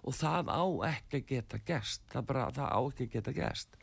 og 0.04 0.16
það 0.16 0.50
á 0.52 0.64
ekki 0.90 1.20
að 1.20 1.28
geta 1.30 1.60
gerst 1.64 2.02
það, 2.12 2.26
bara, 2.28 2.48
það 2.52 2.72
á 2.76 2.80
ekki 2.84 3.06
að 3.06 3.14
geta 3.14 3.34
gerst. 3.36 3.78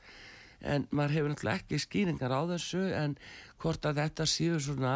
En 0.62 0.86
maður 0.94 1.16
hefur 1.16 1.32
náttúrulega 1.32 1.62
ekki 1.64 1.80
skýringar 1.82 2.34
á 2.38 2.42
þessu 2.52 2.82
en 2.94 3.16
hvort 3.62 3.88
að 3.90 4.02
þetta 4.04 4.28
séu 4.30 4.60
svona 4.62 4.94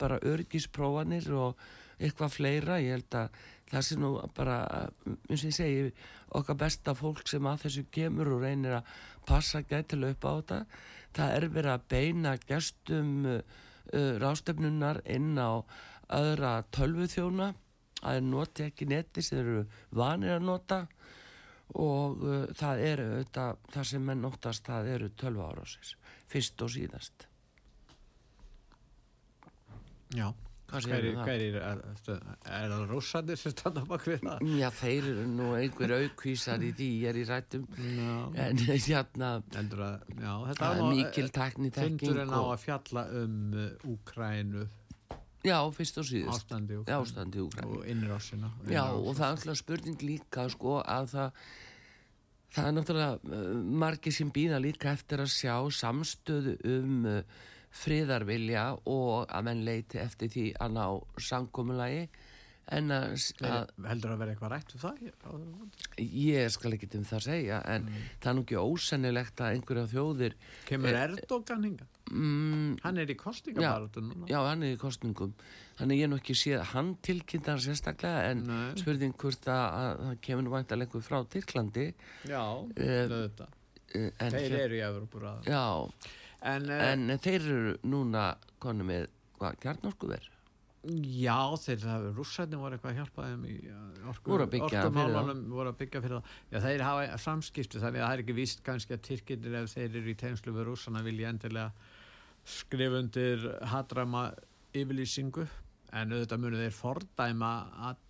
bara 0.00 0.20
örgisprófanir 0.20 1.30
og 1.32 1.62
eitthvað 2.00 2.34
fleira 2.36 2.76
ég 2.80 2.98
held 2.98 3.16
að 3.16 3.40
það 3.70 3.86
sé 3.86 3.98
nú 3.98 4.10
bara 4.34 4.58
eins 5.06 5.44
og 5.44 5.48
ég 5.50 5.56
segi 5.56 5.82
okkar 6.38 6.58
besta 6.58 6.94
fólk 6.98 7.22
sem 7.30 7.46
að 7.46 7.64
þessu 7.66 7.84
kemur 7.94 8.32
og 8.34 8.44
reynir 8.44 8.80
að 8.80 8.92
passa 9.28 9.62
gætilega 9.62 10.16
upp 10.16 10.26
á 10.26 10.32
þetta. 10.32 10.60
Það 11.16 11.34
er 11.36 11.48
verið 11.56 11.74
að 11.74 11.86
beina 11.90 12.36
gestum 12.46 13.10
uh, 13.26 13.40
uh, 13.94 14.12
rástefnunar 14.22 15.02
inn 15.10 15.34
á 15.38 15.62
öðra 16.10 16.60
tölvuþjóna 16.74 17.52
að 18.10 18.20
noti 18.26 18.66
ekki 18.66 18.88
neti 18.90 19.22
sem 19.22 19.42
eru 19.42 19.64
vanir 19.94 20.38
að 20.38 20.46
nota. 20.50 20.82
Og 21.78 22.22
uh, 22.26 22.44
það 22.58 22.84
eru 22.90 23.08
auðvitað, 23.14 23.64
það 23.74 23.90
sem 23.92 24.06
menn 24.06 24.26
óttast 24.26 24.66
það 24.66 24.94
eru 24.96 25.10
12 25.22 25.42
árásins, 25.46 25.96
fyrst 26.30 26.66
og 26.66 26.72
síðast. 26.74 27.26
Já 30.10 30.32
Hverjir, 30.70 31.06
um 31.10 31.18
það? 31.18 31.28
hverjir, 31.28 31.56
er, 31.60 31.80
er 32.60 32.72
það 32.72 32.82
rússarnir 32.90 33.38
sem 33.40 33.54
standa 33.54 33.82
bak 33.90 34.04
við 34.06 34.20
það? 34.26 34.44
Já, 34.60 34.68
þeir 34.80 35.08
eru 35.12 35.24
nú 35.34 35.48
einhver 35.58 35.94
aukvísar 35.98 36.62
í 36.66 36.70
því 36.78 36.88
ég 37.02 37.08
er 37.12 37.18
í 37.20 37.24
rættum 37.28 37.64
Já. 37.76 38.12
en 38.46 38.60
hérna 38.66 39.30
Endur 39.60 39.82
að, 39.86 40.04
já, 40.14 40.34
þetta 40.50 40.60
það 40.60 40.68
var 40.68 40.76
er 40.76 40.84
nú- 40.84 40.92
mikil 41.00 41.32
tekni 41.40 41.72
Fundurinn 41.74 42.30
á 42.34 42.40
og, 42.40 42.52
að 42.54 42.62
fjalla 42.66 43.06
um 43.22 43.40
uh, 43.54 43.88
Úkrænu, 43.94 44.66
Já, 45.40 45.56
fyrst 45.72 45.96
og 46.02 46.04
síðast 46.04 46.50
ástandi 46.52 47.40
Úkrænu 47.40 47.78
og 47.80 47.86
innrásina. 47.88 48.50
Já, 48.68 48.82
og 48.92 49.14
það 49.16 49.24
er 49.24 49.36
alltaf 49.38 49.56
spurning 49.62 50.02
líka 50.04 50.44
sko 50.52 50.78
að 50.84 51.06
það 51.14 51.44
það 52.50 52.66
er 52.66 52.74
náttúrulega 52.76 53.40
margir 53.80 54.12
sem 54.12 54.30
býða 54.34 54.58
líka 54.60 54.90
eftir 54.92 55.22
að 55.22 55.30
sjá 55.32 55.54
samstöðu 55.80 56.56
um 56.74 57.06
uh, 57.08 57.22
friðarvilja 57.70 58.64
og 58.90 59.28
að 59.30 59.44
menn 59.46 59.64
leiti 59.66 59.98
eftir 60.02 60.28
því 60.32 60.46
að 60.60 60.74
ná 60.76 60.84
samkomulagi 61.30 62.08
en 62.70 62.92
að, 62.94 63.14
að 63.42 63.70
heldur 63.90 64.12
að 64.14 64.18
vera 64.20 64.32
eitthvað 64.34 64.52
rætt 64.52 64.74
um 64.76 64.82
það 64.82 64.98
ég 65.98 66.50
skal 66.54 66.70
ekki 66.76 66.88
um 67.00 67.06
það 67.08 67.22
segja 67.24 67.56
en 67.66 67.88
það 68.20 68.28
er 68.30 68.36
nú 68.38 68.44
ekki 68.44 68.58
ósennilegt 68.60 69.42
að 69.42 69.54
einhverja 69.56 69.86
þjóðir 69.90 70.36
kemur 70.68 70.98
Erdogan 71.00 71.64
hinga? 71.66 71.88
mm, 72.10 72.76
hann 72.84 73.00
er 73.02 73.10
í 73.10 73.16
kostningabaratu 73.18 74.04
núna. 74.06 74.28
já, 74.30 74.38
hann 74.46 74.62
er 74.66 74.76
í 74.76 74.78
kostningum 74.78 75.34
þannig 75.80 76.02
ég 76.04 76.10
nú 76.12 76.20
ekki 76.20 76.36
séð 76.38 76.62
hann 76.74 76.92
tilkynntar 77.06 77.58
sérstaklega 77.64 78.30
en 78.30 78.44
Nei. 78.46 78.70
spurning 78.78 79.14
hvort 79.18 79.50
að, 79.50 79.66
að 79.80 80.04
það 80.06 80.20
kemur 80.28 80.46
nú 80.46 80.54
væntalega 80.54 80.90
einhver 80.90 81.06
frá 81.06 81.20
Tyrklandi. 81.34 81.88
Já, 82.30 82.42
Eh, 82.76 83.04
auðvitað. 83.08 83.54
uh, 83.96 84.10
en, 84.20 84.30
þeir 84.36 84.46
hér- 84.46 84.60
eru 84.68 84.78
í 84.78 84.82
Evropur 84.86 85.26
já, 85.48 85.64
en, 86.42 86.68
en 86.70 87.10
en 87.10 87.22
þeir 87.22 87.40
eru 87.40 87.78
núna 87.84 88.34
konu 88.62 88.86
með 88.86 89.08
hvað, 89.38 89.58
kjarnorkuver 89.64 90.30
Já, 90.88 91.52
þeir, 91.60 91.82
það, 91.82 92.04
rússarnir 92.16 92.60
voru 92.62 92.76
eitthvað 92.76 92.94
að 92.94 93.00
hjálpa 93.02 93.24
þeim 93.26 93.42
í 93.44 93.54
uh, 93.68 93.80
orku, 94.08 94.30
Voru 94.32 94.44
að 94.46 94.52
byggja 94.54 94.68
fyrir 94.70 94.86
orkumálunum, 94.88 95.42
voru 95.52 95.72
að 95.74 95.80
byggja 95.82 96.00
fyrir 96.00 96.14
það. 96.16 96.30
Já, 96.48 96.56
þeir 96.64 96.84
hafa 96.86 97.18
samskipti, 97.20 97.82
þannig 97.82 98.00
að 98.00 98.06
það 98.06 98.14
er 98.14 98.22
ekki 98.22 98.36
víst 98.38 98.62
kannski 98.64 98.96
að 98.96 99.02
Tyrkinir 99.10 99.56
ef 99.58 99.74
þeir 99.74 99.98
eru 100.00 100.08
í 100.08 100.14
tegnslu 100.22 100.54
við 100.56 100.66
rússana 100.70 101.02
vilja 101.04 101.34
endilega 101.34 101.90
skrifa 102.48 103.02
undir 103.04 103.44
hadrama 103.74 104.22
yfirlýsingu, 104.72 105.44
en 106.00 106.16
auðvitað 106.16 106.42
munu 106.46 106.62
þeir 106.62 106.78
fordæma 106.78 107.52
að 107.90 108.00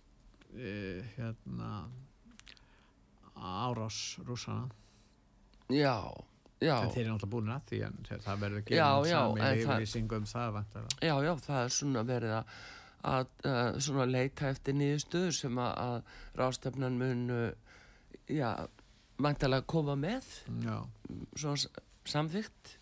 e, 0.55 0.73
hérna 1.17 1.73
árás 3.35 3.99
rússana. 4.23 4.71
já, 5.67 5.99
já, 6.61 6.75
En 6.83 6.91
þeir 6.93 7.05
eru 7.05 7.13
náttúrulega 7.15 7.31
búin 7.33 7.53
að 7.55 7.63
því, 7.71 7.79
en 7.87 7.95
það 8.25 8.41
verður 8.45 8.61
ekki 8.61 8.75
samin 9.11 9.41
en 9.41 9.63
það- 9.67 9.81
um 10.19 10.27
það, 10.33 10.51
vantar 10.57 10.83
já, 11.01 11.15
já, 11.25 11.31
það 11.47 11.61
er 11.63 11.73
svona 11.77 12.03
verið 12.11 12.35
að, 12.37 12.53
að 13.11 13.31
uh, 13.49 13.79
svona 13.87 14.05
leita 14.11 14.49
eftir 14.53 14.77
niðurstöður 14.77 15.33
sem 15.39 15.57
að, 15.57 15.71
að 15.87 16.41
rástefnan 16.41 16.99
mun 17.01 17.23
já, 18.29 18.51
væntalega 19.21 19.65
koma 19.69 19.95
með. 19.97 20.29
Já, 20.65 20.77
svona 21.35 21.57
s- 21.57 21.67
samþykkt. 22.05 22.77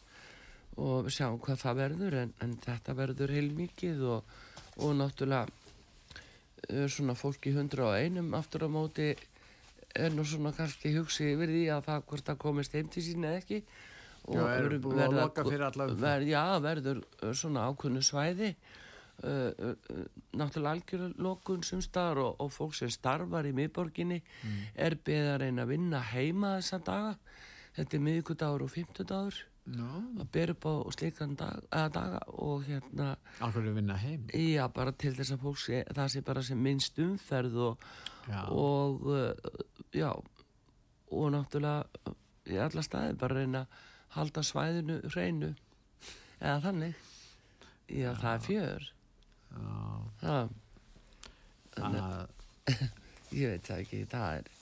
Og 0.79 1.07
við 1.07 1.15
sjáum 1.17 1.39
hvað 1.43 1.57
það 1.63 1.79
verður 1.81 2.13
en, 2.21 2.29
en 2.43 2.53
þetta 2.63 2.93
verður 2.95 3.33
heilmikið 3.35 4.03
og, 4.13 4.35
og 4.79 4.93
náttúrulega 4.95 5.47
uh, 5.47 6.85
svona 6.91 7.15
fólk 7.19 7.47
í 7.49 7.55
hundra 7.57 7.89
og 7.89 7.97
einum 7.99 8.29
aftur 8.37 8.63
á 8.67 8.69
móti 8.71 9.09
er 9.95 10.11
nú 10.13 10.25
svona 10.27 10.51
kannski 10.55 10.91
hugsi 10.97 11.31
yfir 11.33 11.49
því 11.53 11.63
að 11.73 11.85
það 11.87 12.03
hvort 12.11 12.27
það 12.29 12.37
komist 12.43 12.75
heim 12.77 12.89
til 12.93 13.03
sín 13.05 13.25
eða 13.25 13.39
ekki 13.41 13.61
og 14.29 14.35
Já, 14.35 14.43
er 14.59 14.77
búið 14.83 15.01
að 15.07 15.15
loka 15.17 15.43
fyrir 15.47 15.63
alla 15.69 15.87
umferð? 15.89 16.03
ver, 16.03 16.27
Já, 16.29 16.43
verður 16.61 17.01
uh, 17.23 17.33
svona 17.33 17.63
ákveðnu 17.71 18.03
svæði 18.05 18.49
uh, 18.53 19.29
uh, 19.29 19.73
uh, 19.73 20.03
náttúrulega 20.37 20.75
algjörlokun 20.77 21.63
sem 21.65 21.81
staðar 21.81 22.21
og, 22.27 22.35
og 22.43 22.51
fólk 22.53 22.75
sem 22.77 22.91
starfar 22.93 23.47
í 23.49 23.53
miðborginni 23.57 24.21
Mm. 24.43 24.59
er 24.75 24.95
beðið 25.05 25.31
að 25.33 25.39
reyna 25.45 25.65
að 25.65 25.71
vinna 25.73 25.99
heima 26.13 26.53
þessa 26.59 26.79
daga 26.85 27.15
þetta 27.79 27.97
er 27.97 28.03
miðvikudagur 28.05 28.63
og 28.67 28.71
fimmtudagur 28.75 29.39
já, 29.75 29.89
að 30.21 30.29
bera 30.33 30.55
upp 30.55 30.65
á 30.65 30.73
slíkan 30.95 31.35
dag, 31.39 31.65
daga 31.93 32.19
og 32.41 32.63
hérna, 32.67 33.11
hverju 33.39 33.73
vinna 33.75 33.97
heim? 33.99 34.27
já, 34.33 34.63
bara 34.73 34.91
til 34.91 35.13
þess 35.17 35.35
að 35.35 35.43
fólk 35.45 35.61
sé, 35.63 35.83
það 35.95 36.11
sé 36.13 36.23
bara 36.25 36.43
sem 36.45 36.61
minnst 36.63 36.99
umferð 37.03 37.59
og, 37.67 37.85
Já. 38.29 38.41
og 38.53 39.05
uh, 39.09 39.31
já, 39.95 40.11
og 41.09 41.31
náttúrulega 41.33 42.15
í 42.49 42.59
alla 42.61 42.83
staði 42.85 43.17
bara 43.21 43.39
reyna 43.41 43.65
að 43.65 43.87
halda 44.17 44.43
svæðinu 44.45 44.99
hreinu. 45.13 45.53
Eða 46.39 46.59
þannig. 46.63 47.09
Já, 47.89 48.13
það 48.17 48.31
er 48.31 48.45
fjör. 48.45 48.87
Já, 49.49 49.75
það, 50.21 50.55
að, 51.89 52.23
ég 53.41 53.53
veit 53.53 53.69
það 53.69 53.83
ekki, 53.83 54.05
það 54.09 54.39
er 54.39 54.55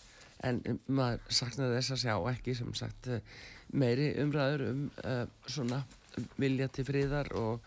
en 0.45 0.79
maður 0.85 1.33
saknaði 1.33 1.77
þess 1.79 1.93
að 1.95 2.01
sjá 2.03 2.15
ekki 2.31 2.55
sem 2.57 2.73
sagt 2.77 3.09
uh, 3.09 3.37
meiri 3.73 4.11
umræður 4.21 4.63
um 4.69 4.85
uh, 5.03 5.25
svona 5.47 5.81
vilja 6.39 6.67
til 6.73 6.85
friðar 6.87 7.29
og, 7.37 7.65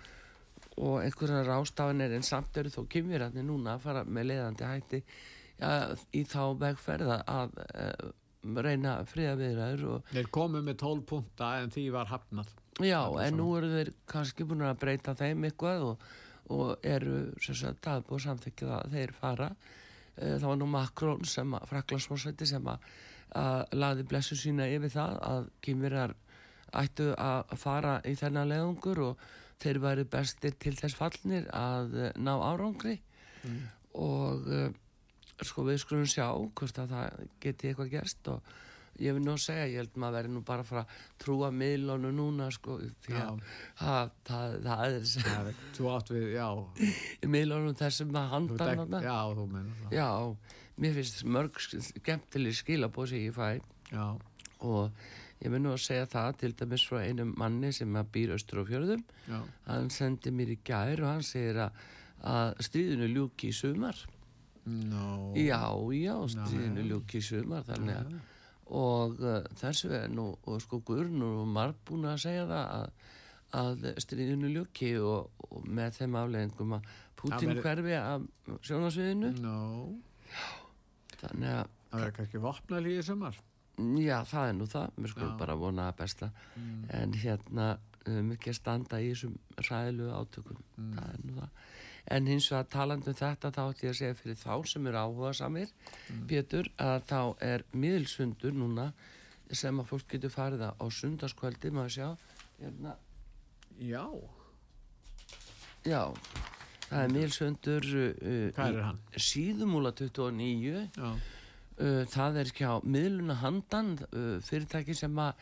og 0.79 0.97
einhverja 1.03 1.43
rástafanir 1.47 2.15
en 2.17 2.27
samt 2.27 2.57
eru 2.61 2.73
þó 2.73 2.81
kymvirarnir 2.91 3.47
núna 3.47 3.77
að 3.77 3.85
fara 3.85 4.07
með 4.07 4.31
leiðandi 4.33 4.71
hætti 4.71 5.03
ja, 5.61 5.75
í 6.17 6.25
þá 6.29 6.43
vegferða 6.65 7.21
að 7.31 7.61
uh, 7.67 8.09
reyna 8.65 8.97
friðaviðræður 9.11 9.85
og 9.95 10.15
þeir 10.15 10.33
komu 10.33 10.65
með 10.65 10.81
12 10.83 11.05
punta 11.11 11.53
en 11.61 11.71
því 11.75 11.87
var 11.93 12.09
hafnað. 12.09 12.55
já, 12.81 13.03
er 13.05 13.27
en 13.27 13.37
svona. 13.37 13.43
nú 13.43 13.51
eru 13.59 13.71
þeir 13.75 13.93
kannski 14.09 14.49
búin 14.49 14.65
að 14.65 14.81
breyta 14.81 15.15
þeim 15.19 15.45
eitthvað 15.51 15.87
og, 15.91 16.09
og 16.51 16.89
eru 16.89 17.21
sagt 17.45 17.87
að 17.87 18.09
búið 18.09 18.27
samþykja 18.27 18.71
það 18.71 18.81
að 18.81 18.97
þeir 18.97 19.15
fara 19.21 19.53
Eh, 20.21 20.37
það 20.37 20.49
var 20.51 20.59
nú 20.61 20.69
Macron 20.69 21.25
sem 21.29 21.55
að 21.57 21.69
fraklansforsætti 21.71 22.49
sem 22.49 22.67
að, 22.69 22.89
að 23.39 23.76
laði 23.78 24.07
blessu 24.11 24.39
sína 24.39 24.68
yfir 24.70 24.93
það 24.95 25.18
að 25.26 25.51
kymverar 25.64 26.14
ættu 26.81 27.11
að 27.18 27.55
fara 27.59 27.99
í 28.07 28.14
þennan 28.18 28.51
leðungur 28.51 29.03
og 29.09 29.24
þeir 29.61 29.81
væri 29.83 30.07
bestir 30.09 30.55
til 30.62 30.74
þess 30.78 30.97
fallnir 30.97 31.49
að 31.55 31.97
eh, 31.99 32.12
ná 32.16 32.33
árangri. 32.39 32.97
Og 34.01 34.47
uh, 34.47 34.66
sko 35.45 35.64
við 35.66 35.81
skulum 35.83 36.09
sjá 36.09 36.26
hvort 36.31 36.83
að 36.83 36.93
það 36.95 37.31
geti 37.43 37.70
eitthvað 37.70 37.95
gerst 37.95 38.28
og 38.31 38.51
ég 39.01 39.16
vil 39.16 39.22
nú 39.24 39.37
segja, 39.41 39.66
ég 39.70 39.81
held 39.81 39.97
maður 40.01 40.18
verið 40.18 40.35
nú 40.35 40.43
bara 40.47 40.64
að 40.64 40.70
fara 40.70 40.83
að 40.85 41.05
trúa 41.22 41.51
miðlónu 41.55 42.11
núna 42.12 42.51
sko 42.53 42.76
því 43.05 43.16
að 43.16 43.43
það, 43.81 44.11
það, 44.28 44.57
það 44.66 44.85
er 44.87 45.07
Það 45.14 45.51
er, 45.53 45.61
þú 45.78 45.91
átt 45.95 46.12
við, 46.14 46.26
já, 46.35 46.49
miðlónum 47.37 47.78
þessum 47.81 48.18
að 48.20 48.33
handa 48.35 48.70
já, 49.07 49.18
þú 49.39 49.47
menn. 49.55 49.70
Já, 49.95 50.11
mér 50.81 50.97
finnst 50.99 51.24
mörg 51.24 51.61
skemmtileg 51.61 52.57
skilabóð 52.59 53.12
sem 53.12 53.24
ég 53.26 53.37
fæ. 53.37 53.61
Já, 53.91 54.07
og 54.61 54.91
ég 55.41 55.53
mun 55.53 55.66
nú 55.66 55.74
að 55.74 55.85
segja 55.87 56.09
það 56.11 56.41
til 56.43 56.53
dæmis 56.62 56.87
frá 56.89 57.03
einum 57.05 57.35
manni 57.41 57.72
sem 57.76 58.01
býr 58.12 58.35
austur 58.37 58.62
á 58.62 58.64
fjörðum. 58.68 59.05
Já, 59.28 59.41
hann 59.68 59.93
sendi 59.95 60.33
mér 60.35 60.55
í 60.57 60.59
gær 60.64 61.05
og 61.05 61.12
hann 61.14 61.26
segir 61.26 61.62
að, 61.66 61.85
að 62.33 62.64
stríðinu 62.68 63.12
ljúki 63.14 63.53
í 63.53 63.57
sumar. 63.57 64.01
No. 64.70 65.33
já, 65.35 65.62
já, 65.97 66.14
stríðinu 66.28 66.85
ljúki 66.85 67.18
í 67.18 67.24
sumar 67.24 67.64
þannig 67.66 67.97
að 67.97 68.18
og 68.70 69.18
uh, 69.18 69.41
þessu 69.59 69.91
er 69.99 70.11
nú 70.12 70.28
og 70.47 70.61
sko 70.62 70.81
Guðrun 70.87 71.24
og 71.26 71.49
marg 71.51 71.78
búin 71.87 72.07
að 72.07 72.20
segja 72.24 72.45
það 72.47 72.74
að, 72.76 73.09
að 73.61 73.89
stríðinu 74.05 74.53
ljúki 74.55 74.93
og, 75.03 75.33
og 75.49 75.66
með 75.66 75.99
þeim 75.99 76.18
afleðingum 76.20 76.76
að 76.78 76.93
Putin 77.20 77.59
hverfi 77.61 77.97
af 77.99 78.22
sjónasviðinu 78.64 79.33
No, 79.43 79.57
þannig 81.21 81.55
að 81.59 81.71
það 81.91 82.01
verður 82.01 82.16
kannski 82.18 82.43
vopnalíði 82.47 83.05
sumar. 83.07 83.39
Já, 84.01 84.16
það 84.29 84.49
er 84.49 84.57
nú 84.59 84.66
það, 84.68 84.97
við 84.97 85.12
skulum 85.14 85.31
Já. 85.31 85.39
bara 85.41 85.57
vona 85.57 85.87
að 85.89 85.99
besta. 86.03 86.31
En 87.01 87.14
hérna 87.16 87.68
ekki 88.07 88.53
að 88.53 88.59
standa 88.59 89.01
í 89.01 89.12
þessum 89.12 89.37
ræðilegu 89.68 90.11
átökum. 90.16 90.61
Það 90.77 91.07
er 91.14 91.23
nú 91.25 91.37
það. 91.39 91.62
En 92.11 92.27
hins 92.27 92.49
vegar 92.51 92.68
talandi 92.73 93.12
um 93.12 93.18
þetta 93.21 93.51
þá 93.55 93.61
ætlum 93.62 93.87
ég 93.87 93.93
að 93.93 93.99
segja 94.01 94.18
fyrir 94.18 94.39
þá 94.41 94.55
sem 94.66 94.87
eru 94.89 94.99
áhuga 94.99 95.33
samir 95.37 95.73
Pétur, 96.27 96.71
að 96.81 97.05
þá 97.11 97.21
er 97.45 97.64
miðilsundur 97.77 98.57
núna 98.57 98.87
sem 99.53 99.83
að 99.83 99.91
fólk 99.93 100.09
getur 100.14 100.33
farið 100.33 100.64
á 100.73 100.85
sundarskvöldi 100.97 101.71
maður 101.77 101.95
sjá. 101.97 102.09
Hérna, 102.61 102.97
Já, 103.81 104.05
já 105.89 106.03
það 106.91 107.05
er 107.05 107.12
miðilsundur 107.14 107.91
uh, 107.97 108.95
síðumúla 109.30 109.95
29 109.97 110.88
Já, 110.99 111.12
Uh, 111.80 112.03
það 112.12 112.43
er 112.43 112.49
hjá 112.53 112.70
miðluna 112.84 113.38
handan 113.41 113.95
uh, 114.12 114.36
fyrirtæki 114.45 114.93
sem 114.93 115.14
að 115.16 115.38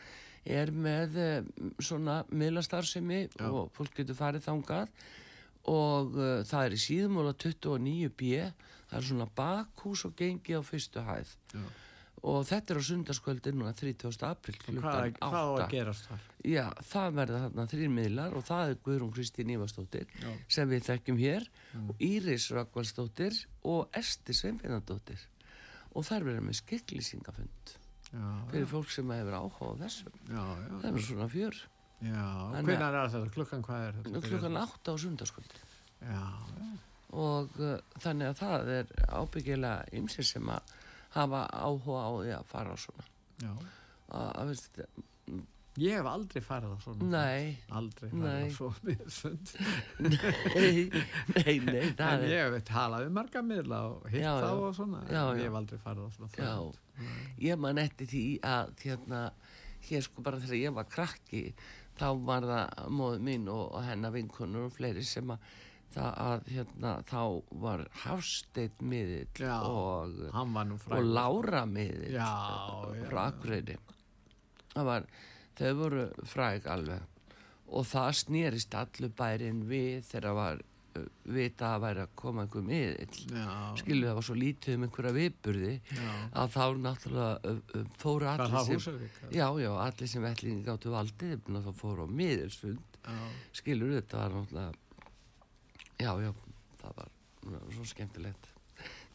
er 0.47 0.69
með 0.71 1.17
uh, 1.19 1.49
svona 1.83 2.21
miðlastarfsemi 2.31 3.25
og 3.49 3.73
fólk 3.75 3.97
getur 3.97 4.15
farið 4.15 4.45
þangað. 4.45 4.93
Og 5.67 6.15
uh, 6.15 6.37
það 6.47 6.69
er 6.69 6.75
í 6.77 6.79
síðumóla 6.79 7.33
29b 7.43 8.31
það 8.87 8.95
er 9.01 9.07
svona 9.09 9.27
bakhús 9.35 10.05
og 10.07 10.15
gengi 10.15 10.55
á 10.55 10.63
fyrstu 10.63 11.03
hæð. 11.03 11.35
Já. 11.51 11.65
Og 12.19 12.43
þetta 12.47 12.73
er 12.73 12.79
á 12.79 12.83
sundarskvöldi 12.83 13.53
núna 13.55 13.71
30. 13.77 14.11
april 14.27 14.55
klukkan 14.59 14.83
hvað 14.83 15.19
á 15.23 15.29
8 15.29 15.63
að 15.63 15.73
gerast 15.73 16.07
þar? 16.09 16.23
Já, 16.43 16.65
það 16.91 17.17
verða 17.19 17.41
þarna 17.45 17.65
þrýr 17.73 17.91
miðlar 17.95 18.35
og 18.35 18.45
það 18.47 18.71
er 18.73 18.79
Guðrún 18.85 19.13
Kristín 19.15 19.53
Ívarsdóttir 19.53 20.07
Já. 20.19 20.29
sem 20.51 20.71
við 20.71 20.87
þekkjum 20.89 21.19
hér 21.21 21.49
og 21.85 22.03
Íris 22.09 22.49
Rökkvaldsdóttir 22.55 23.39
og 23.71 23.99
Esti 23.99 24.35
Sveinbjörnadóttir 24.35 25.23
og 25.95 26.07
þær 26.09 26.27
verða 26.27 26.45
með 26.49 26.59
skikklýsingafund 26.59 27.75
Já, 28.09 28.27
fyrir 28.49 28.69
fólk 28.69 28.91
sem 28.91 29.11
hefur 29.13 29.37
áhuga 29.37 29.69
á 29.69 29.73
þessu 29.85 30.09
já, 30.09 30.41
já, 30.41 30.75
það 30.81 30.89
er 30.89 31.03
svona 31.05 31.29
fjör 31.29 31.57
hvernig 31.99 32.83
er 32.83 33.11
þetta? 33.13 33.33
Klukkan 33.35 33.65
hvað 33.67 33.85
er 33.85 33.97
þetta? 33.99 34.21
klukkan 34.27 34.61
8 34.65 34.91
á 34.91 34.95
sundarskvöldi 35.03 35.65
og 37.19 37.57
uh, 37.59 37.75
þannig 38.01 38.31
að 38.31 38.39
það 38.39 38.71
er 38.77 38.91
ábyggilega 39.09 39.97
ymsir 39.97 40.27
sem 40.29 40.51
að 40.53 40.73
hafa 41.15 41.43
áhuga 41.53 42.01
á 42.05 42.11
því 42.19 42.33
að 42.37 42.49
fara 42.49 42.73
á 42.73 42.77
svona. 42.79 43.07
Að, 44.09 44.49
veist, 44.49 44.81
Ég 45.79 45.95
hef 45.95 46.07
aldrei 46.09 46.41
farið 46.43 46.71
á 46.75 46.77
svona 46.81 47.07
nei, 47.13 47.43
Aldrei 47.77 48.09
Nei. 48.11 48.19
farið 48.19 48.49
á 48.49 48.55
svona 48.57 48.79
miðsfund 48.89 49.51
nei, 50.01 50.89
nei, 51.37 51.59
nei, 51.69 51.85
En 51.93 52.25
ég 52.27 52.41
hef 52.41 52.65
talað 52.67 53.05
við 53.05 53.13
marga 53.15 53.43
miðla 53.45 53.79
og 53.93 54.09
hitt 54.11 54.25
Já, 54.25 54.31
þá 54.41 54.49
og 54.49 54.73
svona 54.75 55.03
Já, 55.05 55.21
já. 55.21 55.37
Ég 55.37 55.45
hef 55.45 55.59
aldrei 55.61 55.81
farið 55.85 56.03
á 56.03 56.09
svona 56.17 56.57
ég 57.39 57.61
man 57.63 57.79
eftir 57.79 58.09
því 58.11 58.23
að, 58.43 58.73
hérna, 58.83 59.21
hér 59.87 60.03
sko 60.03 60.25
bara 60.25 60.41
þegar 60.41 60.59
ég 60.59 60.75
var 60.75 60.89
krakki, 60.91 61.43
þá 61.99 62.07
var 62.27 62.47
það 62.49 62.89
móðu 62.99 63.21
mín 63.29 63.47
og, 63.53 63.65
og 63.77 63.85
hennar 63.87 64.11
vinkunur 64.17 64.67
og 64.67 64.75
fleiri 64.75 65.05
sem 65.07 65.31
að, 65.31 65.45
það 65.93 66.15
að, 66.23 66.47
hérna, 66.53 66.93
þá 67.09 67.21
var 67.63 67.83
Hafsteinn 68.03 68.87
miðill 68.91 69.41
Já, 69.41 69.55
og, 69.65 70.17
og 70.29 71.05
Lára 71.05 71.65
miðill. 71.69 72.15
Já, 72.15 72.31
frá. 73.09 73.21
Akureyri. 73.27 73.77
Það 74.73 74.89
var, 74.89 75.07
þau 75.59 75.69
voru 75.83 76.07
fræg 76.29 76.67
alveg. 76.69 77.21
Og 77.69 77.85
það 77.85 78.09
snýrist 78.23 78.75
allur 78.77 79.13
bærin 79.17 79.63
við 79.69 80.03
þegar 80.07 80.35
var 80.37 80.61
uh, 80.61 81.07
vita 81.29 81.73
að 81.75 81.83
væri 81.85 82.03
að 82.05 82.13
koma 82.21 82.45
einhver 82.45 82.65
miðill. 82.65 83.23
Skilu 83.81 84.09
það 84.09 84.19
var 84.19 84.27
svo 84.29 84.37
lítið 84.37 84.77
um 84.77 84.85
einhverja 84.87 85.15
viðburði 85.17 85.73
að 86.33 86.53
þá 86.57 86.63
náttúrulega 86.85 87.55
fóru 88.01 88.29
allir 88.33 88.85
sem 88.85 89.01
já, 89.29 89.47
já, 89.61 89.71
allir 89.85 90.13
sem 90.13 90.25
vellingi 90.25 90.65
gáttu 90.65 90.93
valdið 90.93 91.49
þá 91.49 91.73
fóru 91.77 92.05
á 92.05 92.07
miðilsfund. 92.21 93.01
Skilur 93.57 93.97
þetta 93.97 94.21
var 94.25 94.37
náttúrulega 94.37 94.85
já, 95.99 96.11
já, 96.23 96.31
það 96.81 96.97
var 96.99 97.11
svo 97.75 97.85
skemmtilegt. 97.89 98.49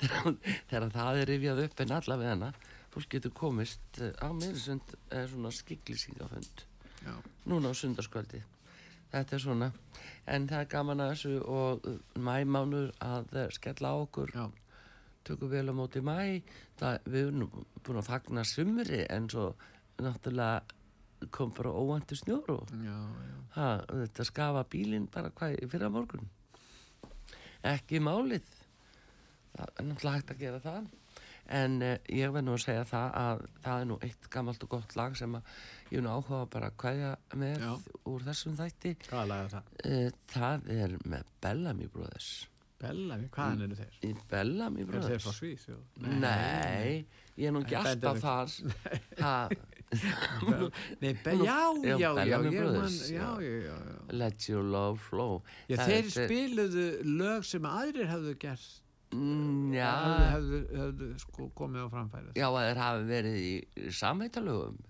Þegar, 0.68 0.89
það 0.93 1.20
er 1.20 1.30
rifjað 1.30 1.62
upp 1.64 1.82
en 1.85 1.95
allavega 1.97 2.35
hana 2.35 2.51
fólk 2.95 3.14
getur 3.16 3.32
komist 3.35 4.01
eh, 4.03 4.12
á 4.20 4.28
miðilsfund 4.37 4.93
eða 5.09 5.28
svona 5.32 5.53
skiklisingafund 5.55 6.64
já, 7.07 7.14
núna 7.49 7.72
á 7.72 7.74
sundarskvöldi. 7.74 8.43
Þetta 9.14 9.37
er 9.37 9.43
svona 9.43 9.70
en 10.26 10.49
það 10.51 10.61
er 10.61 10.70
gaman 10.74 11.03
að 11.05 11.14
þessu 11.14 11.35
og 11.47 11.89
uh, 11.89 11.97
mæmánur 12.18 12.93
að 13.03 13.35
skella 13.55 13.95
á 13.95 13.97
okkur. 14.03 14.35
Já, 14.35 14.47
tökum 15.24 15.51
vel 15.51 15.70
á 15.70 15.74
móti 15.74 16.03
mæ 16.05 16.43
það, 16.78 16.99
við 17.09 17.20
erum 17.28 17.66
búin 17.85 18.01
að 18.01 18.09
fagna 18.09 18.45
sumri 18.49 19.05
en 19.09 19.28
svo 19.32 19.53
náttúrulega 20.03 21.30
kom 21.32 21.53
bara 21.57 21.72
óvæntu 21.72 22.16
snjór 22.18 22.51
og 22.53 22.72
já, 22.85 22.97
já. 22.99 23.37
ha, 23.57 23.68
þetta 23.89 24.26
skafa 24.28 24.64
bílinn 24.70 25.07
bara 25.12 25.30
hvað 25.32 25.57
í 25.62 25.68
fyrra 25.70 25.89
morgun 25.93 26.28
ekki 27.73 28.01
málið 28.05 28.45
það 29.55 29.67
er 29.81 29.89
náttúrulega 29.89 30.19
hægt 30.19 30.33
að 30.35 30.41
gera 30.45 30.61
það 30.65 30.93
en 31.55 31.75
uh, 31.85 31.97
ég 32.09 32.31
verð 32.33 32.47
nú 32.47 32.55
að 32.57 32.62
segja 32.65 32.85
það 32.89 33.17
að 33.21 33.43
það 33.67 33.83
er 33.83 33.89
nú 33.91 33.99
eitt 34.07 34.29
gammalt 34.33 34.62
og 34.65 34.71
gott 34.75 34.95
lag 34.97 35.17
sem 35.21 35.35
að 35.37 35.51
ég 35.93 35.99
er 36.01 36.05
nú 36.07 36.15
áhuga 36.15 36.39
bara 36.55 36.71
að 36.73 36.79
kvæja 36.81 37.11
með 37.43 37.61
Já. 37.67 37.73
úr 38.15 38.25
þessum 38.31 38.57
þætti 38.61 38.95
Hvað 39.11 39.29
laga 39.35 39.51
það? 39.53 39.71
uh, 39.85 40.09
það 40.33 40.71
er 40.79 40.97
með 41.15 41.31
Bellamy 41.45 41.91
Brothers 41.93 42.31
Bellamy, 42.85 43.29
hvaðan 43.33 43.62
eru 43.69 43.77
þeir? 43.79 43.93
í 44.05 44.15
Bellamy 44.33 44.83
Eru 44.83 44.89
þeir 44.91 44.99
Brothers 45.05 45.25
frá 45.29 45.37
Svíþjóð? 45.39 45.85
Nei, 46.25 47.07
ég 47.39 47.47
er 47.49 47.55
nú 47.55 47.62
ekki 47.62 47.77
Nei, 47.77 47.93
alltaf 47.93 48.25
Benedict. 48.25 48.83
þar 49.15 49.25
ha, 49.25 49.37
Nei, 51.01 51.13
já, 51.45 51.59
Já, 51.85 52.13
já, 52.25 52.39
já, 53.11 53.51
já. 53.65 53.77
Let 54.13 54.49
your 54.49 54.65
love 54.65 54.99
flow. 55.01 55.43
Já, 55.69 55.77
þeir 55.85 56.11
spiluðu 56.13 56.87
lög 57.19 57.47
sem 57.49 57.69
aðrir 57.69 58.11
hefðu 58.11 58.35
gert. 58.43 58.81
Mm, 59.15 59.71
Já, 59.77 59.91
hefðu, 60.35 60.59
hefðu 60.75 61.13
sko 61.23 61.47
komið 61.55 61.87
á 61.87 61.89
framfæri. 61.93 62.35
Já, 62.35 62.49
þeir 62.57 62.83
hafi 62.83 63.07
verið 63.13 63.39
í 63.45 63.55
samheitalögum 63.95 64.83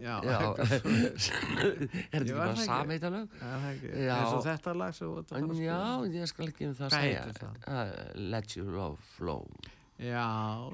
já, 0.00 0.16
er 2.14 2.24
þetta 2.24 2.36
bara. 2.36 3.22
Já. 3.96 4.16
eins 4.16 4.34
og 4.34 4.44
þetta 4.46 4.74
lag 4.76 4.92
Já, 5.60 5.80
ég 6.12 6.28
skal 6.30 6.50
ekki 6.50 6.68
um 6.70 6.76
það 6.76 6.96
segja? 6.96 7.24
Uh, 7.64 7.94
Let 8.32 8.56
your 8.56 8.70
love 8.72 9.00
flow 9.16 9.44
já, 9.98 10.26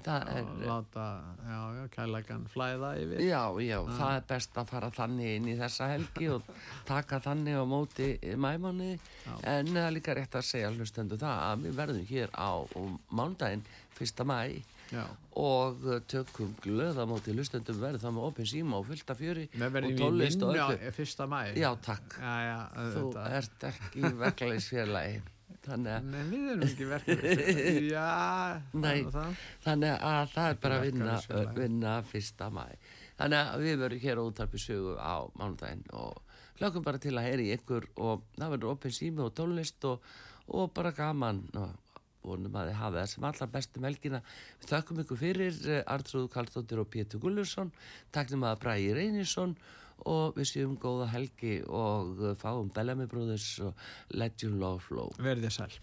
Það 0.02 0.28
er- 0.36 0.66
láta 0.66 1.04
já, 1.46 1.58
já, 1.78 1.84
kærleikan 1.94 2.46
flæða 2.50 2.90
yfir. 2.98 3.20
Já, 3.28 3.42
já, 3.62 3.78
það 3.98 4.16
er 4.16 4.24
best 4.28 4.54
að 4.58 4.66
fara 4.72 4.90
þannig 4.90 5.36
inn 5.36 5.48
í 5.52 5.56
þessa 5.60 5.88
helgi 5.92 6.28
og 6.34 6.42
taka 6.88 7.20
þannig 7.20 7.54
á 7.54 7.64
móti 7.64 8.08
mæmáni 8.36 8.98
en 9.44 9.66
það 9.70 9.86
er 9.86 9.94
líka 9.94 10.14
rétt 10.18 10.34
að 10.40 10.48
segja 10.50 10.72
hlustendu 10.74 11.16
það 11.20 11.46
að 11.52 11.66
við 11.68 11.78
verðum 11.82 12.06
hér 12.10 12.30
á 12.34 12.50
mándaginn 13.14 13.62
1. 14.02 14.24
mæ 14.26 14.62
já, 14.92 15.04
og 15.38 15.78
tökum 16.10 16.50
glöð 16.60 16.98
á 17.00 17.04
móti 17.08 17.32
hlustendum 17.32 17.78
verðum 17.80 18.02
það 18.02 18.16
með 18.18 18.26
opin 18.28 18.46
síma 18.50 18.76
og 18.80 18.86
fullta 18.90 19.14
fjöri 19.16 19.46
og 19.54 19.94
tónlist 20.02 20.42
og 20.42 20.56
öllu. 20.56 20.90
fyrsta 20.92 21.26
mæ 21.30 21.54
Já, 21.56 21.70
takk, 21.80 22.18
já, 22.18 22.34
já, 22.50 22.58
þú 22.96 23.04
ert 23.30 23.64
ekki 23.70 24.02
í 24.02 24.12
verklæðisfélagi 24.20 25.22
þannig 25.66 26.08
Nei, 26.08 26.22
við 26.30 26.48
erum 26.52 26.64
ekki 26.66 26.88
verkefni 26.90 27.74
Já, 27.92 28.08
Nei. 28.74 29.04
Þannig 29.64 29.94
að 30.08 30.34
það 30.34 30.48
er 30.48 30.58
bara 30.64 30.80
að 30.80 30.86
vinna, 30.88 31.16
vinna 31.56 31.94
fyrsta 32.08 32.50
mæ. 32.54 32.64
Þannig 33.20 33.52
að 33.52 33.64
við 33.66 33.78
verðum 33.84 34.04
hér 34.06 34.20
á 34.20 34.22
útarpi 34.24 34.62
sögu 34.62 34.96
á 34.98 35.14
mánudaginn 35.38 35.84
og 35.98 36.20
hlökkum 36.58 36.86
bara 36.86 37.00
til 37.02 37.14
að 37.16 37.28
heyri 37.28 37.52
ykkur 37.56 37.88
og 38.02 38.26
það 38.36 38.54
verður 38.56 38.74
opinn 38.74 38.96
sími 38.96 39.24
og 39.24 39.32
tónlist 39.38 39.86
og, 39.88 40.02
og 40.50 40.72
bara 40.74 40.94
gaman 40.96 41.44
og 41.58 41.78
vonum 42.22 42.54
að 42.54 42.70
þið 42.70 42.78
hafa 42.78 42.98
það 43.00 43.10
sem 43.12 43.28
allra 43.28 43.48
bestum 43.56 43.86
helgina. 43.86 44.20
Við 44.62 44.72
þakkum 44.72 45.00
ykkur 45.02 45.18
fyrir 45.18 45.56
eh, 45.66 45.84
Artrúðu 45.90 46.28
Karlsdóttir 46.32 46.82
og 46.82 46.90
Pétur 46.92 47.22
Gullursson, 47.22 47.72
taknum 48.14 48.46
að 48.46 48.60
Bræði 48.62 48.92
Reynisson 48.98 49.56
og 50.08 50.36
við 50.38 50.50
séum 50.52 50.76
góða 50.80 51.10
helgi 51.12 51.60
og 51.68 52.22
eh, 52.22 52.36
fáum 52.40 52.72
Bellamy 52.74 53.08
Brothers 53.10 53.54
og 53.64 53.74
Let 54.10 54.44
Your 54.44 54.58
Love 54.58 54.84
Flow. 54.88 55.12
Verðið 55.22 55.58
sæl 55.60 55.80